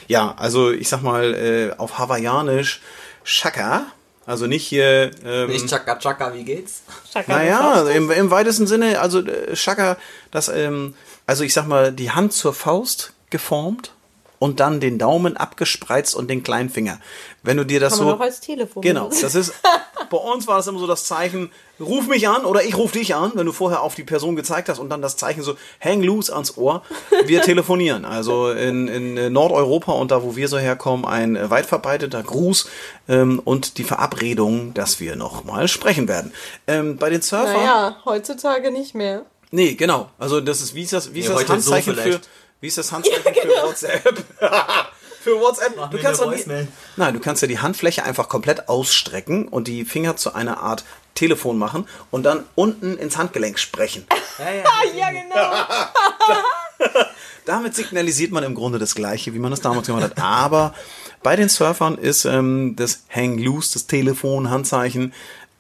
Ja, 0.09 0.35
also 0.37 0.73
ich 0.73 0.89
sag 0.89 1.03
mal 1.03 1.35
äh, 1.35 1.79
auf 1.79 1.99
Hawaiianisch 1.99 2.81
Shaka. 3.23 3.85
Also 4.25 4.47
nicht 4.47 4.67
hier. 4.67 5.11
Ähm, 5.25 5.51
Nicht 5.51 5.69
Chaka 5.69 5.97
Chaka, 5.99 6.33
wie 6.35 6.45
geht's? 6.45 6.83
Chaka 7.13 7.33
naja, 7.33 7.83
im, 7.89 8.11
im 8.11 8.31
weitesten 8.31 8.67
Sinne, 8.67 9.01
also 9.01 9.21
äh, 9.21 9.57
Shaka, 9.57 9.97
das, 10.31 10.49
ähm, 10.49 10.95
also 11.27 11.43
ich 11.45 11.53
sag 11.55 11.67
mal, 11.67 11.93
die 11.93 12.11
Hand 12.13 12.33
zur 12.33 12.55
Faust 12.55 13.13
geformt 13.31 13.93
und 14.39 14.61
dann 14.61 14.81
den 14.81 14.99
Daumen 14.99 15.37
abgespreizt 15.37 16.15
und 16.15 16.29
den 16.29 16.43
kleinen 16.43 16.69
Finger. 16.71 17.01
Wenn 17.43 17.57
du 17.57 17.65
dir 17.65 17.81
das 17.81 17.95
Kann 17.97 18.07
man 18.07 18.15
so. 18.15 18.19
auch 18.19 18.25
als 18.25 18.41
Telefon 18.41 18.83
Genau, 18.83 19.09
das 19.09 19.35
ist. 19.35 19.55
Bei 20.13 20.19
uns 20.19 20.47
war 20.47 20.59
das 20.59 20.67
immer 20.67 20.79
so 20.79 20.87
das 20.87 21.07
Zeichen, 21.07 21.51
ruf 21.81 22.07
mich 22.07 22.29
an 22.29 22.45
oder 22.45 22.63
ich 22.63 22.77
ruf 22.77 22.93
dich 22.93 23.15
an, 23.15 23.33
wenn 23.35 23.47
du 23.47 23.53
vorher 23.53 23.81
auf 23.81 23.95
die 23.95 24.05
Person 24.05 24.37
gezeigt 24.37 24.69
hast 24.69 24.79
und 24.79 24.91
dann 24.91 25.01
das 25.01 25.17
Zeichen 25.17 25.43
so, 25.43 25.57
hang 25.81 26.03
loose 26.03 26.31
ans 26.31 26.59
Ohr. 26.59 26.83
Wir 27.25 27.41
telefonieren. 27.43 28.05
Also 28.05 28.51
in, 28.51 28.89
in 28.89 29.17
äh, 29.17 29.31
Nordeuropa 29.31 29.93
und 29.93 30.11
da, 30.11 30.23
wo 30.23 30.37
wir 30.37 30.49
so 30.49 30.59
herkommen, 30.59 31.07
ein 31.07 31.35
äh, 31.35 31.49
weit 31.49 31.65
verbreiteter 31.65 32.23
Gruß 32.23 32.69
ähm, 33.09 33.41
und 33.43 33.79
die 33.79 33.85
Verabredung, 33.85 34.75
dass 34.75 35.01
wir 35.01 35.17
nochmal 35.17 35.67
sprechen 35.67 36.09
werden. 36.09 36.35
Ähm, 36.67 36.99
bei 36.99 37.09
den 37.09 37.23
Surfern. 37.23 37.55
Naja, 37.55 37.97
heutzutage 38.05 38.71
nicht 38.71 38.95
mehr. 38.95 39.23
Nee, 39.51 39.77
genau. 39.77 40.11
Also 40.19 40.43
das 40.43 40.61
ist, 40.61 40.75
wie 40.75 40.83
ist 40.83 40.93
das, 40.93 41.15
wie 41.15 41.21
ist 41.21 41.29
Ja, 41.29 41.33
das 41.33 41.41
heute 41.41 41.61
so 41.63 41.73
Handzeichen 41.73 41.95
für, 41.95 42.21
wie 42.61 42.67
ist 42.67 42.77
das 42.77 42.93
Handzeichen 42.93 43.33
für 43.35 43.49
WhatsApp? 43.49 44.25
für 45.23 45.41
WhatsApp. 45.41 45.75
Mach 45.77 45.91
Du 45.91 45.99
kannst 45.99 46.21
doch 46.21 46.27
Voicemail. 46.31 46.69
nein, 46.97 47.15
du 47.15 47.21
kannst 47.21 47.43
ja 47.43 47.49
die 47.49 47.59
Handfläche 47.61 48.05
einfach 48.05 48.29
komplett 48.29 48.69
ausstrecken 48.69 49.49
und 49.49 49.69
die 49.69 49.85
Finger 49.85 50.17
zu 50.17 50.35
einer 50.35 50.61
Art 50.61 50.85
Telefon 51.15 51.59
machen 51.59 51.87
und 52.11 52.23
dann 52.25 52.45
unten 52.55 52.97
ins 52.99 53.17
Handgelenk 53.19 53.59
sprechen. 53.59 54.07
Ja, 54.39 54.51
ja. 54.51 54.65
Ja, 54.97 55.11
genau. 56.89 56.97
Damit 57.45 57.75
signalisiert 57.75 58.31
man 58.33 58.45
im 58.45 58.55
Grunde 58.55 58.79
das 58.79 58.95
Gleiche, 58.95 59.35
wie 59.35 59.39
man 59.39 59.51
das 59.51 59.61
damals 59.61 59.87
gemacht 59.87 60.05
hat. 60.05 60.19
Aber 60.21 60.75
bei 61.23 61.37
den 61.37 61.49
Surfern 61.49 61.99
ist 61.99 62.25
ähm, 62.25 62.75
das 62.77 63.05
Hang 63.11 63.39
Loose, 63.39 63.73
das 63.75 63.87
Telefon, 63.87 64.49
Handzeichen, 64.51 65.13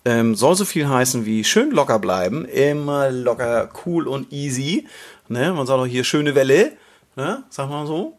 ähm, 0.04 0.34
soll 0.34 0.56
so 0.56 0.64
viel 0.64 0.88
heißen 0.88 1.26
wie 1.26 1.44
schön 1.44 1.70
locker 1.70 1.98
bleiben, 1.98 2.44
immer 2.44 3.10
locker, 3.10 3.68
cool 3.84 4.08
und 4.08 4.32
easy. 4.32 4.86
Ne? 5.28 5.52
Man 5.52 5.66
sagt 5.66 5.78
auch 5.78 5.86
hier 5.86 6.04
schöne 6.04 6.34
Welle, 6.34 6.72
ne? 7.16 7.44
sag 7.50 7.68
mal 7.68 7.86
so. 7.86 8.16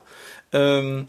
Ähm, 0.52 1.08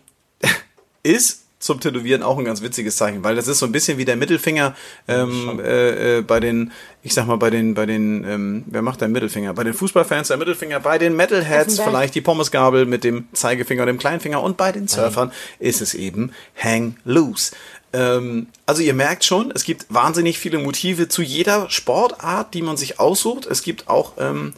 ist 1.05 1.45
zum 1.65 1.81
Tätowieren 1.81 2.23
auch 2.23 2.37
ein 2.39 2.45
ganz 2.45 2.61
witziges 2.61 2.97
Zeichen, 2.97 3.25
weil 3.25 3.37
das 3.37 3.49
ist 3.49 3.59
so 3.59 3.67
ein 3.67 3.73
bisschen 3.73 3.97
wie 3.97 4.05
der 4.05 4.17
Mittelfinger 4.17 4.77
ähm, 5.09 5.59
äh, 5.65 6.19
äh, 6.19 6.23
bei 6.23 6.39
den, 6.39 6.73
ich 7.03 7.15
sag 7.15 7.27
mal, 7.27 7.37
bei 7.37 7.49
den, 7.49 7.73
bei 7.73 7.87
den, 7.87 8.23
ähm, 8.25 8.65
wer 8.67 8.83
macht 8.83 9.01
der 9.01 9.09
Mittelfinger? 9.09 9.55
Bei 9.55 9.65
den 9.65 9.73
Fußballfans 9.73 10.29
der 10.29 10.37
Mittelfinger, 10.37 10.81
bei 10.81 10.99
den 10.99 11.17
Metalheads 11.17 11.81
vielleicht 11.81 12.15
die 12.15 12.21
Pommesgabel 12.21 12.85
mit 12.85 13.03
dem 13.03 13.29
Zeigefinger 13.33 13.83
und 13.85 13.87
dem 13.87 13.99
Kleinfinger 13.99 14.43
und 14.43 14.59
bei 14.59 14.73
den 14.73 14.89
Surfern 14.89 15.33
ist 15.59 15.81
es 15.81 15.95
eben 15.95 16.33
Hang 16.55 16.97
Loose. 17.05 17.53
Ähm, 17.95 18.49
also 18.67 18.83
ihr 18.83 18.95
merkt 18.95 19.25
schon, 19.25 19.51
es 19.55 19.65
gibt 19.65 19.87
wahnsinnig 19.89 20.39
viele 20.39 20.59
Motive 20.59 21.09
zu 21.09 21.23
jeder 21.23 21.71
Sportart, 21.71 22.53
die 22.53 22.61
man 22.61 22.77
sich 22.77 23.01
aussucht. 23.01 23.47
Es 23.47 23.63
gibt 23.63 23.89
auch 23.89 24.13
ähm, 24.19 24.53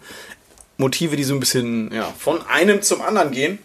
Motive, 0.77 1.15
die 1.15 1.25
so 1.25 1.35
ein 1.35 1.41
bisschen 1.41 1.93
ja, 1.93 2.13
von 2.19 2.45
einem 2.49 2.83
zum 2.83 3.01
anderen 3.01 3.31
gehen. 3.31 3.59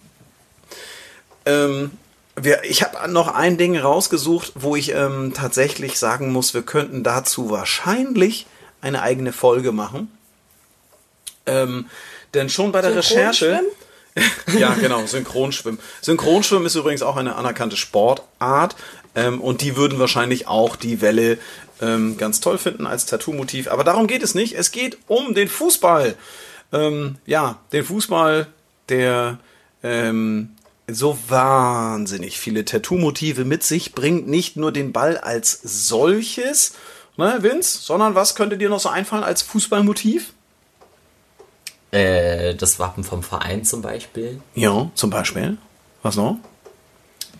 Ähm, 1.46 1.91
wir, 2.36 2.63
ich 2.63 2.84
habe 2.84 3.12
noch 3.12 3.28
ein 3.28 3.58
Ding 3.58 3.78
rausgesucht, 3.78 4.54
wo 4.56 4.76
ich 4.76 4.94
ähm, 4.94 5.34
tatsächlich 5.34 6.00
sagen 6.00 6.32
muss, 6.32 6.54
wir 6.54 6.62
könnten 6.62 7.04
dazu 7.04 7.50
wahrscheinlich 7.50 8.48
eine 8.82 9.02
eigene 9.02 9.34
Folge 9.34 9.72
machen. 9.72 10.12
Ähm, 11.46 11.88
denn 12.34 12.50
schon 12.50 12.72
bei 12.72 12.82
der 12.82 12.96
Recherche. 12.96 13.62
ja, 14.58 14.74
genau, 14.74 15.06
Synchronschwimmen. 15.06 15.80
Synchronschwimmen 16.02 16.65
ist 16.65 16.76
übrigens 16.76 17.02
auch 17.02 17.17
eine 17.17 17.36
anerkannte 17.36 17.78
Sportart 17.78 18.76
ähm, 19.15 19.41
und 19.41 19.62
die 19.62 19.76
würden 19.76 20.00
wahrscheinlich 20.00 20.48
auch 20.48 20.76
die 20.76 21.02
Welle 21.02 21.38
ähm, 21.82 22.17
ganz 22.17 22.39
toll 22.39 22.58
finden 22.58 22.88
als 22.88 23.06
Tattoo-Motiv. 23.06 23.67
Aber 23.70 23.84
darum 23.84 24.08
geht 24.08 24.24
es 24.24 24.36
nicht. 24.36 24.54
Es 24.54 24.72
geht 24.72 24.98
um 25.08 25.34
den 25.34 25.48
Fußball. 25.48 26.15
Ähm, 26.74 27.17
ja, 27.26 27.60
den 27.72 27.84
Fußball, 27.84 28.48
der 28.89 29.39
ähm, 29.84 30.56
so 30.88 31.17
wahnsinnig 31.28 32.39
viele 32.39 32.65
Tattoo-Motive 32.65 33.46
mit 33.46 33.63
sich 33.63 33.94
bringt. 33.94 34.28
Nicht 34.28 34.58
nur 34.58 34.72
den 34.72 34.91
Ball 34.91 35.17
als 35.17 35.60
solches, 35.63 36.74
ne, 37.17 37.38
Vince, 37.41 37.80
sondern 37.80 38.15
was 38.15 38.36
könnte 38.36 38.58
dir 38.58 38.70
noch 38.70 38.80
so 38.80 38.89
einfallen 38.89 39.24
als 39.24 39.41
Fußballmotiv? 39.41 40.34
Äh, 41.91 42.56
das 42.56 42.80
Wappen 42.80 43.04
vom 43.04 43.22
Verein 43.22 43.65
zum 43.65 43.82
Beispiel. 43.82 44.41
Ja, 44.56 44.89
zum 44.96 45.10
Beispiel. 45.10 45.58
Was 46.04 46.15
noch? 46.15 46.38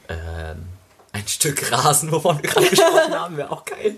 Ähm, 0.10 0.66
ein 1.14 1.28
Stück 1.28 1.72
Rasen, 1.72 2.12
wovon 2.12 2.42
wir 2.42 2.50
gerade 2.50 2.70
gesprochen 2.70 3.14
haben, 3.20 3.38
wäre 3.38 3.52
auch 3.52 3.66
geil. 3.66 3.96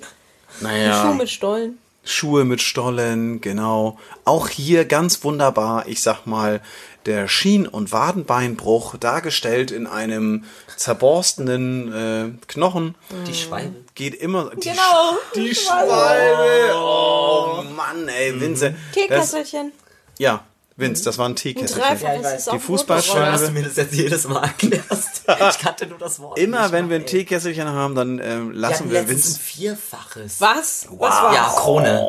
Naja. 0.62 1.02
Schuh 1.02 1.14
mit 1.16 1.30
Stollen. 1.30 1.80
Schuhe 2.06 2.44
mit 2.44 2.62
Stollen, 2.62 3.40
genau. 3.42 3.98
Auch 4.26 4.50
hier 4.50 4.86
ganz 4.86 5.24
wunderbar, 5.24 5.88
ich 5.88 6.02
sag 6.02 6.26
mal, 6.26 6.62
der 7.06 7.28
Schien- 7.28 7.68
und 7.68 7.92
Wadenbeinbruch 7.92 8.98
dargestellt 8.98 9.72
in 9.72 9.88
einem 9.88 10.44
zerborstenen 10.78 11.94
äh, 11.94 12.46
Knochen. 12.48 12.96
Die 13.28 13.34
Schwalbe. 13.34 13.76
Geht 13.96 14.16
immer. 14.16 14.52
Die, 14.56 14.70
Genau, 14.70 14.82
Sch- 14.82 15.36
Die 15.36 15.56
Schwalbe. 15.56 15.92
Schwalbe. 15.92 16.76
Oh 16.78 17.64
Mann, 17.76 18.08
ey. 18.08 18.34
Das, 18.54 18.72
Teekesselchen. 18.94 19.72
ja, 20.18 20.44
Vince, 20.76 21.04
das 21.04 21.18
war 21.20 21.26
ein 21.28 21.34
Ein 21.34 21.36
Teekesselchen. 21.36 21.82
Dreifaches 21.82 22.04
Ja, 22.04 22.16
ich 22.16 22.24
weiß. 22.24 22.34
ist 22.40 22.52
Die 22.52 22.72
Motorroller. 22.72 23.32
dass 23.32 23.46
du 23.46 23.52
mir 23.52 23.64
das 23.64 23.76
jetzt 23.76 23.94
jedes 23.94 24.28
Mal 24.28 24.44
erklärst. 24.44 25.22
Ich 25.28 25.60
kannte 25.60 25.86
nur 25.88 25.98
das 26.00 26.20
Wort. 26.20 26.40
Immer 26.40 26.72
wenn 26.72 26.86
mal, 26.86 26.90
wir 26.92 26.96
ein. 26.98 27.06
Teekesselchen 27.06 27.68
haben, 27.68 27.94
dann 27.96 28.20
ähm, 28.20 28.50
Wir 28.52 28.56
lassen 28.60 28.74
hatten 28.76 28.92
wir 28.92 29.02
letztens 29.02 29.26
ein 29.26 29.28
Vince. 29.28 29.40
Vierfaches. 29.40 30.42
Was? 30.42 30.88
Was 30.90 31.22
war 31.22 31.34
Ja, 31.34 31.54
Krone. 31.56 32.08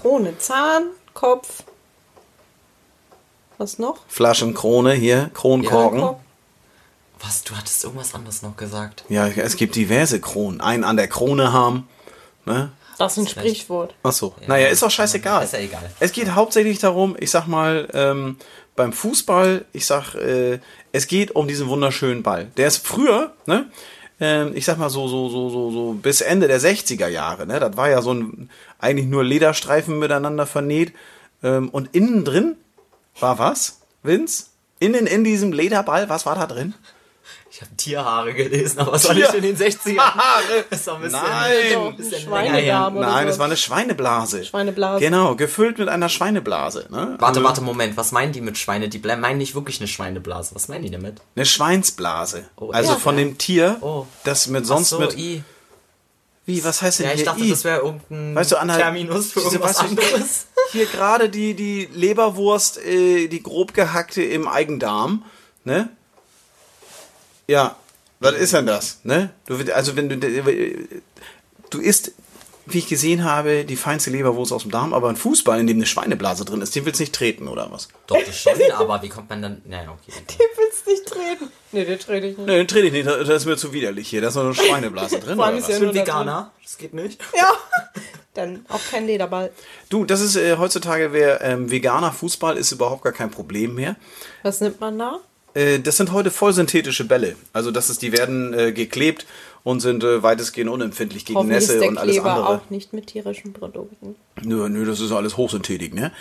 Krone, 0.00 0.38
Zahn, 0.38 0.84
Kopf. 1.12 1.62
Was 3.58 3.78
noch? 3.78 3.98
Flaschenkrone 4.08 4.92
hier, 4.94 5.30
Kronkorken. 5.34 6.00
Kopf. 6.00 6.20
Was, 7.20 7.42
du 7.42 7.56
hattest 7.56 7.82
irgendwas 7.82 8.14
anderes 8.14 8.42
noch 8.42 8.56
gesagt. 8.56 9.04
Ja, 9.08 9.26
es 9.26 9.56
gibt 9.56 9.74
diverse 9.74 10.20
Kronen. 10.20 10.60
Einen 10.60 10.84
an 10.84 10.96
der 10.96 11.08
Krone 11.08 11.52
haben. 11.52 11.88
Ne? 12.46 12.70
Das 12.98 13.12
ist 13.12 13.18
ein 13.18 13.26
vielleicht- 13.26 13.48
Sprichwort. 13.56 13.94
Ach 14.02 14.12
so. 14.12 14.34
naja, 14.46 14.68
ist 14.68 14.82
doch 14.82 14.90
scheißegal. 14.90 15.44
Ist 15.44 15.52
ja 15.52 15.60
egal. 15.60 15.90
Es 16.00 16.12
geht 16.12 16.30
hauptsächlich 16.34 16.78
darum, 16.78 17.16
ich 17.18 17.30
sag 17.30 17.46
mal, 17.46 17.88
ähm, 17.94 18.36
beim 18.76 18.92
Fußball, 18.92 19.64
ich 19.72 19.86
sag, 19.86 20.14
äh, 20.14 20.58
es 20.92 21.06
geht 21.06 21.32
um 21.34 21.48
diesen 21.48 21.68
wunderschönen 21.68 22.22
Ball. 22.22 22.46
Der 22.56 22.68
ist 22.68 22.86
früher, 22.86 23.32
ne? 23.46 23.70
Ähm, 24.20 24.52
ich 24.56 24.64
sag 24.64 24.78
mal 24.78 24.90
so, 24.90 25.06
so, 25.06 25.28
so, 25.28 25.48
so, 25.50 25.70
so 25.70 25.92
bis 25.92 26.20
Ende 26.20 26.48
der 26.48 26.60
60er 26.60 27.06
Jahre, 27.08 27.46
ne? 27.46 27.60
Das 27.60 27.76
war 27.76 27.88
ja 27.88 28.02
so 28.02 28.12
ein, 28.14 28.50
eigentlich 28.80 29.06
nur 29.06 29.22
Lederstreifen 29.24 29.98
miteinander 29.98 30.46
vernäht. 30.46 30.92
Ähm, 31.42 31.68
und 31.70 31.94
innen 31.94 32.24
drin 32.24 32.56
war 33.20 33.38
was, 33.38 33.80
Vince? 34.02 34.46
Innen 34.80 35.06
in 35.06 35.22
diesem 35.24 35.52
Lederball, 35.52 36.08
was 36.08 36.24
war 36.26 36.34
da 36.36 36.46
drin? 36.46 36.74
Ich 37.58 37.62
habe 37.62 37.74
Tierhaare 37.76 38.34
gelesen, 38.34 38.78
aber 38.78 38.94
es 38.94 39.08
war 39.08 39.14
nicht 39.14 39.34
in 39.34 39.42
den 39.42 39.56
60ern. 39.56 39.96
Das 40.70 40.78
ist 40.78 40.86
doch 40.86 40.94
ein 40.94 41.02
bisschen, 41.02 41.20
Nein. 41.20 41.76
ein 41.88 41.96
bisschen 41.96 42.30
länger 42.30 42.52
her. 42.52 42.52
Schweinedarm 42.52 42.96
oder 42.98 43.06
Nein, 43.08 43.26
so. 43.26 43.32
es 43.32 43.38
war 43.40 43.46
eine 43.46 43.56
Schweineblase. 43.56 44.44
Schweineblase. 44.44 45.00
Genau, 45.00 45.34
gefüllt 45.34 45.78
mit 45.78 45.88
einer 45.88 46.08
Schweineblase. 46.08 46.86
Ne? 46.88 47.16
Warte, 47.18 47.24
Also 47.26 47.42
warte, 47.42 47.60
Moment. 47.62 47.96
Was 47.96 48.12
meinen 48.12 48.30
die 48.32 48.42
mit 48.42 48.58
Schweine? 48.58 48.88
Die 48.88 49.00
meinen 49.00 49.38
nicht 49.38 49.56
wirklich 49.56 49.80
eine 49.80 49.88
Schweineblase. 49.88 50.54
Was 50.54 50.68
meinen 50.68 50.84
die 50.84 50.90
damit? 50.92 51.16
Eine 51.34 51.46
Schweinsblase. 51.46 52.48
Oh, 52.54 52.70
also 52.70 52.92
ja. 52.92 52.96
von 52.98 53.16
dem 53.16 53.38
Tier, 53.38 53.78
Oh. 53.80 54.06
das 54.22 54.46
mit 54.46 54.64
sonst 54.64 54.90
so, 54.90 55.00
mit. 55.00 55.18
I. 55.18 55.42
Wie, 56.46 56.62
was 56.62 56.80
heißt 56.80 57.00
denn 57.00 57.06
Ja, 57.06 57.12
ich 57.12 57.16
hier 57.22 57.24
dachte, 57.26 57.42
I? 57.42 57.50
das 57.50 57.64
wäre 57.64 57.80
irgendein 57.80 58.36
Weißt 58.36 58.52
du, 58.52 58.56
Anna, 58.56 58.76
Terminus 58.76 59.32
für 59.32 59.40
irgendwas 59.40 59.80
weißt 59.80 59.82
du- 59.82 59.86
anderes. 59.86 60.46
hier 60.70 60.86
gerade 60.86 61.28
die, 61.28 61.54
die 61.54 61.88
Leberwurst, 61.92 62.78
äh, 62.86 63.26
die 63.26 63.42
grob 63.42 63.74
gehackte 63.74 64.22
im 64.22 64.46
Eigendarm, 64.46 65.24
ne? 65.64 65.88
Ja, 67.48 67.76
was 68.20 68.34
ist 68.34 68.52
denn 68.52 68.66
das, 68.66 69.00
ne? 69.04 69.30
Du, 69.46 69.56
also 69.72 69.96
wenn 69.96 70.08
du, 70.08 70.18
du 70.18 71.78
isst, 71.80 72.12
wie 72.66 72.78
ich 72.78 72.88
gesehen 72.88 73.24
habe, 73.24 73.64
die 73.64 73.76
feinste 73.76 74.10
Leberwurst 74.10 74.52
aus 74.52 74.62
dem 74.62 74.70
Darm, 74.70 74.92
aber 74.92 75.08
ein 75.08 75.16
Fußball, 75.16 75.58
in 75.58 75.66
dem 75.66 75.78
eine 75.78 75.86
Schweineblase 75.86 76.44
drin 76.44 76.60
ist, 76.60 76.74
den 76.76 76.84
willst 76.84 77.00
du 77.00 77.04
nicht 77.04 77.14
treten, 77.14 77.48
oder 77.48 77.70
was? 77.70 77.88
Doch, 78.06 78.18
das 78.22 78.38
schon, 78.38 78.52
aber 78.74 79.00
wie 79.02 79.08
kommt 79.08 79.30
man 79.30 79.40
dann. 79.40 79.62
Naja, 79.64 79.90
okay. 79.90 80.12
Den 80.28 80.46
willst 80.56 80.86
du 80.86 80.90
nicht 80.90 81.06
treten. 81.06 81.52
Nee, 81.72 81.84
den 81.84 81.98
trete 81.98 82.26
ich 82.26 82.36
nicht. 82.36 82.46
Ne, 82.46 82.56
den 82.56 82.68
trete 82.68 82.86
ich 82.88 82.92
nicht, 82.92 83.06
das 83.06 83.28
ist 83.28 83.46
mir 83.46 83.56
zu 83.56 83.72
widerlich 83.72 84.08
hier, 84.08 84.20
da 84.20 84.28
ist 84.28 84.34
noch 84.34 84.44
eine 84.44 84.54
Schweineblase 84.54 85.20
drin, 85.20 85.36
Vor 85.36 85.46
allem 85.46 85.56
oder 85.56 85.58
ist 85.58 85.68
was? 85.74 85.78
ja 85.80 85.86
Ich 85.86 85.92
bin 85.92 86.00
Veganer, 86.02 86.52
das 86.62 86.76
geht 86.76 86.92
nicht. 86.94 87.20
Ja. 87.34 87.52
Dann 88.34 88.66
auch 88.68 88.80
kein 88.90 89.06
Lederball. 89.06 89.50
Du, 89.88 90.04
das 90.04 90.20
ist 90.20 90.36
äh, 90.36 90.58
heutzutage, 90.58 91.12
wer 91.12 91.40
ähm, 91.40 91.70
veganer 91.70 92.12
Fußball 92.12 92.56
ist 92.58 92.72
überhaupt 92.72 93.02
gar 93.02 93.12
kein 93.12 93.30
Problem 93.30 93.74
mehr. 93.74 93.96
Was 94.42 94.60
nimmt 94.60 94.80
man 94.80 94.98
da? 94.98 95.20
Äh, 95.54 95.80
das 95.80 95.96
sind 95.96 96.12
heute 96.12 96.30
voll 96.30 96.52
synthetische 96.52 97.04
Bälle. 97.04 97.36
Also 97.52 97.70
das 97.70 97.90
ist, 97.90 98.02
die 98.02 98.12
werden 98.12 98.54
äh, 98.54 98.72
geklebt 98.72 99.26
und 99.64 99.80
sind 99.80 100.04
äh, 100.04 100.22
weitestgehend 100.22 100.70
unempfindlich 100.70 101.24
gegen 101.24 101.38
Hoffentlich 101.38 101.58
ist 101.58 101.68
Nässe 101.68 101.80
der 101.80 101.88
und 101.88 101.98
alles 101.98 102.14
Kleber 102.16 102.32
andere. 102.32 102.48
auch 102.48 102.70
nicht 102.70 102.92
mit 102.92 103.08
tierischen 103.08 103.52
Produkten. 103.52 104.14
Nö, 104.42 104.68
nö, 104.68 104.84
das 104.86 105.00
ist 105.00 105.12
alles 105.12 105.36
Hochsynthetik, 105.36 105.94
ne? 105.94 106.12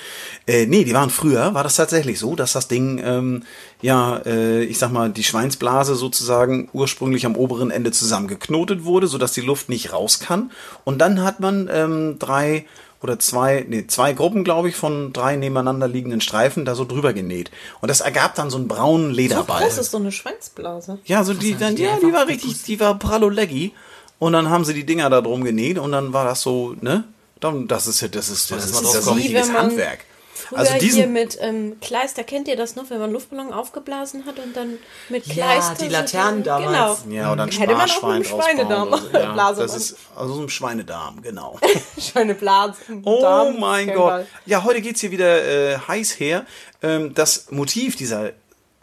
Äh, 0.47 0.65
nee, 0.65 0.84
die 0.84 0.93
waren 0.93 1.09
früher, 1.09 1.53
war 1.53 1.63
das 1.63 1.75
tatsächlich 1.75 2.19
so, 2.19 2.36
dass 2.36 2.53
das 2.53 2.67
Ding, 2.67 2.99
ähm, 3.03 3.43
ja, 3.82 4.17
äh, 4.25 4.63
ich 4.63 4.80
sag 4.80 4.91
mal, 4.91 5.11
die 5.11 5.23
Schweinsblase 5.23 5.95
sozusagen 5.95 6.69
ursprünglich 6.73 7.25
am 7.25 7.36
oberen 7.36 7.71
Ende 7.71 7.91
zusammengeknotet 7.91 8.84
wurde, 8.84 9.07
sodass 9.07 9.34
die 9.34 9.41
Luft 9.41 9.69
nicht 9.69 9.93
raus 9.93 10.19
kann. 10.19 10.51
Und 10.84 10.99
dann 10.99 11.23
hat 11.23 11.39
man 11.39 11.69
ähm, 11.71 12.17
drei 12.19 12.65
oder 13.01 13.19
zwei, 13.19 13.65
nee, 13.67 13.85
zwei 13.87 14.13
Gruppen, 14.13 14.43
glaube 14.43 14.69
ich, 14.69 14.75
von 14.75 15.13
drei 15.13 15.35
nebeneinander 15.35 15.87
liegenden 15.87 16.21
Streifen 16.21 16.65
da 16.65 16.75
so 16.75 16.85
drüber 16.85 17.13
genäht. 17.13 17.51
Und 17.81 17.89
das 17.89 18.01
ergab 18.01 18.35
dann 18.35 18.49
so 18.49 18.57
einen 18.57 18.67
braunen 18.67 19.11
So 19.11 19.15
Lederball. 19.15 19.61
groß 19.61 19.77
ist 19.77 19.91
so 19.91 19.97
eine 19.97 20.11
Schweinsblase. 20.11 20.99
Ja, 21.05 21.23
so 21.23 21.33
die, 21.33 21.55
dann, 21.55 21.75
die 21.75 21.83
ja, 21.83 21.97
die 22.01 22.11
war 22.11 22.27
richtig, 22.27 22.63
die 22.63 22.79
war 22.79 22.97
pralloleggi. 22.97 23.73
Und 24.19 24.33
dann 24.33 24.49
haben 24.49 24.65
sie 24.65 24.73
die 24.73 24.85
Dinger 24.85 25.09
da 25.11 25.21
drum 25.21 25.43
genäht 25.43 25.77
und 25.77 25.91
dann 25.91 26.11
war 26.11 26.25
das 26.25 26.41
so, 26.41 26.75
ne? 26.81 27.03
Dann, 27.39 27.67
das 27.67 27.85
ist, 27.85 28.01
das 28.01 28.29
ist, 28.29 28.49
das 28.49 28.57
das 28.57 28.65
ist, 28.65 28.73
war 28.73 28.81
das 28.81 28.91
doch 28.93 28.99
ist 28.99 29.07
ein 29.07 29.15
wie 29.17 29.19
richtiges 29.19 29.53
Handwerk. 29.53 29.99
Früher 30.38 30.59
Also 30.59 30.71
hier 30.73 30.79
diesen, 30.79 31.13
mit 31.13 31.38
ähm, 31.41 31.77
Kleister, 31.81 32.23
kennt 32.23 32.47
ihr 32.47 32.55
das 32.55 32.75
noch, 32.75 32.89
wenn 32.89 32.99
man 32.99 33.11
Luftballon 33.11 33.51
aufgeblasen 33.53 34.25
hat 34.25 34.39
und 34.39 34.55
dann 34.55 34.77
mit 35.09 35.25
Ja, 35.27 35.33
Kleister... 35.33 35.75
die 35.75 35.85
so- 35.85 35.91
Laternen 35.91 36.43
damals. 36.43 37.03
Genau. 37.03 37.15
ja, 37.15 37.31
oder 37.31 37.43
ein 37.43 37.49
Hätte 37.51 37.73
man 37.73 37.89
auch 37.89 38.07
mit 38.13 38.27
Schweinedarm 38.27 38.89
so. 39.11 39.17
Ja, 39.17 39.33
Blase 39.33 39.61
das 39.61 39.75
ist, 39.75 39.95
also 40.15 40.33
so 40.35 40.41
ein 40.41 40.49
Schweinedarm, 40.49 41.21
genau. 41.21 41.59
Schöne 41.99 42.35
Blase. 42.35 42.75
Oh 43.03 43.21
Darm, 43.21 43.59
mein 43.59 43.93
Gott. 43.93 44.25
Ja, 44.45 44.63
heute 44.63 44.81
geht's 44.81 45.01
hier 45.01 45.11
wieder 45.11 45.43
äh, 45.73 45.77
heiß 45.88 46.19
her. 46.19 46.45
Ähm, 46.83 47.13
das 47.13 47.49
Motiv 47.51 47.95
dieser, 47.95 48.31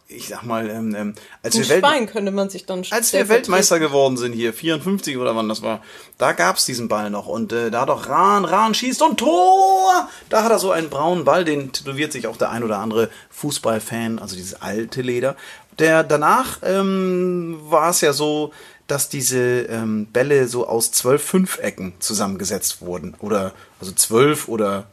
ich 0.06 0.28
sag 0.28 0.42
mal, 0.42 0.68
ähm, 0.68 0.94
ähm, 0.94 1.14
als 1.42 1.56
wir 1.56 1.68
Welt 1.68 1.84
Schwein 1.84 2.06
könnte 2.06 2.30
man 2.30 2.50
sich 2.50 2.66
dann 2.66 2.84
als 2.90 3.12
wir 3.12 3.28
Weltmeister 3.28 3.78
geworden 3.78 4.16
sind 4.16 4.32
hier, 4.32 4.52
54 4.52 5.16
oder 5.16 5.34
wann 5.34 5.48
das 5.48 5.62
war, 5.62 5.82
da 6.18 6.32
gab's 6.32 6.66
diesen 6.66 6.88
Ball 6.88 7.10
noch 7.10 7.26
und 7.26 7.52
äh, 7.52 7.70
da 7.70 7.82
hat 7.82 7.88
doch 7.88 8.08
Rahn, 8.08 8.44
Rahn 8.44 8.74
schießt 8.74 9.00
und 9.02 9.18
Tor! 9.18 10.08
Da 10.28 10.44
hat 10.44 10.50
er 10.50 10.58
so 10.58 10.72
einen 10.72 10.90
braunen 10.90 11.24
Ball, 11.24 11.44
den 11.44 11.72
tätowiert 11.72 12.12
sich 12.12 12.26
auch 12.26 12.36
der 12.36 12.50
ein 12.50 12.62
oder 12.62 12.78
andere 12.78 13.10
Fußballfan, 13.30 14.18
also 14.18 14.36
dieses 14.36 14.60
alte 14.60 15.00
Leder. 15.00 15.36
Der 15.78 16.04
danach 16.04 16.58
ähm, 16.62 17.58
war 17.64 17.90
es 17.90 18.00
ja 18.00 18.12
so, 18.12 18.52
dass 18.86 19.08
diese 19.08 19.62
ähm, 19.62 20.06
Bälle 20.06 20.46
so 20.48 20.68
aus 20.68 20.92
zwölf 20.92 21.22
Fünfecken 21.22 21.94
zusammengesetzt 21.98 22.82
wurden 22.82 23.14
oder 23.18 23.52
also 23.80 23.92
zwölf 23.92 24.48
oder 24.48 24.86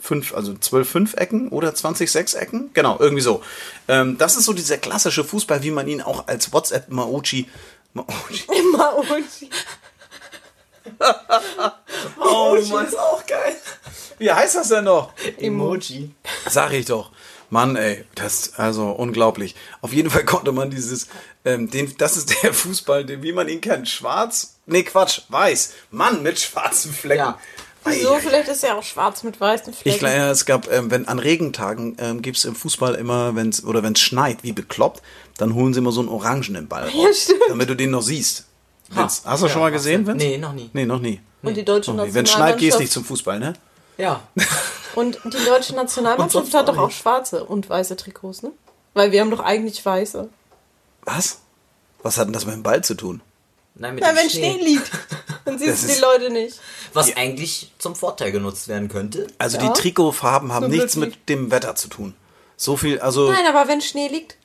fünf, 0.00 0.34
also 0.34 0.54
zwölf 0.54 0.88
Fünfecken 0.88 1.48
oder 1.48 1.74
20 1.74 2.10
Sechsecken, 2.10 2.70
genau, 2.74 2.96
irgendwie 2.98 3.22
so. 3.22 3.42
Ähm, 3.88 4.16
das 4.18 4.36
ist 4.36 4.44
so 4.44 4.52
dieser 4.52 4.78
klassische 4.78 5.24
Fußball, 5.24 5.62
wie 5.62 5.70
man 5.70 5.88
ihn 5.88 6.02
auch 6.02 6.28
als 6.28 6.52
WhatsApp 6.52 6.88
Maochi 6.88 7.48
Maochi. 7.94 8.44
Immer 8.56 8.98
Uchi. 9.10 9.50
Oh, 12.18 12.58
Mann, 12.70 12.86
ist 12.86 12.98
auch 12.98 13.24
geil. 13.26 13.56
Wie 14.18 14.30
heißt 14.32 14.56
das 14.56 14.68
denn 14.68 14.84
noch? 14.84 15.12
Emoji. 15.38 16.10
Sag 16.48 16.72
ich 16.72 16.86
doch. 16.86 17.10
Mann, 17.50 17.76
ey, 17.76 18.04
das 18.14 18.54
also 18.54 18.90
unglaublich. 18.90 19.54
Auf 19.80 19.92
jeden 19.92 20.10
Fall 20.10 20.24
konnte 20.24 20.52
man 20.52 20.70
dieses, 20.70 21.08
ähm, 21.44 21.70
den, 21.70 21.96
das 21.98 22.16
ist 22.16 22.42
der 22.42 22.52
Fußball, 22.52 23.04
den, 23.04 23.22
wie 23.22 23.32
man 23.32 23.48
ihn 23.48 23.60
kennt. 23.60 23.88
Schwarz, 23.88 24.58
nee, 24.66 24.82
Quatsch, 24.82 25.22
weiß. 25.28 25.74
Mann 25.90 26.22
mit 26.22 26.40
schwarzen 26.40 26.92
Flecken. 26.92 27.18
Ja. 27.18 27.38
Wieso? 27.84 28.12
Ei, 28.12 28.16
ei, 28.16 28.20
Vielleicht 28.20 28.48
ist 28.48 28.64
er 28.64 28.76
auch 28.76 28.82
schwarz 28.82 29.22
mit 29.22 29.40
weißen 29.40 29.72
Flecken. 29.72 29.88
Ich 29.88 29.98
glaube, 29.98 30.14
ja, 30.16 30.30
es 30.30 30.44
gab, 30.44 30.70
ähm, 30.72 30.90
wenn 30.90 31.08
an 31.08 31.18
Regentagen 31.18 31.96
ähm, 32.00 32.22
gibt's 32.22 32.44
im 32.44 32.54
Fußball 32.54 32.94
immer, 32.96 33.34
wenn's 33.34 33.64
oder 33.64 33.82
wenn's 33.82 34.00
schneit, 34.00 34.42
wie 34.42 34.52
bekloppt, 34.52 35.02
dann 35.38 35.54
holen 35.54 35.72
sie 35.72 35.78
immer 35.78 35.92
so 35.92 36.00
einen 36.00 36.08
orangenen 36.08 36.68
Ball 36.68 36.84
raus, 36.84 36.92
Ja, 36.94 37.12
stimmt. 37.14 37.40
damit 37.48 37.68
du 37.68 37.74
den 37.74 37.90
noch 37.90 38.02
siehst. 38.02 38.44
Ha. 38.94 39.02
Vince, 39.02 39.22
hast 39.24 39.42
du 39.42 39.46
Ja, 39.46 39.52
schon 39.52 39.62
mal 39.62 39.70
gesehen. 39.70 40.06
Vince? 40.06 40.26
Nee, 40.26 40.38
noch 40.38 40.52
nie. 40.52 40.70
Nee, 40.72 40.86
noch 40.86 41.00
nie. 41.00 41.20
Und 41.42 41.56
die 41.56 41.64
deutsche 41.64 41.92
nie. 41.92 42.12
Wenn 42.12 42.24
es 42.24 42.32
schneit, 42.32 42.58
gehst 42.58 42.78
Nationalmannschaft. 42.78 42.78
du 42.78 42.82
nicht 42.82 42.92
zum 42.92 43.04
Fußball, 43.04 43.38
ne? 43.38 43.52
Ja. 43.96 44.20
Und 44.94 45.18
die 45.24 45.44
deutsche 45.44 45.74
Nationalmannschaft 45.76 46.52
hat 46.54 46.68
doch 46.68 46.76
auch 46.76 46.84
auch 46.84 46.90
schwarze 46.90 47.44
und 47.44 47.68
weiße 47.68 47.94
Trikots, 47.96 48.42
ne? 48.42 48.50
Weil 48.94 49.12
wir 49.12 49.20
haben 49.20 49.30
doch 49.30 49.40
eigentlich 49.40 49.84
weiße. 49.84 50.28
Was? 51.02 51.38
Was 52.02 52.16
hat 52.18 52.26
denn 52.26 52.32
das 52.32 52.46
mit 52.46 52.54
dem 52.54 52.62
Ball 52.64 52.82
zu 52.82 52.94
tun? 52.94 53.20
Nein, 53.78 53.94
mit 53.94 54.04
Ja, 54.04 54.10
dem 54.12 54.16
wenn 54.16 54.30
Schnee 54.30 54.58
liegt, 54.62 54.90
dann 55.44 55.58
siehst 55.58 55.84
du 55.88 55.94
die 55.94 56.00
Leute 56.00 56.30
nicht. 56.30 56.58
Was 56.92 57.16
eigentlich 57.16 57.72
zum 57.78 57.94
Vorteil 57.94 58.32
genutzt 58.32 58.68
werden 58.68 58.88
könnte. 58.88 59.26
Also 59.38 59.56
Ja. 59.58 59.68
die 59.72 59.80
Trikotfarben 59.80 60.52
haben 60.52 60.66
So 60.66 60.76
nichts 60.76 60.96
mit 60.96 61.28
dem 61.28 61.50
Wetter 61.50 61.74
zu 61.74 61.88
tun. 61.88 62.14
So 62.56 62.76
viel, 62.76 62.98
also 63.00 63.30
Nein, 63.30 63.46
aber 63.48 63.68
wenn 63.68 63.80
Schnee 63.80 64.08
liegt, 64.08 64.36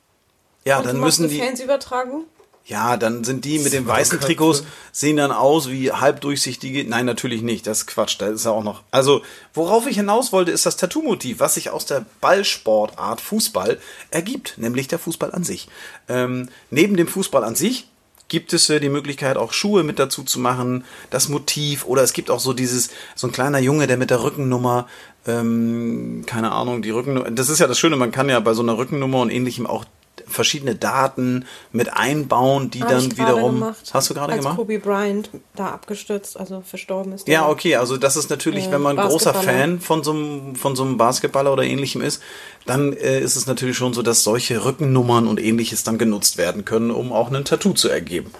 ja, 0.65 0.77
und 0.77 0.86
dann 0.86 0.99
müssen 0.99 1.27
die, 1.29 1.39
Fansübertragung. 1.39 2.25
ja, 2.65 2.95
dann 2.95 3.23
sind 3.23 3.43
die 3.43 3.59
mit 3.59 3.73
den 3.73 3.86
weißen 3.88 4.19
Köpfe. 4.19 4.27
Trikots 4.27 4.63
sehen 4.91 5.17
dann 5.17 5.31
aus 5.31 5.69
wie 5.69 5.91
halbdurchsichtige. 5.91 6.88
Nein, 6.88 7.05
natürlich 7.05 7.41
nicht. 7.41 7.65
Das 7.67 7.79
ist 7.79 7.88
Quatsch. 7.88 8.15
Da 8.19 8.27
ist 8.27 8.45
ja 8.45 8.51
auch 8.51 8.63
noch. 8.63 8.84
Also 8.91 9.23
worauf 9.53 9.88
ich 9.88 9.97
hinaus 9.97 10.31
wollte, 10.31 10.51
ist 10.51 10.65
das 10.65 10.77
Tattoo-Motiv, 10.77 11.39
was 11.39 11.55
sich 11.55 11.71
aus 11.71 11.86
der 11.86 12.05
Ballsportart 12.21 13.19
Fußball 13.19 13.79
ergibt, 14.11 14.53
nämlich 14.57 14.88
der 14.88 14.99
Fußball 14.99 15.31
an 15.34 15.43
sich. 15.43 15.67
Ähm, 16.07 16.47
neben 16.69 16.95
dem 16.95 17.07
Fußball 17.07 17.43
an 17.43 17.55
sich 17.55 17.88
gibt 18.34 18.51
es 18.51 18.67
äh, 18.71 18.79
die 18.79 18.89
Möglichkeit, 18.89 19.38
auch 19.38 19.53
Schuhe 19.53 19.84
mit 19.84 19.99
dazu 19.99 20.23
zu 20.23 20.39
machen, 20.39 20.86
das 21.11 21.29
Motiv. 21.29 21.86
Oder 21.86 22.01
es 22.01 22.13
gibt 22.13 22.31
auch 22.31 22.39
so 22.39 22.51
dieses, 22.51 22.89
so 23.13 23.27
ein 23.27 23.31
kleiner 23.31 23.59
Junge, 23.59 23.86
der 23.86 23.95
mit 23.95 24.09
der 24.09 24.23
Rückennummer, 24.23 24.88
ähm, 25.27 26.23
keine 26.25 26.51
Ahnung, 26.51 26.81
die 26.81 26.89
Rückennummer, 26.89 27.29
das 27.29 27.49
ist 27.49 27.59
ja 27.59 27.67
das 27.67 27.77
Schöne, 27.77 27.95
man 27.95 28.11
kann 28.11 28.29
ja 28.29 28.39
bei 28.39 28.55
so 28.55 28.63
einer 28.63 28.75
Rückennummer 28.75 29.19
und 29.19 29.29
ähnlichem 29.29 29.67
auch 29.67 29.86
verschiedene 30.28 30.76
Daten 30.76 31.45
mit 31.72 31.93
einbauen, 31.93 32.70
die 32.70 32.82
Hab 32.82 32.89
dann 32.89 33.11
wiederum. 33.18 33.55
gemacht. 33.55 33.91
Hast 33.93 34.09
du 34.09 34.14
gerade 34.14 34.36
gemacht? 34.36 34.55
Kobe 34.55 34.80
Bryant 34.80 35.30
da 35.55 35.68
abgestürzt, 35.72 36.38
also 36.39 36.61
verstorben 36.66 37.14
ist. 37.14 37.28
Ja, 37.28 37.47
okay, 37.49 37.76
also 37.76 37.97
das 37.97 38.16
ist 38.16 38.30
natürlich, 38.30 38.68
Äh, 38.68 38.72
wenn 38.72 38.82
man 38.82 38.95
großer. 38.97 39.34
Fan 39.34 39.80
von 39.80 40.03
so 40.03 40.11
einem, 40.11 40.55
von 40.55 40.76
so 40.76 40.84
einem 40.84 40.97
Basketballer 40.97 41.51
oder 41.51 41.64
ähnlichem 41.64 42.01
ist, 42.01 42.22
dann 42.66 42.93
äh, 42.93 43.20
ist 43.20 43.36
es 43.36 43.47
natürlich 43.47 43.76
schon 43.78 43.93
so, 43.93 44.01
dass 44.01 44.24
solche 44.24 44.64
Rückennummern 44.64 45.28
und 45.28 45.39
ähnliches 45.41 45.84
dann 45.84 45.97
genutzt 45.97 46.38
werden 46.38 46.64
können, 46.66 46.91
um 46.91 47.11
auch 47.11 47.32
ein 47.32 47.43
Tattoo 47.45 47.74
zu 47.74 47.89
ergeben. 47.89 48.32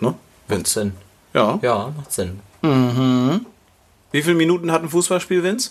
Ne? 0.00 0.14
Macht 0.48 0.66
Sinn. 0.68 0.92
Ja. 1.34 1.58
Ja, 1.62 1.92
macht 1.96 2.12
Sinn. 2.12 2.40
Wie 4.12 4.22
viele 4.22 4.34
Minuten 4.34 4.72
hat 4.72 4.82
ein 4.82 4.88
Fußballspiel, 4.88 5.42
Vince? 5.42 5.70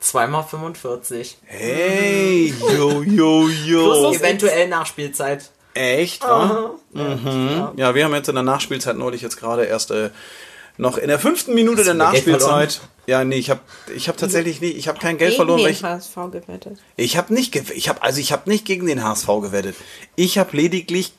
Zweimal 0.00 0.44
45. 0.44 1.38
Hey, 1.44 2.54
yo, 2.76 3.02
yo, 3.02 3.48
yo. 3.48 4.12
Eventuell 4.12 4.68
Nachspielzeit. 4.68 5.50
Echt, 5.74 6.22
wa? 6.22 6.70
Mhm. 6.92 7.72
Ja, 7.76 7.94
wir 7.94 8.04
haben 8.04 8.14
jetzt 8.14 8.28
in 8.28 8.34
der 8.34 8.44
Nachspielzeit 8.44 8.96
neulich 8.96 9.20
jetzt 9.20 9.36
gerade 9.36 9.64
erst 9.64 9.90
äh, 9.90 10.10
noch 10.78 10.96
in 10.96 11.08
der 11.08 11.18
fünften 11.18 11.54
Minute 11.54 11.84
der 11.84 11.94
Nachspielzeit. 11.94 12.80
Ja, 13.06 13.24
nee, 13.24 13.36
ich 13.36 13.50
habe 13.50 13.60
ich 13.94 14.08
hab 14.08 14.16
tatsächlich 14.16 14.60
nicht, 14.60 14.76
ich 14.76 14.88
habe 14.88 14.98
kein 14.98 15.16
Geld 15.16 15.32
Gegen 15.32 15.36
verloren, 15.36 15.60
weil 15.60 15.72
den 15.72 15.74
ich, 15.74 15.84
HSV 15.84 16.14
gewettet. 16.32 16.78
Ich 16.96 17.16
habe 17.16 17.32
nicht, 17.32 17.54
ich 17.54 17.88
habe 17.88 18.02
also 18.02 18.20
ich 18.20 18.32
habe 18.32 18.48
nicht 18.50 18.64
gegen 18.64 18.86
den 18.86 19.04
HSV 19.04 19.26
gewettet. 19.42 19.76
Ich 20.16 20.38
habe 20.38 20.56
lediglich, 20.56 21.12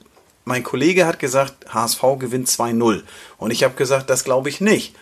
mein 0.44 0.64
Kollege 0.64 1.06
hat 1.06 1.20
gesagt, 1.20 1.74
HSV 1.74 2.02
gewinnt 2.20 2.48
2-0 2.48 3.04
und 3.38 3.52
ich 3.52 3.64
habe 3.64 3.76
gesagt, 3.76 4.10
das 4.10 4.24
glaube 4.24 4.50
ich 4.50 4.60
nicht. 4.60 4.96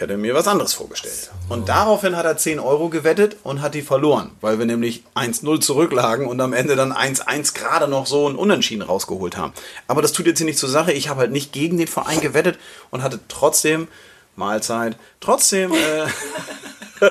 Ich 0.00 0.02
hatte 0.02 0.16
mir 0.16 0.32
was 0.32 0.48
anderes 0.48 0.72
vorgestellt. 0.72 1.30
Und 1.50 1.68
daraufhin 1.68 2.16
hat 2.16 2.24
er 2.24 2.38
10 2.38 2.58
Euro 2.58 2.88
gewettet 2.88 3.36
und 3.42 3.60
hat 3.60 3.74
die 3.74 3.82
verloren, 3.82 4.30
weil 4.40 4.58
wir 4.58 4.64
nämlich 4.64 5.04
1-0 5.14 5.60
zurücklagen 5.60 6.26
und 6.26 6.40
am 6.40 6.54
Ende 6.54 6.74
dann 6.74 6.90
1-1 6.90 7.52
gerade 7.52 7.86
noch 7.86 8.06
so 8.06 8.26
ein 8.26 8.34
Unentschieden 8.34 8.80
rausgeholt 8.80 9.36
haben. 9.36 9.52
Aber 9.88 10.00
das 10.00 10.12
tut 10.12 10.24
jetzt 10.24 10.38
hier 10.38 10.46
nicht 10.46 10.58
zur 10.58 10.70
Sache. 10.70 10.94
Ich 10.94 11.10
habe 11.10 11.20
halt 11.20 11.32
nicht 11.32 11.52
gegen 11.52 11.76
den 11.76 11.86
Verein 11.86 12.22
gewettet 12.22 12.58
und 12.88 13.02
hatte 13.02 13.20
trotzdem 13.28 13.88
Mahlzeit. 14.36 14.96
Trotzdem 15.20 15.74
äh, 15.74 16.06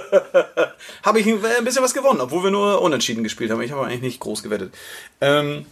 habe 1.03 1.19
ich 1.19 1.27
ein 1.27 1.45
ein 1.45 1.65
bisschen 1.65 1.83
was 1.83 1.93
gewonnen, 1.93 2.21
obwohl 2.21 2.45
wir 2.45 2.49
nur 2.49 2.81
unentschieden 2.81 3.23
gespielt 3.23 3.51
haben. 3.51 3.61
Ich 3.61 3.71
habe 3.71 3.85
eigentlich 3.85 4.01
nicht 4.01 4.19
groß 4.19 4.41
gewettet. 4.41 4.73
Ähm, 5.21 5.67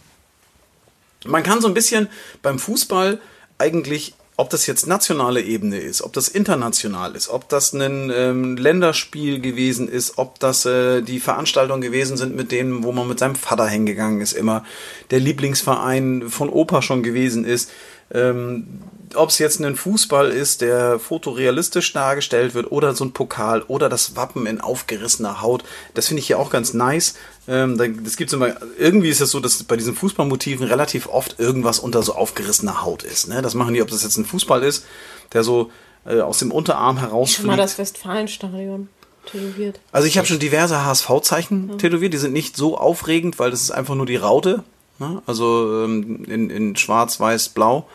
man 1.24 1.42
kann 1.42 1.60
so 1.60 1.66
ein 1.66 1.74
bisschen 1.74 2.08
beim 2.42 2.60
Fußball 2.60 3.20
eigentlich 3.58 4.14
ob 4.38 4.50
das 4.50 4.68
jetzt 4.68 4.86
nationale 4.86 5.42
Ebene 5.42 5.78
ist, 5.78 6.00
ob 6.00 6.12
das 6.12 6.28
international 6.28 7.16
ist, 7.16 7.28
ob 7.28 7.48
das 7.48 7.72
ein 7.72 8.12
ähm, 8.14 8.56
Länderspiel 8.56 9.40
gewesen 9.40 9.88
ist, 9.88 10.16
ob 10.16 10.38
das 10.38 10.64
äh, 10.64 11.02
die 11.02 11.18
Veranstaltungen 11.18 11.82
gewesen 11.82 12.16
sind, 12.16 12.36
mit 12.36 12.52
denen, 12.52 12.84
wo 12.84 12.92
man 12.92 13.08
mit 13.08 13.18
seinem 13.18 13.34
Vater 13.34 13.66
hingegangen 13.66 14.20
ist, 14.20 14.34
immer 14.34 14.64
der 15.10 15.18
Lieblingsverein 15.18 16.30
von 16.30 16.50
Opa 16.50 16.82
schon 16.82 17.02
gewesen 17.02 17.44
ist. 17.44 17.72
Ähm, 18.12 18.82
ob 19.14 19.30
es 19.30 19.38
jetzt 19.38 19.58
ein 19.60 19.74
Fußball 19.76 20.30
ist, 20.30 20.60
der 20.60 20.98
fotorealistisch 20.98 21.92
dargestellt 21.94 22.54
wird, 22.54 22.70
oder 22.70 22.94
so 22.94 23.04
ein 23.04 23.12
Pokal 23.12 23.62
oder 23.62 23.88
das 23.88 24.16
Wappen 24.16 24.46
in 24.46 24.60
aufgerissener 24.60 25.40
Haut, 25.40 25.64
das 25.94 26.08
finde 26.08 26.20
ich 26.20 26.26
hier 26.26 26.38
auch 26.38 26.50
ganz 26.50 26.74
nice. 26.74 27.14
Ähm, 27.46 27.78
da- 27.78 27.86
das 27.88 28.16
gibt's 28.16 28.34
immer, 28.34 28.54
irgendwie 28.78 29.08
ist 29.08 29.20
es 29.22 29.30
so, 29.30 29.40
dass 29.40 29.62
bei 29.64 29.76
diesen 29.76 29.94
Fußballmotiven 29.94 30.66
relativ 30.66 31.06
oft 31.08 31.38
irgendwas 31.40 31.78
unter 31.78 32.02
so 32.02 32.14
aufgerissener 32.14 32.82
Haut 32.82 33.02
ist. 33.02 33.28
Ne? 33.28 33.40
Das 33.40 33.54
machen 33.54 33.72
die, 33.74 33.80
ob 33.82 33.88
das 33.90 34.02
jetzt 34.02 34.18
ein 34.18 34.26
Fußball 34.26 34.62
ist, 34.62 34.84
der 35.32 35.42
so 35.42 35.70
äh, 36.06 36.20
aus 36.20 36.38
dem 36.38 36.52
Unterarm 36.52 36.96
Schon 36.96 37.04
mal 37.04 37.10
herausfliegt. 37.10 37.58
das 37.58 37.78
Westfalenstadion 37.78 38.88
tätowiert. 39.24 39.80
Also 39.92 40.06
ich 40.06 40.16
habe 40.18 40.26
schon 40.26 40.38
diverse 40.38 40.84
HSV-Zeichen 40.84 41.78
tätowiert, 41.78 42.12
die 42.12 42.18
sind 42.18 42.32
nicht 42.32 42.56
so 42.56 42.76
aufregend, 42.78 43.38
weil 43.38 43.50
das 43.50 43.62
ist 43.62 43.70
einfach 43.70 43.94
nur 43.94 44.06
die 44.06 44.16
Raute. 44.16 44.64
Ne? 44.98 45.22
Also 45.26 45.84
ähm, 45.84 46.24
in, 46.24 46.50
in 46.50 46.76
schwarz, 46.76 47.20
weiß, 47.20 47.50
blau. 47.50 47.88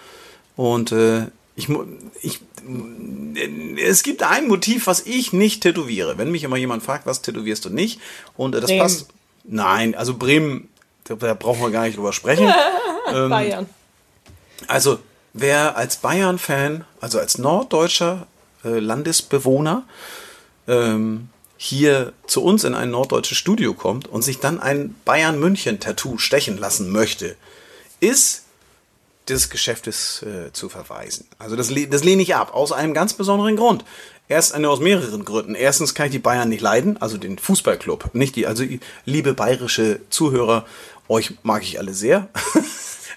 Und 0.56 0.91
äh, 0.91 1.28
ich, 1.56 1.70
ich, 2.22 2.39
es 3.84 4.04
gibt 4.04 4.24
ein 4.24 4.47
Motiv, 4.47 4.88
was 4.88 5.01
ich 5.06 5.34
nicht 5.34 5.62
tätowiere. 5.62 6.18
Wenn 6.18 6.32
mich 6.32 6.43
immer 6.43 6.58
jemand 6.58 6.84
fragt, 6.84 7.06
was 7.06 7.22
tätowierst 7.22 7.66
du 7.66 7.70
nicht? 7.70 7.99
Und 8.38 8.56
äh, 8.56 8.62
das 8.62 8.70
Bremen. 8.70 8.82
passt. 8.82 9.08
Nein, 9.43 9.95
also 9.95 10.16
Bremen, 10.16 10.70
da, 11.04 11.16
da 11.16 11.34
brauchen 11.34 11.62
wir 11.62 11.72
gar 11.72 11.84
nicht 11.84 11.97
drüber 11.97 12.14
sprechen. 12.14 12.51
Ähm, 13.14 13.30
Bayern. 13.30 13.70
Also, 14.68 14.97
wer 15.34 15.76
als 15.76 15.97
Bayern-Fan, 15.97 16.86
also 17.01 17.20
als 17.20 17.38
norddeutscher 17.38 18.28
äh, 18.64 18.80
Landesbewohner, 18.80 19.84
ähm, 20.70 21.28
hier 21.66 22.11
zu 22.28 22.43
uns 22.43 22.66
in 22.66 22.76
ein 22.76 22.91
norddeutsches 22.91 23.38
Studio 23.38 23.74
kommt 23.74 24.09
und 24.09 24.22
sich 24.22 24.39
dann 24.39 24.59
ein 24.59 24.95
Bayern-München-Tattoo 25.05 26.18
stechen 26.18 26.57
lassen 26.57 26.91
möchte, 26.91 27.38
ist 28.01 28.43
des 29.30 29.49
Geschäftes 29.49 30.24
äh, 30.24 30.51
zu 30.51 30.68
verweisen. 30.68 31.26
Also 31.39 31.55
das, 31.55 31.70
das 31.89 32.03
lehne 32.03 32.22
ich 32.22 32.36
ab, 32.36 32.53
aus 32.53 32.74
einem 32.74 32.93
ganz 32.93 33.14
besonderen 33.14 33.55
Grund. 33.55 33.86
Erst 34.28 34.53
eine 34.53 34.70
aus 34.70 34.82
mehreren 34.82 35.24
Gründen. 35.24 35.55
Erstens 35.55 35.95
kann 35.95 36.07
ich 36.07 36.11
die 36.11 36.20
Bayern 36.20 36.49
nicht 36.49 36.59
leiden, 36.59 37.01
also 37.01 37.16
den 37.16 37.39
Fußballclub, 37.39 38.14
nicht 38.14 38.36
die, 38.36 38.45
also 38.45 38.66
liebe 39.05 39.34
bayerische 39.34 40.01
Zuhörer, 40.09 40.66
euch 41.07 41.36
mag 41.43 41.64
ich 41.64 41.80
alle 41.80 41.93
sehr. 41.93 42.28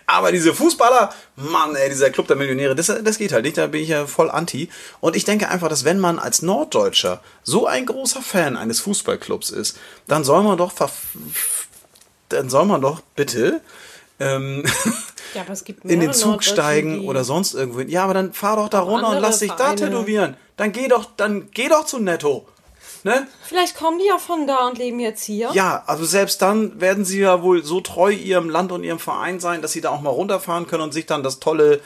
Aber 0.08 0.30
diese 0.30 0.54
Fußballer, 0.54 1.12
Mann, 1.34 1.74
ey, 1.74 1.88
dieser 1.88 2.10
Club 2.10 2.28
der 2.28 2.36
Millionäre, 2.36 2.74
das, 2.76 2.86
das 3.02 3.18
geht 3.18 3.32
halt 3.32 3.44
nicht, 3.44 3.58
da 3.58 3.66
bin 3.66 3.82
ich 3.82 3.88
ja 3.88 4.06
voll 4.06 4.30
anti. 4.30 4.68
Und 5.00 5.16
ich 5.16 5.24
denke 5.24 5.48
einfach, 5.48 5.68
dass 5.68 5.84
wenn 5.84 5.98
man 5.98 6.18
als 6.20 6.42
Norddeutscher 6.42 7.20
so 7.42 7.66
ein 7.66 7.86
großer 7.86 8.22
Fan 8.22 8.56
eines 8.56 8.78
Fußballclubs 8.80 9.50
ist, 9.50 9.76
dann 10.06 10.22
soll 10.22 10.42
man 10.44 10.58
doch, 10.58 10.72
verf- 10.72 10.90
dann 12.28 12.48
soll 12.50 12.66
man 12.66 12.80
doch 12.80 13.00
bitte 13.16 13.60
ähm, 14.20 14.64
Ja, 15.34 15.42
in 15.82 16.00
den 16.00 16.12
Zug 16.12 16.44
steigen 16.44 17.06
oder 17.08 17.24
sonst 17.24 17.54
irgendwo. 17.54 17.80
Ja, 17.80 18.04
aber 18.04 18.14
dann 18.14 18.32
fahr 18.32 18.56
doch 18.56 18.68
da 18.68 18.80
runter 18.80 19.08
und 19.08 19.20
lass 19.20 19.40
dich 19.40 19.50
da 19.58 19.70
tätowieren. 19.90 20.36
Dann 20.56 20.72
geh 20.72 20.88
doch, 20.88 21.04
dann 21.16 21.50
geh 21.50 21.68
doch 21.68 21.84
zu 21.84 21.98
Netto. 21.98 22.48
Ne? 23.06 23.28
Vielleicht 23.44 23.76
kommen 23.76 24.00
die 24.00 24.06
ja 24.06 24.18
von 24.18 24.48
da 24.48 24.66
und 24.66 24.78
leben 24.78 24.98
jetzt 24.98 25.22
hier. 25.22 25.50
Ja, 25.54 25.84
also 25.86 26.04
selbst 26.04 26.42
dann 26.42 26.80
werden 26.80 27.04
sie 27.04 27.20
ja 27.20 27.40
wohl 27.40 27.62
so 27.62 27.80
treu 27.80 28.10
ihrem 28.10 28.50
Land 28.50 28.72
und 28.72 28.82
ihrem 28.82 28.98
Verein 28.98 29.38
sein, 29.38 29.62
dass 29.62 29.70
sie 29.70 29.80
da 29.80 29.90
auch 29.90 30.00
mal 30.00 30.10
runterfahren 30.10 30.66
können 30.66 30.82
und 30.82 30.92
sich 30.92 31.06
dann 31.06 31.22
das 31.22 31.38
tolle, 31.38 31.80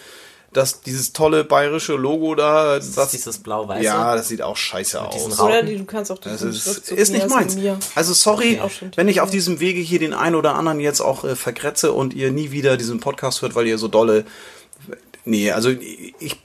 das, 0.55 0.81
dieses 0.81 1.12
tolle 1.12 1.45
bayerische 1.45 1.93
Logo 1.93 2.35
da, 2.35 2.77
Das 2.77 2.93
das, 2.93 3.05
ist 3.05 3.12
dieses 3.27 3.39
blau-weiße. 3.43 3.85
ja, 3.85 4.16
das 4.16 4.29
sieht 4.29 4.41
auch 4.41 4.57
scheiße 4.57 4.99
aus. 4.99 5.39
Oder 5.39 5.62
die, 5.62 5.77
du 5.77 5.85
kannst 5.85 6.11
auch 6.11 6.16
Das 6.16 6.41
ist, 6.41 6.91
ist 6.91 7.12
nicht 7.12 7.29
meins. 7.29 7.55
mir. 7.55 7.79
Also 7.95 8.14
sorry, 8.14 8.59
schon 8.71 8.91
wenn 8.97 9.07
ich 9.09 9.21
auf 9.21 9.31
diesem 9.31 9.61
Wege 9.61 9.81
hier 9.83 9.99
den 9.99 10.14
einen 10.14 10.37
oder 10.37 10.55
anderen 10.55 10.81
jetzt 10.81 11.03
auch 11.03 11.25
äh, 11.25 11.37
vergrätze 11.37 11.93
und 11.93 12.14
ihr 12.14 12.31
nie 12.33 12.51
wieder 12.51 12.79
diesen 12.79 12.99
Podcast 12.99 13.43
hört, 13.43 13.55
weil 13.55 13.66
ihr 13.66 13.77
so 13.77 13.89
dolle. 13.89 14.25
Nee, 15.27 15.51
also 15.51 15.68
ich. 15.68 16.41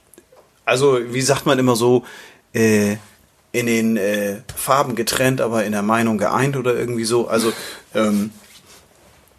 Also, 0.66 0.98
wie 1.14 1.22
sagt 1.22 1.46
man 1.46 1.58
immer 1.58 1.76
so, 1.76 2.04
äh, 2.52 2.96
in 3.56 3.64
den 3.64 3.96
äh, 3.96 4.42
Farben 4.54 4.96
getrennt, 4.96 5.40
aber 5.40 5.64
in 5.64 5.72
der 5.72 5.82
Meinung 5.82 6.18
geeint 6.18 6.58
oder 6.58 6.74
irgendwie 6.74 7.06
so. 7.06 7.26
Also, 7.26 7.54
ähm, 7.94 8.30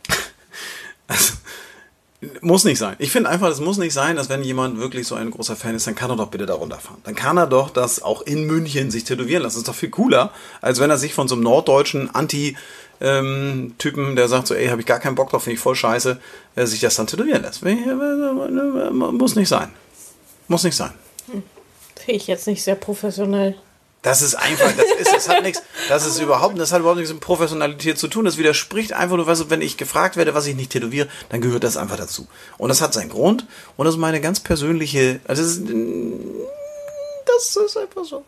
also 1.08 1.34
muss 2.42 2.64
nicht 2.64 2.80
sein. 2.80 2.96
Ich 2.98 3.12
finde 3.12 3.30
einfach, 3.30 3.50
es 3.50 3.60
muss 3.60 3.78
nicht 3.78 3.94
sein, 3.94 4.16
dass 4.16 4.28
wenn 4.28 4.44
jemand 4.44 4.80
wirklich 4.80 5.06
so 5.06 5.14
ein 5.14 5.30
großer 5.30 5.56
Fan 5.56 5.76
ist, 5.76 5.86
dann 5.86 5.94
kann 5.94 6.10
er 6.10 6.16
doch 6.16 6.30
bitte 6.30 6.48
da 6.48 6.56
runterfahren. 6.56 7.00
Dann 7.04 7.14
kann 7.14 7.38
er 7.38 7.46
doch 7.46 7.70
das 7.70 8.02
auch 8.02 8.24
in 8.24 8.48
München 8.48 8.90
sich 8.90 9.04
tätowieren 9.04 9.44
lassen. 9.44 9.58
Das 9.58 9.62
ist 9.62 9.68
doch 9.68 9.76
viel 9.76 9.92
cooler, 9.92 10.32
als 10.62 10.80
wenn 10.80 10.90
er 10.90 10.98
sich 10.98 11.14
von 11.14 11.28
so 11.28 11.36
einem 11.36 11.44
norddeutschen 11.44 12.10
Anti-Typen, 12.16 14.16
der 14.16 14.28
sagt 14.28 14.48
so, 14.48 14.56
ey, 14.56 14.70
habe 14.70 14.82
ich 14.82 14.88
gar 14.88 15.00
keinen 15.00 15.14
Bock 15.14 15.30
drauf, 15.30 15.44
finde 15.44 15.58
ich 15.58 15.62
voll 15.62 15.76
scheiße, 15.76 16.20
äh, 16.56 16.66
sich 16.66 16.80
das 16.80 16.96
dann 16.96 17.06
tätowieren 17.06 17.44
lässt. 17.44 17.64
Muss 17.64 19.36
nicht 19.36 19.50
sein. 19.50 19.70
Muss 20.48 20.64
nicht 20.64 20.76
sein. 20.76 20.94
Finde 21.28 21.44
ich 22.08 22.26
jetzt 22.26 22.48
nicht 22.48 22.64
sehr 22.64 22.76
professionell. 22.76 23.58
Das 24.02 24.22
ist 24.22 24.36
einfach, 24.36 24.72
das 24.78 24.86
ist, 25.00 25.14
das 25.14 25.28
hat 25.28 25.44
nichts, 25.44 25.62
das 25.90 26.06
ist 26.06 26.20
überhaupt, 26.20 26.58
das 26.60 26.72
hat 26.72 26.80
überhaupt 26.80 27.00
nichts 27.00 27.12
mit 27.12 27.22
Professionalität 27.22 27.98
zu 27.98 28.08
tun. 28.08 28.26
Das 28.26 28.38
widerspricht 28.38 28.94
einfach 28.94 29.18
nur, 29.18 29.28
weißt 29.28 29.42
du, 29.42 29.50
wenn 29.50 29.62
ich 29.62 29.76
gefragt 29.76 30.18
werde, 30.18 30.34
was 30.34 30.46
ich 30.46 30.56
nicht 30.56 30.72
tätowiere, 30.72 31.08
dann 31.30 31.42
gehört 31.42 31.64
das 31.64 31.78
einfach 31.78 31.98
dazu. 31.98 32.28
Und 32.58 32.70
das 32.70 32.82
hat 32.82 32.94
seinen 32.94 33.10
Grund 33.10 33.46
und 33.76 33.86
das 33.86 33.96
ist 33.96 34.00
meine 34.00 34.22
ganz 34.22 34.40
persönliche, 34.40 35.20
also 35.28 35.42
das 35.42 35.52
ist, 35.54 35.64
das 37.26 37.56
ist 37.56 37.78
einfach 37.78 38.06
so. 38.06 38.24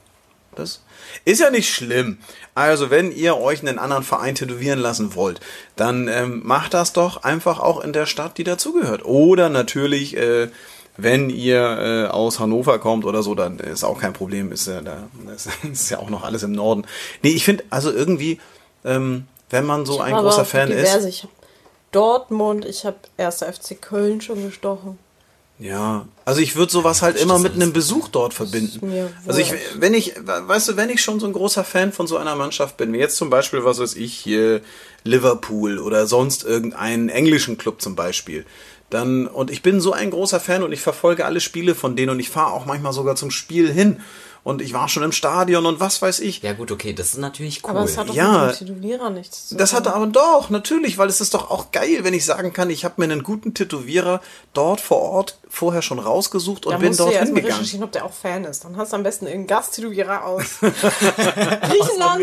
Das 0.55 0.81
ist 1.25 1.39
ja 1.39 1.49
nicht 1.49 1.73
schlimm. 1.73 2.17
Also, 2.55 2.89
wenn 2.89 3.11
ihr 3.11 3.37
euch 3.37 3.61
einen 3.61 3.79
anderen 3.79 4.03
Verein 4.03 4.35
tätowieren 4.35 4.79
lassen 4.79 5.15
wollt, 5.15 5.39
dann 5.75 6.07
ähm, 6.07 6.41
macht 6.43 6.73
das 6.73 6.93
doch 6.93 7.23
einfach 7.23 7.59
auch 7.59 7.81
in 7.81 7.93
der 7.93 8.05
Stadt, 8.05 8.37
die 8.37 8.43
dazugehört. 8.43 9.05
Oder 9.05 9.49
natürlich, 9.49 10.17
äh, 10.17 10.49
wenn 11.03 11.29
ihr 11.29 12.07
äh, 12.09 12.11
aus 12.11 12.39
Hannover 12.39 12.79
kommt 12.79 13.05
oder 13.05 13.23
so, 13.23 13.35
dann 13.35 13.59
ist 13.59 13.83
auch 13.83 13.99
kein 13.99 14.13
Problem. 14.13 14.51
Ist 14.51 14.67
ja, 14.67 14.81
da, 14.81 15.07
das 15.27 15.47
ist 15.71 15.89
ja 15.89 15.99
auch 15.99 16.09
noch 16.09 16.23
alles 16.23 16.43
im 16.43 16.51
Norden. 16.51 16.85
Nee, 17.21 17.29
ich 17.29 17.43
finde, 17.43 17.63
also 17.69 17.91
irgendwie, 17.91 18.39
ähm, 18.83 19.27
wenn 19.49 19.65
man 19.65 19.85
so 19.85 19.99
ein 19.99 20.15
großer 20.15 20.45
Fan 20.45 20.69
diverse. 20.69 20.99
ist. 20.99 21.05
Ich 21.05 21.23
habe 21.23 21.33
Dortmund, 21.91 22.65
ich 22.65 22.85
habe 22.85 22.97
1. 23.17 23.43
FC 23.43 23.81
Köln 23.81 24.21
schon 24.21 24.43
gestochen. 24.43 24.99
Ja, 25.59 26.07
also 26.23 26.39
ich 26.39 26.55
würde 26.55 26.71
sowas 26.71 27.01
halt 27.01 27.17
immer 27.17 27.37
mit 27.37 27.53
einem 27.53 27.73
Besuch 27.73 28.07
dort 28.07 28.33
verbinden. 28.33 29.09
Also 29.27 29.41
ich, 29.41 29.53
wenn 29.75 29.93
ich, 29.93 30.13
weißt 30.15 30.69
du, 30.69 30.77
wenn 30.77 30.89
ich 30.89 31.01
schon 31.01 31.19
so 31.19 31.25
ein 31.25 31.33
großer 31.33 31.65
Fan 31.65 31.91
von 31.91 32.07
so 32.07 32.15
einer 32.15 32.35
Mannschaft 32.35 32.77
bin, 32.77 32.93
wie 32.93 32.97
jetzt 32.97 33.17
zum 33.17 33.29
Beispiel, 33.29 33.65
was 33.65 33.77
weiß 33.77 33.95
ich, 33.95 34.13
hier 34.13 34.61
Liverpool 35.03 35.79
oder 35.79 36.07
sonst 36.07 36.45
irgendeinen 36.45 37.09
englischen 37.09 37.57
Club 37.57 37.81
zum 37.81 37.97
Beispiel, 37.97 38.45
dann, 38.89 39.27
und 39.27 39.51
ich 39.51 39.61
bin 39.61 39.79
so 39.81 39.93
ein 39.93 40.09
großer 40.11 40.39
Fan 40.39 40.63
und 40.63 40.71
ich 40.71 40.81
verfolge 40.81 41.25
alle 41.25 41.39
Spiele 41.41 41.75
von 41.75 41.95
denen 41.95 42.09
und 42.11 42.19
ich 42.19 42.29
fahre 42.29 42.53
auch 42.53 42.65
manchmal 42.65 42.93
sogar 42.93 43.15
zum 43.15 43.29
Spiel 43.31 43.71
hin 43.71 44.01
und 44.43 44.61
ich 44.61 44.71
war 44.73 44.87
schon 44.87 45.03
im 45.03 45.11
Stadion 45.11 45.65
und 45.65 45.79
was 45.81 46.01
weiß 46.01 46.21
ich. 46.21 46.41
Ja 46.41 46.53
gut, 46.53 46.71
okay, 46.71 46.93
das 46.93 47.07
ist 47.09 47.17
natürlich 47.17 47.61
cool. 47.65 47.71
Aber 47.71 47.83
es 47.83 47.97
hat 47.97 48.07
doch 48.09 48.15
Ja. 48.15 48.45
mit 48.47 48.59
dem 48.61 48.67
Tätowierer 48.67 49.09
nichts 49.09 49.49
zu 49.49 49.55
Das 49.57 49.71
tun. 49.71 49.77
hatte 49.77 49.93
aber 49.93 50.07
doch, 50.07 50.49
natürlich, 50.49 50.97
weil 50.97 51.09
es 51.09 51.19
ist 51.21 51.33
doch 51.33 51.51
auch 51.51 51.71
geil, 51.71 51.99
wenn 52.03 52.13
ich 52.13 52.23
sagen 52.25 52.53
kann, 52.53 52.69
ich 52.69 52.85
habe 52.85 52.95
mir 52.97 53.03
einen 53.03 53.21
guten 53.21 53.53
Tätowierer 53.53 54.21
dort 54.53 54.79
vor 54.81 55.01
Ort 55.01 55.37
vorher 55.49 55.81
schon 55.81 55.99
rausgesucht 55.99 56.65
und 56.65 56.71
Da 56.71 56.77
bin 56.77 56.95
dort 56.95 57.11
ja 57.11 57.19
erstmal 57.19 57.25
hingegangen. 57.41 57.57
recherchieren, 57.59 57.83
ob 57.83 57.91
der 57.91 58.05
auch 58.05 58.13
Fan 58.13 58.45
ist. 58.45 58.63
Dann 58.63 58.77
hast 58.77 58.93
du 58.93 58.95
am 58.95 59.03
besten 59.03 59.25
irgendeinen 59.27 59.59
Gasttätowierer 59.59 60.23
aus 60.25 60.45
Griechenland. 60.61 62.19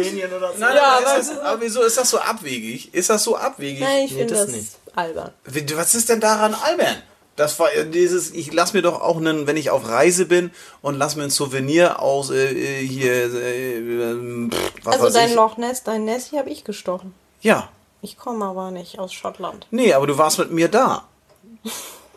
Nein, 0.59 0.77
Ja, 0.77 0.97
aber, 0.99 1.07
aber- 1.11 1.21
ist 1.21 1.31
das, 1.31 1.39
aber 1.39 1.61
wieso 1.61 1.83
ist 1.83 1.99
das 1.99 2.11
so 2.11 2.19
abwegig? 2.19 2.95
Ist 2.95 3.11
das 3.11 3.23
so 3.25 3.37
abwegig? 3.37 3.81
Nein, 3.81 4.05
ich 4.07 4.13
Nee, 4.13 4.19
finde 4.21 4.35
das 4.35 4.47
das, 4.47 4.55
nicht. 4.57 4.69
Albern. 4.97 5.33
Was 5.75 5.95
ist 5.95 6.09
denn 6.09 6.21
daran 6.21 6.55
albern? 6.55 6.97
Das 7.37 7.59
war 7.61 7.73
äh, 7.73 7.89
dieses, 7.89 8.33
ich 8.33 8.53
lass 8.53 8.73
mir 8.73 8.83
doch 8.83 9.01
auch 9.01 9.19
einen, 9.19 9.47
wenn 9.47 9.57
ich 9.59 9.71
auf 9.71 9.89
Reise 9.89 10.25
bin 10.25 10.51
und 10.81 10.95
lass 10.97 11.17
mir 11.17 11.25
ein 11.25 11.31
Souvenir 11.31 12.01
aus 12.01 12.31
äh, 12.31 12.81
äh, 12.81 12.87
hier, 12.87 13.13
äh, 13.13 13.79
äh, 13.79 14.49
pff, 14.51 14.87
Also 14.87 15.11
dein 15.11 15.29
ich. 15.29 15.35
Loch 15.35 15.59
Ness, 15.59 15.83
dein 15.85 16.05
Nessie 16.07 16.39
habe 16.39 16.49
ich 16.49 16.65
gestochen. 16.65 17.15
Ja. 17.43 17.69
Ich 18.01 18.17
komme 18.17 18.45
aber 18.47 18.71
nicht 18.71 18.99
aus 18.99 19.13
Schottland. 19.13 19.67
Nee, 19.71 19.93
aber 19.93 20.07
du 20.07 20.17
warst 20.17 20.39
mit 20.39 20.51
mir 20.51 20.69
da. 20.69 21.07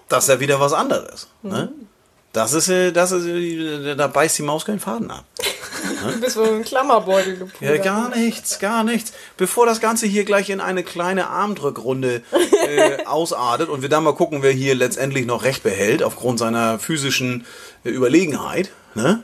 Das 0.07 0.23
ist 0.23 0.29
ja 0.29 0.39
wieder 0.39 0.59
was 0.59 0.73
anderes. 0.73 1.27
Ne? 1.41 1.71
Das 2.33 2.53
ist, 2.53 2.69
äh, 2.69 2.91
das 2.91 3.11
ist, 3.11 3.25
äh, 3.25 3.95
da 3.95 4.07
beißt 4.07 4.37
die 4.37 4.43
Maus 4.43 4.65
keinen 4.65 4.79
Faden 4.79 5.11
ab. 5.11 5.25
Du 6.13 6.21
bist 6.21 6.37
wohl 6.37 6.47
ein 6.47 6.63
Klammerbeutel 6.63 7.35
gepudert. 7.37 7.61
Ja, 7.61 7.77
gar 7.83 8.15
nichts, 8.15 8.59
gar 8.59 8.83
nichts. 8.85 9.11
Bevor 9.35 9.65
das 9.65 9.81
Ganze 9.81 10.05
hier 10.05 10.23
gleich 10.23 10.49
in 10.49 10.61
eine 10.61 10.83
kleine 10.83 11.27
Armdrückrunde 11.29 12.21
äh, 12.67 13.03
ausartet 13.05 13.67
und 13.67 13.81
wir 13.81 13.89
dann 13.89 14.03
mal 14.05 14.13
gucken, 14.15 14.41
wer 14.41 14.51
hier 14.51 14.75
letztendlich 14.75 15.25
noch 15.25 15.43
Recht 15.43 15.61
behält, 15.63 16.01
aufgrund 16.03 16.39
seiner 16.39 16.79
physischen 16.79 17.45
äh, 17.83 17.89
Überlegenheit, 17.89 18.71
ne? 18.93 19.23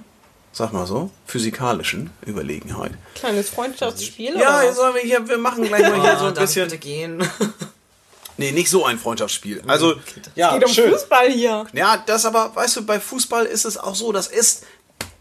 Sag 0.52 0.74
mal 0.74 0.86
so, 0.88 1.12
physikalischen 1.26 2.10
Überlegenheit. 2.26 2.92
Kleines 3.16 3.50
Freundschaftsspiel. 3.50 4.38
Ja, 4.38 4.60
oder 4.62 4.74
sollen 4.74 4.96
wir 4.96 5.02
hier, 5.02 5.28
wir 5.30 5.38
machen 5.38 5.64
gleich 5.66 5.82
mal 5.90 6.02
hier 6.02 6.14
Ah, 6.16 6.20
so 6.20 6.26
ein 6.26 6.34
darf 6.34 6.44
ich 6.44 6.56
bisschen. 6.56 6.66
bitte 6.66 6.78
gehen. 6.78 7.24
Nee, 8.38 8.52
nicht 8.52 8.70
so 8.70 8.86
ein 8.86 9.00
Freundschaftsspiel. 9.00 9.64
Also, 9.68 9.96
ja, 10.36 10.54
Geht 10.58 10.68
um 10.68 10.74
schön. 10.74 10.92
Fußball 10.92 11.32
hier. 11.32 11.66
Ja, 11.74 11.98
das 12.06 12.26
aber, 12.26 12.56
weißt 12.56 12.78
du, 12.78 12.86
bei 12.86 13.00
Fußball 13.00 13.46
ist 13.46 13.66
es 13.66 13.78
auch 13.78 13.96
so, 13.96 14.12
das 14.12 14.28
ist, 14.28 14.64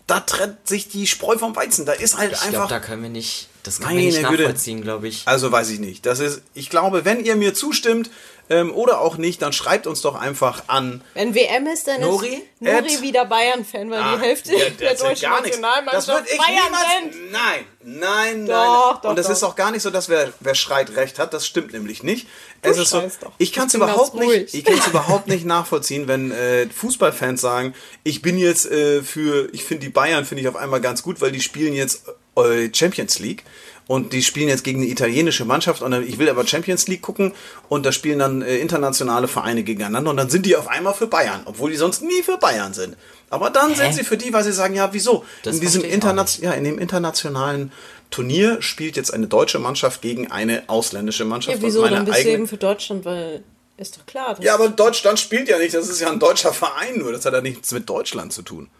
da 0.06 0.20
trennt 0.20 0.66
sich 0.68 0.88
die 0.88 1.06
Spreu 1.06 1.38
vom 1.38 1.54
Weizen. 1.56 1.86
Da 1.86 1.92
ist 1.92 2.18
halt 2.18 2.32
Ich 2.32 2.38
einfach. 2.42 2.50
glaube, 2.52 2.68
da 2.68 2.80
können 2.80 3.02
wir 3.02 3.10
nicht, 3.10 3.48
das 3.62 3.78
kann 3.78 3.94
Meine 3.94 4.00
man 4.00 4.06
nicht 4.08 4.22
nachvollziehen, 4.22 4.82
glaube 4.82 5.08
ich. 5.08 5.22
Also 5.26 5.50
weiß 5.52 5.70
ich 5.70 5.78
nicht. 5.78 6.04
Das 6.06 6.18
ist, 6.18 6.42
ich 6.54 6.70
glaube, 6.70 7.04
wenn 7.04 7.24
ihr 7.24 7.36
mir 7.36 7.54
zustimmt 7.54 8.10
ähm, 8.50 8.72
oder 8.74 9.00
auch 9.00 9.16
nicht, 9.16 9.40
dann 9.42 9.52
schreibt 9.52 9.86
uns 9.86 10.02
doch 10.02 10.14
einfach 10.14 10.64
an. 10.66 11.02
Wenn 11.14 11.34
WM 11.34 11.66
ist, 11.66 11.88
dann 11.88 12.00
Nori? 12.02 12.28
ist 12.28 12.42
Nori 12.60 13.00
wieder 13.02 13.24
Bayern-Fan, 13.24 13.90
weil 13.90 14.00
Ah, 14.02 14.16
die 14.16 14.22
Hälfte 14.22 14.52
ja, 14.54 14.70
der 14.70 14.90
das 14.92 15.00
deutschen. 15.00 15.30
Das 15.30 15.40
Nationalmannschaft 15.42 16.08
würde 16.08 16.28
ich 16.30 16.38
Bayern 16.38 16.64
niemals. 16.64 16.84
nennt. 17.00 17.32
Nein, 17.32 17.64
nein, 17.82 18.46
Doch, 18.46 18.54
nein. 18.92 18.98
doch, 19.02 19.10
Und 19.10 19.18
es 19.18 19.26
doch. 19.26 19.32
ist 19.32 19.42
auch 19.44 19.56
gar 19.56 19.70
nicht 19.70 19.82
so, 19.82 19.90
dass 19.90 20.08
wer, 20.08 20.32
wer 20.40 20.54
schreit 20.54 20.94
recht 20.96 21.18
hat. 21.18 21.32
Das 21.32 21.46
stimmt 21.46 21.72
nämlich 21.72 22.02
nicht. 22.02 22.28
es 22.62 22.76
ist 22.76 22.90
so. 22.90 23.00
doch. 23.20 23.32
Ich 23.38 23.52
kann 23.52 23.68
es 23.68 23.74
überhaupt 23.74 24.14
nicht. 24.14 24.52
Ich 24.54 24.64
kann 24.64 24.78
es 24.78 24.86
überhaupt 24.86 25.26
nicht 25.28 25.44
nachvollziehen, 25.46 26.06
wenn 26.08 26.30
äh, 26.30 26.66
Fußballfans 26.68 27.40
sagen, 27.40 27.74
ich 28.02 28.20
bin 28.22 28.36
jetzt 28.36 28.66
äh, 28.70 29.02
für, 29.02 29.48
ich 29.54 29.64
finde 29.64 29.86
die 29.86 29.90
Bayern 29.92 30.24
finde 30.26 30.42
ich 30.42 30.48
auf 30.48 30.56
einmal 30.56 30.80
ganz 30.82 31.02
gut, 31.02 31.20
weil 31.20 31.32
die 31.32 31.40
spielen 31.40 31.72
jetzt 31.74 32.04
äh, 32.36 32.68
Champions 32.74 33.18
League. 33.18 33.44
Und 33.86 34.14
die 34.14 34.22
spielen 34.22 34.48
jetzt 34.48 34.64
gegen 34.64 34.80
eine 34.80 34.90
italienische 34.90 35.44
Mannschaft 35.44 35.82
und 35.82 35.92
ich 35.92 36.18
will 36.18 36.28
aber 36.30 36.46
Champions 36.46 36.88
League 36.88 37.02
gucken 37.02 37.32
und 37.68 37.84
da 37.84 37.92
spielen 37.92 38.18
dann 38.18 38.40
äh, 38.40 38.56
internationale 38.56 39.28
Vereine 39.28 39.62
gegeneinander 39.62 40.10
und 40.10 40.16
dann 40.16 40.30
sind 40.30 40.46
die 40.46 40.56
auf 40.56 40.68
einmal 40.68 40.94
für 40.94 41.06
Bayern, 41.06 41.42
obwohl 41.44 41.70
die 41.70 41.76
sonst 41.76 42.02
nie 42.02 42.22
für 42.22 42.38
Bayern 42.38 42.72
sind. 42.72 42.96
Aber 43.28 43.50
dann 43.50 43.74
sind 43.74 43.94
sie 43.94 44.04
für 44.04 44.16
die, 44.16 44.32
weil 44.32 44.44
sie 44.44 44.52
sagen, 44.52 44.74
ja, 44.74 44.92
wieso? 44.92 45.24
Das 45.42 45.56
in 45.56 45.60
diesem 45.60 45.84
Interna 45.84 46.24
ja, 46.40 46.52
in 46.52 46.64
dem 46.64 46.78
internationalen 46.78 47.72
Turnier 48.10 48.62
spielt 48.62 48.96
jetzt 48.96 49.12
eine 49.12 49.26
deutsche 49.26 49.58
Mannschaft 49.58 50.00
gegen 50.00 50.30
eine 50.30 50.62
ausländische 50.68 51.24
Mannschaft. 51.24 51.58
Ja, 51.58 51.62
wieso? 51.62 51.86
Dann 51.86 52.04
bist 52.04 52.24
du 52.24 52.28
eben 52.28 52.46
für 52.46 52.56
Deutschland, 52.56 53.04
weil 53.04 53.42
ist 53.76 53.98
doch 53.98 54.06
klar. 54.06 54.36
ja, 54.40 54.54
aber 54.54 54.68
Deutschland 54.68 55.18
spielt 55.18 55.48
ja 55.48 55.58
nicht, 55.58 55.74
das 55.74 55.88
ist 55.88 56.00
ja 56.00 56.10
ein 56.10 56.20
deutscher 56.20 56.52
Verein 56.52 56.98
nur, 56.98 57.10
das 57.10 57.24
hat 57.24 57.32
ja 57.32 57.40
nichts 57.40 57.72
mit 57.72 57.88
Deutschland 57.88 58.32
zu 58.32 58.42
tun. 58.42 58.70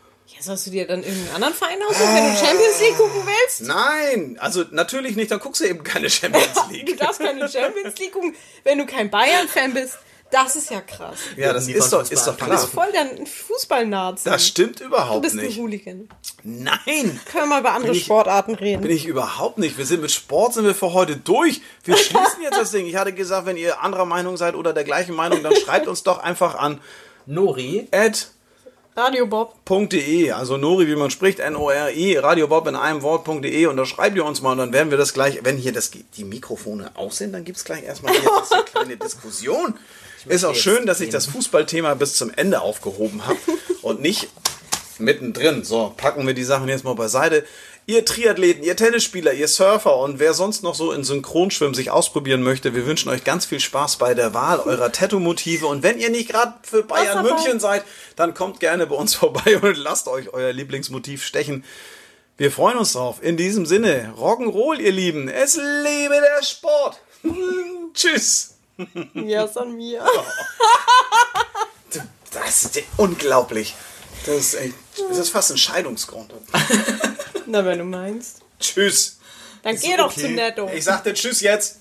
Sollst 0.45 0.67
du 0.67 0.71
dir 0.71 0.87
dann 0.87 1.03
irgendeinen 1.03 1.35
anderen 1.37 1.55
Verein 1.55 1.79
aussuchen, 1.89 2.15
wenn 2.15 2.33
du 2.33 2.39
Champions 2.39 2.81
League 2.81 2.97
gucken 2.97 3.23
willst? 3.25 3.63
Nein, 3.63 4.37
also 4.41 4.65
natürlich 4.71 5.17
nicht, 5.17 5.31
dann 5.31 5.41
guckst 5.41 5.61
du 5.63 5.67
eben 5.67 5.83
keine 5.83 6.11
Champions 6.11 6.53
Du 6.69 6.73
League. 6.75 6.99
darfst 6.99 7.21
keine 7.21 7.49
Champions 7.49 7.99
League 7.99 8.13
gucken, 8.13 8.35
wenn 8.65 8.79
du 8.79 8.87
kein 8.87 9.11
Bayern-Fan 9.11 9.75
bist. 9.75 9.99
Das 10.31 10.57
ist 10.57 10.71
ja 10.71 10.81
krass. 10.81 11.17
Ja, 11.37 11.53
das 11.53 11.69
ist 11.69 11.93
doch, 11.93 12.01
ist 12.11 12.27
doch 12.27 12.37
Du 12.37 12.47
bist 12.47 12.71
klar. 12.73 12.85
voll 12.85 12.93
der 12.93 13.25
Fußballnazi. 13.27 14.25
Das 14.29 14.45
stimmt 14.47 14.81
Du 14.81 14.85
überhaupt 14.85 15.23
bist 15.23 15.37
ein 15.37 15.45
nicht. 15.47 15.59
Hooligan. 15.59 16.09
Nein, 16.43 17.21
Können 17.31 17.45
wir 17.45 17.47
mal 17.47 17.61
über 17.61 17.73
andere 17.73 17.93
ich- 17.93 18.05
Sportarten 18.05 18.55
reden? 18.55 18.83
bin 18.83 18.91
ich 18.91 19.07
überhaupt 19.07 19.59
nicht. 19.59 19.79
Wir 19.79 19.87
sind 19.87 20.01
mit 20.03 20.11
Sport 20.11 20.55
sind 20.55 20.65
wir 20.65 20.75
für 20.75 20.93
heute 20.93 21.17
durch. 21.17 21.61
Wir 21.85 21.97
schließen 21.99 22.43
jetzt 22.43 22.59
das 22.59 22.73
Ding. 22.73 22.87
Ich 22.87 22.97
hatte 22.97 23.13
gesagt, 23.13 23.47
wenn 23.47 23.57
ihr 23.57 23.81
anderer 23.83 24.07
Meinung 24.07 24.37
seid 24.37 24.57
oder 24.57 24.73
der 24.73 24.83
gleichen 24.85 25.15
Meinung, 25.15 25.43
dann 25.45 25.55
schreibt 25.55 25.87
uns 25.87 26.03
doch 26.03 26.19
einfach 26.19 26.57
an 26.57 26.81
Nori, 27.27 27.87
at 27.93 28.29
Radio 28.97 29.27
Bob. 29.27 29.57
.de, 29.89 30.31
also 30.31 30.57
Nori, 30.57 30.87
wie 30.87 30.95
man 30.95 31.11
spricht, 31.11 31.41
N-O-R-I, 31.41 32.17
radiobob 32.17 32.69
in 32.69 32.77
einem 32.77 33.03
Wort.de 33.03 33.67
und 33.67 33.77
da 33.77 33.85
schreibt 33.87 34.17
ihr 34.17 34.25
uns 34.25 34.41
mal 34.41 34.53
und 34.53 34.59
dann 34.59 34.73
werden 34.73 34.93
wir 34.93 34.99
das 34.99 35.13
gleich, 35.13 35.41
wenn 35.43 35.57
hier 35.57 35.73
das, 35.73 35.91
die 35.91 36.23
Mikrofone 36.23 36.93
aus 36.95 37.19
sind, 37.19 37.33
dann 37.33 37.43
gibt's 37.43 37.65
gleich 37.65 37.83
erstmal 37.83 38.15
hier 38.15 38.31
eine 38.53 38.63
kleine 38.63 38.97
Diskussion. 38.97 39.75
Ist 40.27 40.45
auch 40.45 40.55
schön, 40.55 40.87
dass 40.87 41.01
ich 41.01 41.11
das 41.11 41.27
Fußballthema 41.27 41.95
bis 41.95 42.15
zum 42.15 42.31
Ende 42.31 42.61
aufgehoben 42.61 43.27
habe 43.27 43.39
und 43.83 44.01
nicht 44.01 44.29
mittendrin. 45.01 45.65
So, 45.65 45.93
packen 45.97 46.25
wir 46.25 46.35
die 46.35 46.45
Sachen 46.45 46.69
jetzt 46.69 46.85
mal 46.85 46.95
beiseite. 46.95 47.45
Ihr 47.87 48.07
Triathleten, 48.07 48.64
ihr 48.64 48.76
Tennisspieler, 48.76 49.35
ihr 49.35 49.47
Surfer 49.47 49.99
und 49.99 50.18
wer 50.18 50.32
sonst 50.32 50.62
noch 50.62 50.74
so 50.74 50.91
in 50.93 51.05
Synchronschwimmen 51.05 51.74
sich 51.74 51.91
ausprobieren 51.91 52.43
möchte, 52.43 52.74
wir 52.74 52.87
wünschen 52.87 53.11
euch 53.11 53.24
ganz 53.24 53.45
viel 53.45 53.61
Spaß 53.61 53.97
bei 53.97 54.14
der 54.14 54.32
Wahl 54.32 54.61
eurer 54.61 54.91
Tattoo-Motive. 54.93 55.66
Und 55.66 55.82
wenn 55.82 55.99
ihr 55.99 56.09
nicht 56.09 56.30
gerade 56.30 56.55
für 56.62 56.82
Bayern. 56.82 57.22
München 57.22 57.61
seid, 57.61 57.85
dann 58.16 58.32
kommt 58.32 58.59
gerne 58.61 58.87
bei 58.87 58.95
uns 58.95 59.14
vorbei 59.14 59.59
und 59.62 59.76
lasst 59.76 60.09
euch 60.09 60.32
euer 60.32 60.53
Lieblingsmotiv 60.53 61.22
stechen. 61.24 61.62
Wir 62.39 62.51
freuen 62.51 62.78
uns 62.78 62.95
drauf. 62.95 63.22
In 63.22 63.37
diesem 63.37 63.66
Sinne, 63.66 64.14
Rock'n'Roll, 64.18 64.80
ihr 64.80 64.93
Lieben. 64.93 65.28
Es 65.28 65.57
lebe 65.57 66.14
der 66.14 66.43
Sport. 66.43 67.01
Tschüss. 67.95 68.55
Ja, 69.12 69.45
ist 69.45 69.59
an 69.59 69.76
mir. 69.76 70.05
Das 72.32 72.64
ist 72.64 72.82
unglaublich. 72.97 73.74
Das 74.24 74.37
ist, 74.37 74.55
echt, 74.55 74.74
das 75.11 75.18
ist 75.18 75.28
fast 75.28 75.51
ein 75.53 75.59
Scheidungsgrund. 75.59 76.32
Na, 77.47 77.65
wenn 77.65 77.79
du 77.79 77.85
meinst. 77.85 78.41
Tschüss. 78.61 79.19
Dann 79.63 79.79
geh 79.79 79.97
doch 79.97 80.13
zu 80.15 80.29
Netto. 80.29 80.71
Ich 80.73 80.85
sagte 80.85 81.15
Tschüss 81.15 81.41
jetzt. 81.41 81.79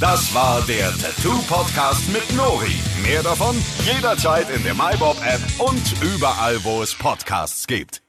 Das 0.00 0.34
war 0.34 0.60
der 0.62 0.92
Tattoo 0.98 1.40
Podcast 1.48 2.08
mit 2.12 2.28
Nori. 2.34 2.74
Mehr 3.02 3.22
davon 3.22 3.56
jederzeit 3.84 4.50
in 4.50 4.62
der 4.64 4.74
MyBob 4.74 5.16
App 5.24 5.40
und 5.58 5.82
überall, 6.02 6.62
wo 6.64 6.82
es 6.82 6.92
Podcasts 6.94 7.66
gibt. 7.66 8.01